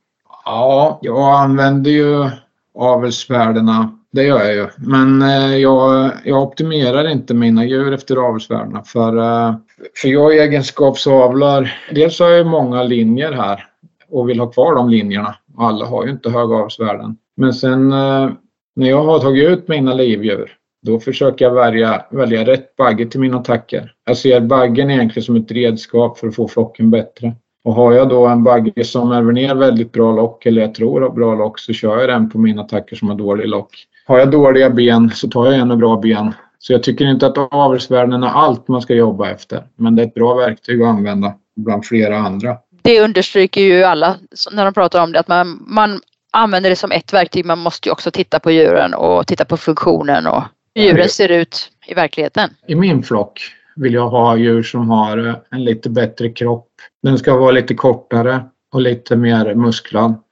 [0.44, 2.30] Ja, jag använder ju
[2.74, 3.98] avelsvärdena.
[4.12, 4.68] Det gör jag ju.
[4.76, 8.82] Men eh, jag, jag optimerar inte mina djur efter avelsvärdena.
[8.82, 9.54] För, eh,
[9.96, 11.78] för jag egenskapsavlar.
[11.92, 13.66] Dels har jag ju många linjer här
[14.10, 15.36] och vill ha kvar de linjerna.
[15.58, 17.16] Alla har ju inte höga avelsvärden.
[17.36, 18.30] Men sen eh,
[18.76, 23.20] när jag har tagit ut mina livdjur då försöker jag välja, välja rätt bagge till
[23.20, 23.92] mina attacker.
[24.06, 27.34] Jag ser baggen egentligen som ett redskap för att få flocken bättre.
[27.64, 31.00] Och har jag då en bagge som ärver ner väldigt bra lock, eller jag tror
[31.00, 33.86] har bra lock, så kör jag den på mina attacker som har dålig lock.
[34.06, 36.34] Har jag dåliga ben så tar jag ännu bra ben.
[36.58, 39.64] Så jag tycker inte att avelsvärden är allt man ska jobba efter.
[39.76, 42.56] Men det är ett bra verktyg att använda bland flera andra.
[42.82, 44.16] Det understryker ju alla
[44.52, 46.00] när de pratar om det att man, man
[46.32, 47.44] använder det som ett verktyg.
[47.44, 50.42] Man måste ju också titta på djuren och titta på funktionen och
[50.74, 52.50] hur djuren ser ut i verkligheten.
[52.66, 53.40] I min flock,
[53.76, 56.68] vill jag ha djur som har en lite bättre kropp.
[57.02, 60.22] Den ska vara lite kortare och lite mer musklad.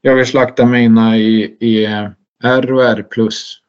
[0.00, 1.84] Jag vill slakta mina i, i
[2.44, 3.04] R och R+.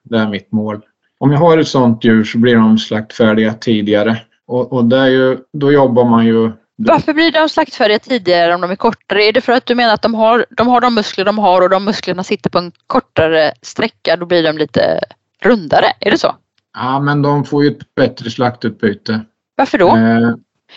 [0.04, 0.82] Det är mitt mål.
[1.20, 4.22] Om jag har ett sånt djur så blir de slaktfärdiga tidigare.
[4.48, 8.72] Och, och det ju, då jobbar man ju varför blir de slaktfärdiga tidigare om de
[8.72, 9.24] är kortare?
[9.24, 11.62] Är det för att du menar att de har, de har de muskler de har
[11.62, 15.00] och de musklerna sitter på en kortare sträcka, då blir de lite
[15.44, 15.86] rundare?
[15.99, 16.36] Är det så?
[16.74, 19.22] Ja, men de får ju ett bättre slaktutbyte.
[19.56, 19.88] Varför då?
[19.88, 20.34] Eh,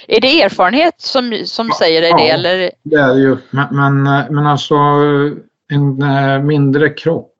[0.08, 2.30] är det erfarenhet som, som säger dig ja, det?
[2.30, 2.70] Eller?
[2.82, 3.36] det är det ju.
[3.50, 4.02] Men, men,
[4.34, 4.74] men alltså
[5.68, 7.32] en eh, mindre kropp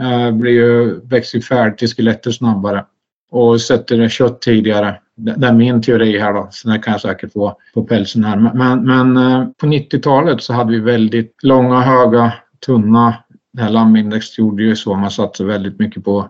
[0.00, 2.84] eh, blir ju, växer färdigt till skelettet snabbare
[3.30, 4.98] och sätter kött tidigare.
[5.16, 8.36] Det är min teori här då, så det kan jag säkert få på pälsen här.
[8.36, 12.32] Men, men eh, på 90-talet så hade vi väldigt långa, höga,
[12.66, 13.14] tunna,
[13.52, 16.28] det här lamindex gjorde ju så, man satsade väldigt mycket på,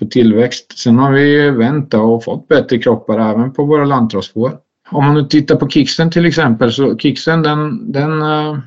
[0.00, 0.78] på tillväxt.
[0.78, 4.58] Sen har vi vänt och fått bättre kroppar även på våra lantrasfår.
[4.90, 8.58] Om man nu tittar på Kixen till exempel så Kixen den, den eh,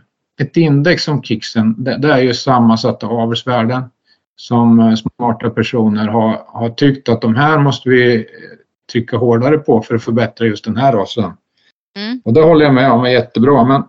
[0.41, 3.84] ett index som Kixen det, det är ju sammansatta avelsvärden
[4.35, 8.26] som eh, smarta personer har, har tyckt att de här måste vi
[8.91, 11.31] trycka hårdare på för att förbättra just den här rasen.
[11.97, 12.22] Mm.
[12.26, 13.64] Och det håller jag med om är jättebra.
[13.64, 13.84] Men,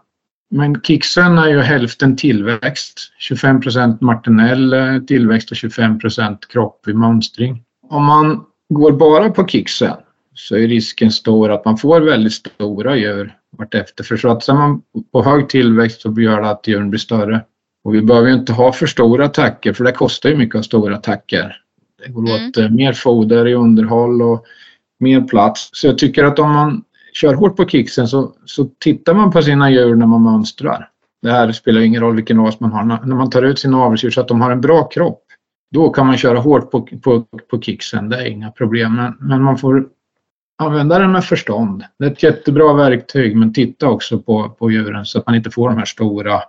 [0.51, 3.13] men Kixen är ju hälften tillväxt.
[3.19, 3.61] 25
[4.01, 7.63] martinell eh, tillväxt och 25% kropp vid mönstring.
[7.89, 9.97] Om man går bara på Kixen
[10.35, 14.05] så är risken stor att man får väldigt stora djur vartefter.
[14.05, 17.45] För satsar man på hög tillväxt så gör det att djuren blir större.
[17.85, 20.63] Och vi behöver inte ha för stora attacker för det kostar ju mycket att ha
[20.63, 21.57] stora attacker.
[22.05, 22.49] Det går mm.
[22.49, 24.45] åt eh, mer foder i underhåll och
[25.01, 25.71] mer plats.
[25.73, 26.85] Så jag tycker att om man
[27.15, 30.89] kör hårt på kicksen så, så tittar man på sina djur när man mönstrar.
[31.23, 32.85] Det här spelar ingen roll vilken ras man har.
[32.85, 35.23] När man tar ut sina avelsdjur så att de har en bra kropp,
[35.71, 38.09] då kan man köra hårt på, på, på kicksen.
[38.09, 38.97] Det är inga problem.
[38.97, 39.87] Men, men man får
[40.63, 41.85] använda den med förstånd.
[41.99, 45.51] Det är ett jättebra verktyg men titta också på, på djuren så att man inte
[45.51, 46.43] får de här stora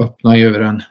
[0.00, 0.82] öppna djuren.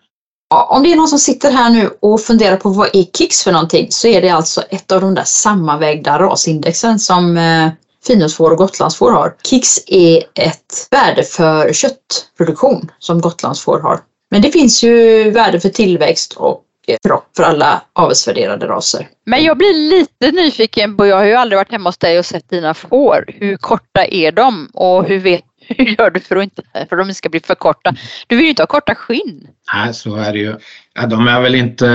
[0.69, 3.51] Om det är någon som sitter här nu och funderar på vad är KIX för
[3.51, 7.69] någonting så är det alltså ett av de där sammanvägda rasindexen som eh,
[8.07, 9.35] finhusfår och gotlandsfår har.
[9.43, 13.99] KIX är ett värde för köttproduktion som gotlandsfår har.
[14.31, 16.63] Men det finns ju värde för tillväxt och
[17.03, 19.07] kropp för alla avelsvärderade raser.
[19.25, 22.25] Men jag blir lite nyfiken på, jag har ju aldrig varit hemma hos dig och
[22.25, 23.25] sett dina får.
[23.27, 25.43] Hur korta är de och hur vet
[25.77, 27.95] hur gör du för att inte för att de ska bli för korta?
[28.27, 29.47] Du vill ju inte ha korta skinn.
[29.73, 30.55] Nej, så är det ju.
[30.93, 31.87] Ja, de är väl inte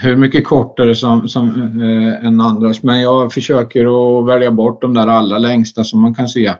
[0.00, 1.48] hur mycket kortare som, som
[1.82, 6.14] eh, än andras, men jag försöker att välja bort de där allra längsta som man
[6.14, 6.54] kan se.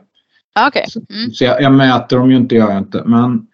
[0.67, 0.85] Okay.
[1.09, 1.31] Mm.
[1.31, 3.03] Så jag, jag, mäter dem ju inte, gör jag inte.
[3.05, 3.47] Men,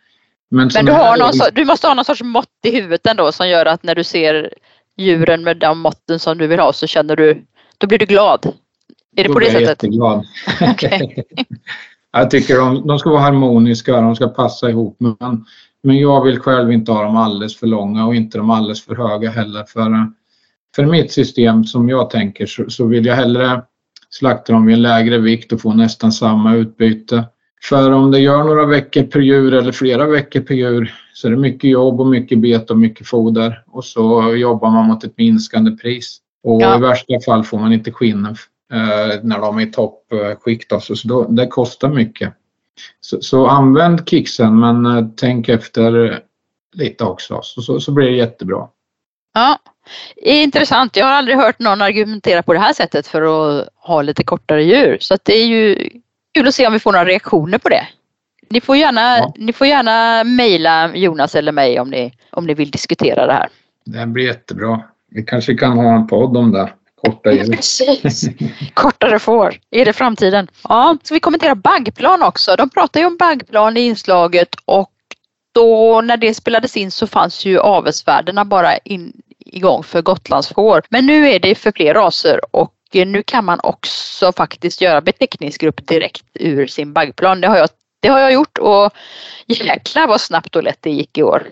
[0.52, 3.32] men, men du, har någon så, du måste ha någon sorts mått i huvudet ändå
[3.32, 4.54] som gör att när du ser
[4.98, 7.46] djuren med de måtten som du vill ha så känner du,
[7.78, 8.46] då blir du glad.
[9.16, 9.80] Är det på det sättet?
[9.80, 10.24] Då blir jag
[10.80, 11.26] jätteglad.
[12.18, 14.98] Jag tycker de, de ska vara harmoniska, de ska passa ihop.
[15.00, 15.46] Men,
[15.84, 18.96] men jag vill själv inte ha dem alldeles för långa och inte de alldeles för
[18.96, 19.64] höga heller.
[19.64, 20.12] För,
[20.76, 23.62] för mitt system som jag tänker så, så vill jag hellre
[24.10, 27.24] slakta dem i en lägre vikt och få nästan samma utbyte.
[27.64, 31.32] För om det gör några veckor per djur eller flera veckor per djur så är
[31.32, 35.18] det mycket jobb och mycket bete och mycket foder och så jobbar man mot ett
[35.18, 36.18] minskande pris.
[36.44, 36.78] Och ja.
[36.78, 38.36] i värsta fall får man inte skinnen
[39.24, 40.74] när de är i toppskikt.
[40.74, 42.34] Alltså, så då, det kostar mycket.
[43.00, 46.20] Så, så använd kicksen men eh, tänk efter
[46.74, 48.68] lite också så, så, så blir det jättebra.
[49.34, 49.60] Ja,
[50.16, 50.96] intressant.
[50.96, 54.64] Jag har aldrig hört någon argumentera på det här sättet för att ha lite kortare
[54.64, 54.98] djur.
[55.00, 55.90] Så det är ju
[56.34, 57.88] kul att se om vi får några reaktioner på det.
[58.50, 59.34] Ni får gärna, ja.
[59.38, 63.50] ni får gärna mejla Jonas eller mig om ni, om ni vill diskutera det här.
[63.86, 64.82] Det blir jättebra.
[65.10, 66.74] Vi kanske kan ha en podd om det.
[67.06, 68.30] Korta Precis.
[68.74, 69.56] Kortare får.
[69.72, 70.48] Är det framtiden?
[70.64, 72.56] Ja, så vi kommenterar baggplan också.
[72.56, 74.92] De pratar ju om baggplan i inslaget och
[75.54, 80.82] då när det spelades in så fanns ju avelsvärdena bara in, igång för Gotlandsfår.
[80.90, 85.88] Men nu är det för fler raser och nu kan man också faktiskt göra beteckningsgrupp
[85.88, 87.42] direkt ur sin baggplan.
[87.42, 87.70] Det har jag,
[88.00, 88.92] det har jag gjort och
[89.46, 91.44] jäklar vad snabbt och lätt det gick i år.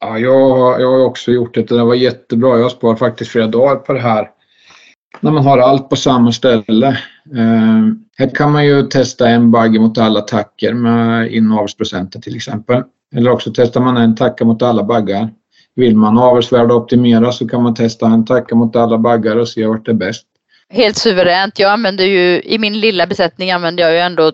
[0.00, 1.62] Ja, jag, jag har också gjort det.
[1.62, 2.56] Det var jättebra.
[2.56, 4.30] Jag har sparat faktiskt flera dagar på det här
[5.20, 6.88] när man har allt på samma ställe.
[7.34, 7.82] Eh,
[8.18, 12.82] här kan man ju testa en bagge mot alla attacker med inavelsprocenten till exempel.
[13.16, 15.30] Eller också testar man en tacka mot alla baggar.
[15.74, 19.66] Vill man avelsvärde optimera så kan man testa en tacka mot alla baggar och se
[19.66, 20.26] vart det är bäst.
[20.68, 21.58] Helt suveränt.
[21.58, 24.32] Jag använder ju, i min lilla besättning använder jag ju ändå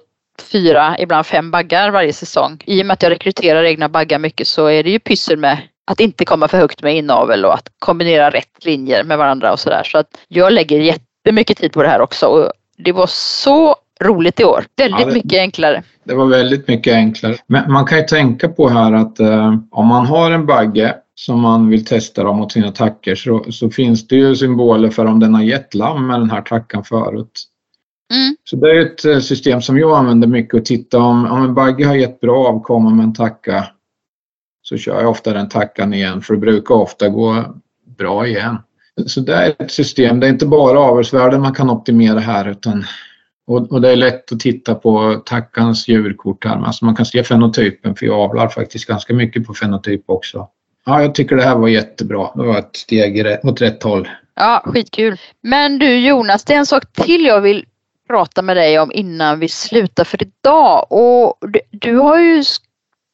[0.52, 2.62] fyra, ibland fem baggar varje säsong.
[2.64, 5.58] I och med att jag rekryterar egna baggar mycket så är det ju pyssel med
[5.90, 9.60] att inte komma för högt med inavel och att kombinera rätt linjer med varandra och
[9.60, 9.82] sådär.
[9.84, 14.40] Så att jag lägger jättemycket tid på det här också och det var så roligt
[14.40, 14.64] i år.
[14.76, 15.82] Väldigt Ja, det- mycket enklare.
[16.04, 17.36] Det var väldigt mycket enklare.
[17.46, 21.40] Men man kan ju tänka på här att eh, om man har en bagge som
[21.40, 25.20] man vill testa då mot sina tackor så, så finns det ju symboler för om
[25.20, 27.44] den har gett lamm med den här tackan förut.
[28.14, 28.36] Mm.
[28.44, 31.54] Så det är ett eh, system som jag använder mycket och titta om, om en
[31.54, 33.66] bagge har gett bra avkomma med en tacka
[34.68, 37.44] så kör jag ofta den tackan igen för det brukar ofta gå
[37.98, 38.58] bra igen.
[39.06, 42.84] Så det är ett system, det är inte bara avelsvärden man kan optimera här utan
[43.46, 46.64] och, och det är lätt att titta på tackans djurkort här.
[46.66, 50.48] Alltså man kan se fenotypen för jag avlar faktiskt ganska mycket på fenotyp också.
[50.86, 52.30] Ja, jag tycker det här var jättebra.
[52.34, 54.08] Det var ett steg åt rätt håll.
[54.34, 55.20] Ja, skitkul.
[55.40, 57.64] Men du Jonas, det är en sak till jag vill
[58.08, 60.86] prata med dig om innan vi slutar för idag.
[60.92, 61.38] Och
[61.70, 62.44] du har ju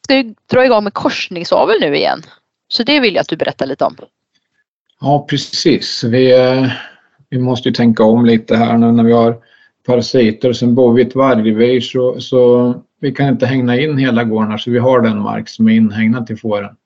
[0.04, 2.22] ska ju dra igång med korsningsavel nu igen.
[2.68, 3.96] Så det vill jag att du berättar lite om.
[5.00, 6.04] Ja, precis.
[6.04, 6.70] Vi, eh,
[7.28, 9.36] vi måste ju tänka om lite här nu när vi har
[9.86, 13.98] parasiter och sen bor vi i ett vargrevir så, så vi kan inte hängna in
[13.98, 16.76] hela gården här, så vi har den mark som är inhägnad till fåren.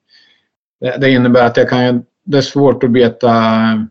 [0.79, 3.83] Det, det innebär att jag kan, det är svårt att beta eh,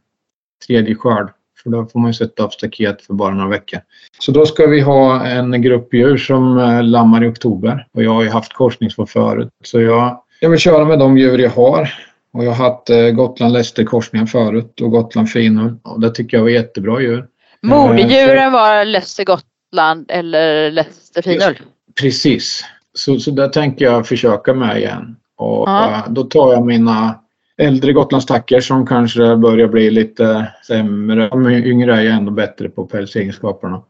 [0.67, 1.31] tredje skörd
[1.67, 3.81] för då får man ju sätta upp staket för bara några veckor.
[4.19, 8.11] Så då ska vi ha en grupp djur som eh, lammar i oktober och jag
[8.15, 11.95] har ju haft korsningsfår förut så jag, jag vill köra med de djur jag har
[12.33, 16.37] och jag har haft eh, Gotland Leicester korsningar förut och Gotland Finull och det tycker
[16.37, 17.27] jag var jättebra djur.
[17.63, 21.59] Modedjuren var Leicester Gotland eller Leicester Finull.
[22.01, 22.65] Precis.
[22.95, 25.17] Så, så där tänker jag försöka med igen.
[25.37, 25.91] Och Ja.
[25.91, 27.15] eh, då tar jag mina
[27.59, 31.29] äldre Gotlandstackor som kanske börjar bli lite sämre.
[31.29, 33.83] De yngre är ju ändå bättre på pälsegenskaperna.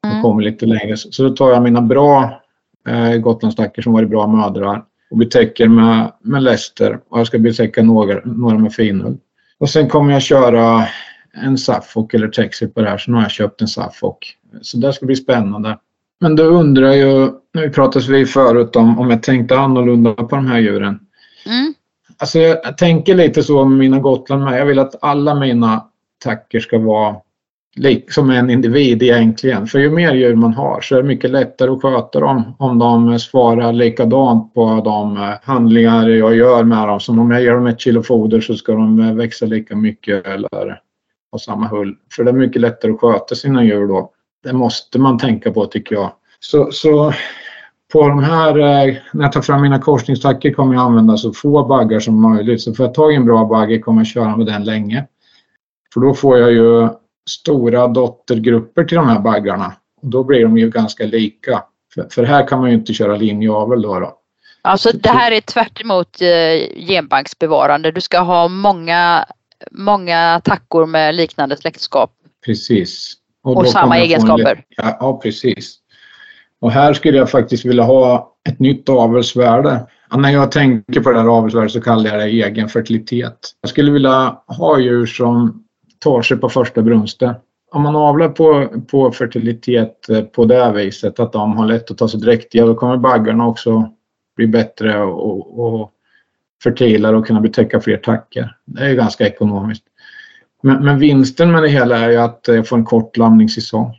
[0.00, 0.22] De Mm.
[0.22, 0.96] kommer lite längre.
[0.96, 2.42] Så då tar jag mina bra
[2.88, 7.82] eh, Gotlandstackor som varit bra mödrar och betäcker med, med Leicester och jag ska betäcka
[7.82, 9.16] några, några med finull.
[9.58, 10.86] Och sen kommer jag köra
[11.44, 14.36] en Suffolk eller Texas på det här så nu har jag köpt en Suffolk.
[14.62, 15.78] Så det ska bli spännande.
[16.20, 20.14] Men då undrar jag ju, när vi pratade vi förut om, om jag tänkte annorlunda
[20.14, 20.98] på de här djuren.
[21.46, 21.74] Mm.
[22.18, 24.60] Alltså jag, tänker lite så med mina Gotland med.
[24.60, 25.84] Jag vill att alla mina
[26.24, 27.16] tacker ska vara
[28.10, 29.66] som en individ egentligen.
[29.66, 32.78] För ju mer djur man har så är det mycket lättare att sköta dem om
[32.78, 37.00] de svarar likadant på de eh, handlingar jag gör med dem.
[37.00, 40.26] Som om jag ger dem ett kilo foder så ska de eh, växa lika mycket
[40.26, 40.80] eller
[41.32, 41.94] ha samma hull.
[42.16, 44.10] För det är mycket lättare att sköta sina djur då.
[44.42, 46.12] Det måste man tänka på tycker jag.
[46.40, 47.12] Så, så
[47.96, 51.64] på de här, eh, när jag tar fram mina korsningstackor kommer jag använda så få
[51.64, 52.62] baggar som möjligt.
[52.62, 55.06] Så får jag tag i en bra bagge kommer jag köra med den länge.
[55.94, 56.88] För då får jag ju
[57.30, 59.72] stora dottergrupper till de här baggarna.
[60.02, 61.62] Och då blir de ju ganska lika.
[61.94, 64.00] För, för här kan man ju inte köra linjeavel då.
[64.00, 64.18] då.
[64.62, 67.90] Alltså det här är tvärt emot eh, genbanksbevarande.
[67.90, 69.24] Du ska ha många,
[69.70, 72.10] många tackor med liknande släktskap
[72.46, 73.14] Precis.
[73.42, 74.64] och, då samma en egenskaper.
[74.68, 75.78] Ja, ja, precis.
[76.60, 79.86] Och här skulle jag faktiskt vilja ha ett nytt avelsvärde.
[80.10, 83.38] Ja, när jag tänker på det här avelsvärdet så kallar jag det egen fertilitet.
[83.60, 85.64] Jag skulle vilja ha djur som
[85.98, 87.34] tar sig på första brunsten.
[87.72, 91.98] Om man avlar på, på fertilitet eh, på det viset, att de har lätt att
[91.98, 93.90] ta sig dräktiga, då kommer baggarna också
[94.36, 95.90] bli bättre och, och
[96.64, 98.48] fertilare och kunna betäcka fler tackor.
[98.64, 99.84] Det är ju ganska ekonomiskt.
[100.62, 103.94] Men, men vinsten med det hela är ju att eh, jag får en kort lamningssäsong.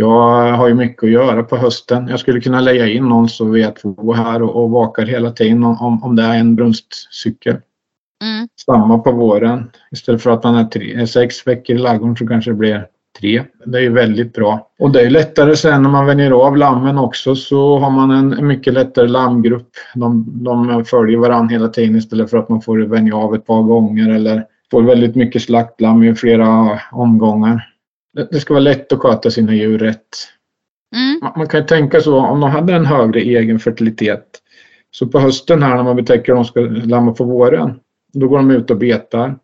[0.00, 2.08] Jag har ju mycket att göra på hösten.
[2.08, 5.30] Jag skulle kunna lägga in någon så vi är två här och, och vakar hela
[5.30, 7.56] tiden om, om det är en brunstcykel.
[8.24, 8.48] Mm.
[8.66, 9.70] Samma på våren.
[9.90, 12.86] Istället för att man är tre, sex veckor i ladugården så kanske det blir
[13.20, 13.42] tre.
[13.64, 14.70] Det är ju väldigt bra.
[14.78, 18.32] Och det är lättare sen när man vänjer av lammen också så har man en,
[18.32, 19.70] en mycket lättare lammgrupp.
[19.94, 23.62] De, de följer varandra hela tiden istället för att man får vänja av ett par
[23.62, 27.69] gånger eller får väldigt mycket slaktlamm i flera omgångar.
[28.12, 30.08] Det, ska vara lätt att sköta sina djur rätt.
[30.96, 31.32] Mm.
[31.36, 34.24] Man, kan ju tänka så om de hade en högre egen fertilitet
[34.90, 37.80] så på hösten här när man betäcker de ska lamma på våren
[38.12, 39.38] då går de ut och betar.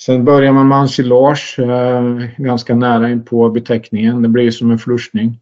[0.00, 2.02] Sen börjar man med ensilage eh,
[2.36, 4.22] ganska nära in på betäckningen.
[4.22, 5.40] Det blir som en flushning.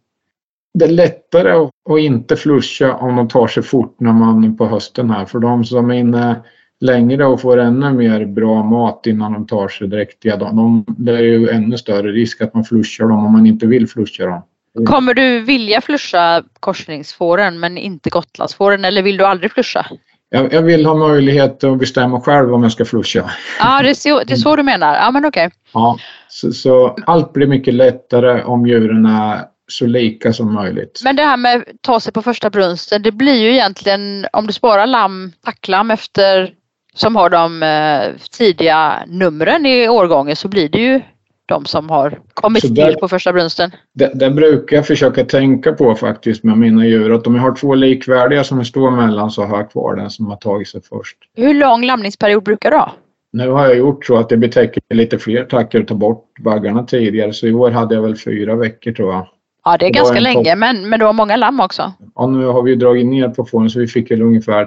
[0.73, 4.65] Det är lättare att, att inte flusha om de tar sig fort när man på
[4.65, 5.25] hösten här.
[5.25, 6.43] För de som är inne
[6.81, 10.37] längre och får ännu mer bra mat innan de tar sig dräktiga.
[10.37, 13.65] De, de, det är ju ännu större risk att man flushar dem om man inte
[13.65, 14.41] vill flusha dem.
[14.85, 19.85] Kommer du vilja flusha korsningsfåren men inte gotlandsfåren eller vill du aldrig flusha?
[20.29, 23.31] Jag, jag vill ha möjlighet att bestämma själv om jag ska flusha.
[23.59, 24.95] Ja, det är så, det är så du menar.
[24.95, 25.49] Ja, men okej.
[25.73, 25.97] Ja,
[26.27, 31.01] så, så allt blir mycket lättare om djuren är så lika som möjligt.
[31.03, 34.47] Men det här med att ta sig på första brunsten, det blir ju egentligen om
[34.47, 36.53] du sparar lamm, tacklam efter
[36.99, 41.01] som har de eh, tidiga numren i årgången så blir det ju
[41.45, 43.71] de som har kommit Så till där- på första brunsten.
[43.93, 47.11] Det, det brukar jag försöka tänka på faktiskt med mina djur.
[47.13, 50.09] Att om jag har två likvärdiga som det står mellan så har jag kvar den
[50.09, 51.17] som har tagit sig först.
[51.35, 52.91] Hur lång lamningsperiod brukar du ha?
[53.33, 56.83] Nu har jag gjort så att det betäcker lite fler tackor och tar bort baggarna
[56.83, 57.33] tidigare.
[57.33, 59.27] Så i år hade jag väl fyra veckor tror jag.
[59.65, 61.93] Ja, det är Det ganska länge, men, men du har många lamm också.
[62.15, 64.65] Och nu har vi dragit ner på fåren så vi fick väl ungefär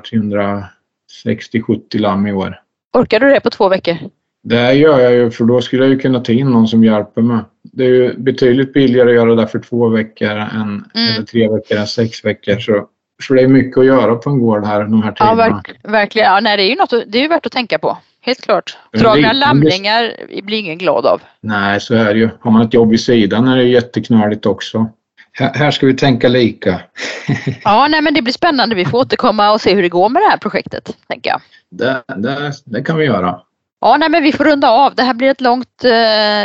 [1.24, 2.60] 360-70 lamm i år.
[2.93, 3.97] Orkar du det på två veckor?
[4.44, 7.22] Det gör jag ju för då skulle jag ju kunna ta in någon som hjälper
[7.22, 7.40] mig.
[7.62, 11.76] Det är ju betydligt billigare att göra det för två veckor än eller tre veckor
[11.78, 12.59] än sex veckor.
[12.59, 12.86] Så,
[13.22, 15.55] så det är mycket att göra på en gård här de här Ja, tiderna.
[15.55, 16.32] verk, verkligen.
[16.32, 17.98] Ja, nej, det är ju något, det är ju värt att tänka på.
[18.20, 18.76] Helt klart.
[18.93, 21.20] Dragna lamningar blir ingen glad av.
[21.40, 22.28] Nej, så är det ju.
[22.40, 24.86] Har man ett jobb vid sidan är det jätteknöligt också.
[25.34, 26.80] Här, ska vi tänka lika.
[27.64, 28.74] Ja, nej, men det blir spännande.
[28.74, 31.40] Vi får återkomma och se hur det går med det här projektet, tänker jag.
[31.70, 33.40] Det, det, det kan vi göra.
[33.80, 34.94] Ja, nej, men vi får runda av.
[34.94, 35.90] Det här blir ett långt, eh,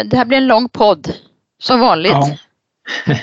[0.05, 1.13] det här blir en lång podd.
[1.59, 2.11] Som vanligt.
[2.11, 2.37] Ja.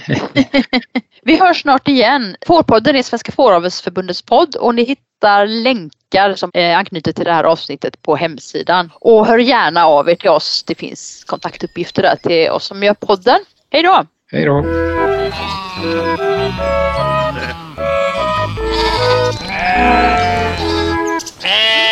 [1.22, 2.36] Vi hörs snart igen.
[2.46, 8.02] Fårpodden är Svenska Fåravelsförbundets podd och ni hittar länkar som anknyter till det här avsnittet
[8.02, 8.90] på hemsidan.
[8.94, 10.64] Och hör gärna av er till oss.
[10.66, 13.38] Det finns kontaktuppgifter där till oss som gör podden.
[13.70, 14.04] Hej då!
[14.34, 14.58] Hej då!
[14.58, 14.64] Äh.
[21.44, 21.83] Äh.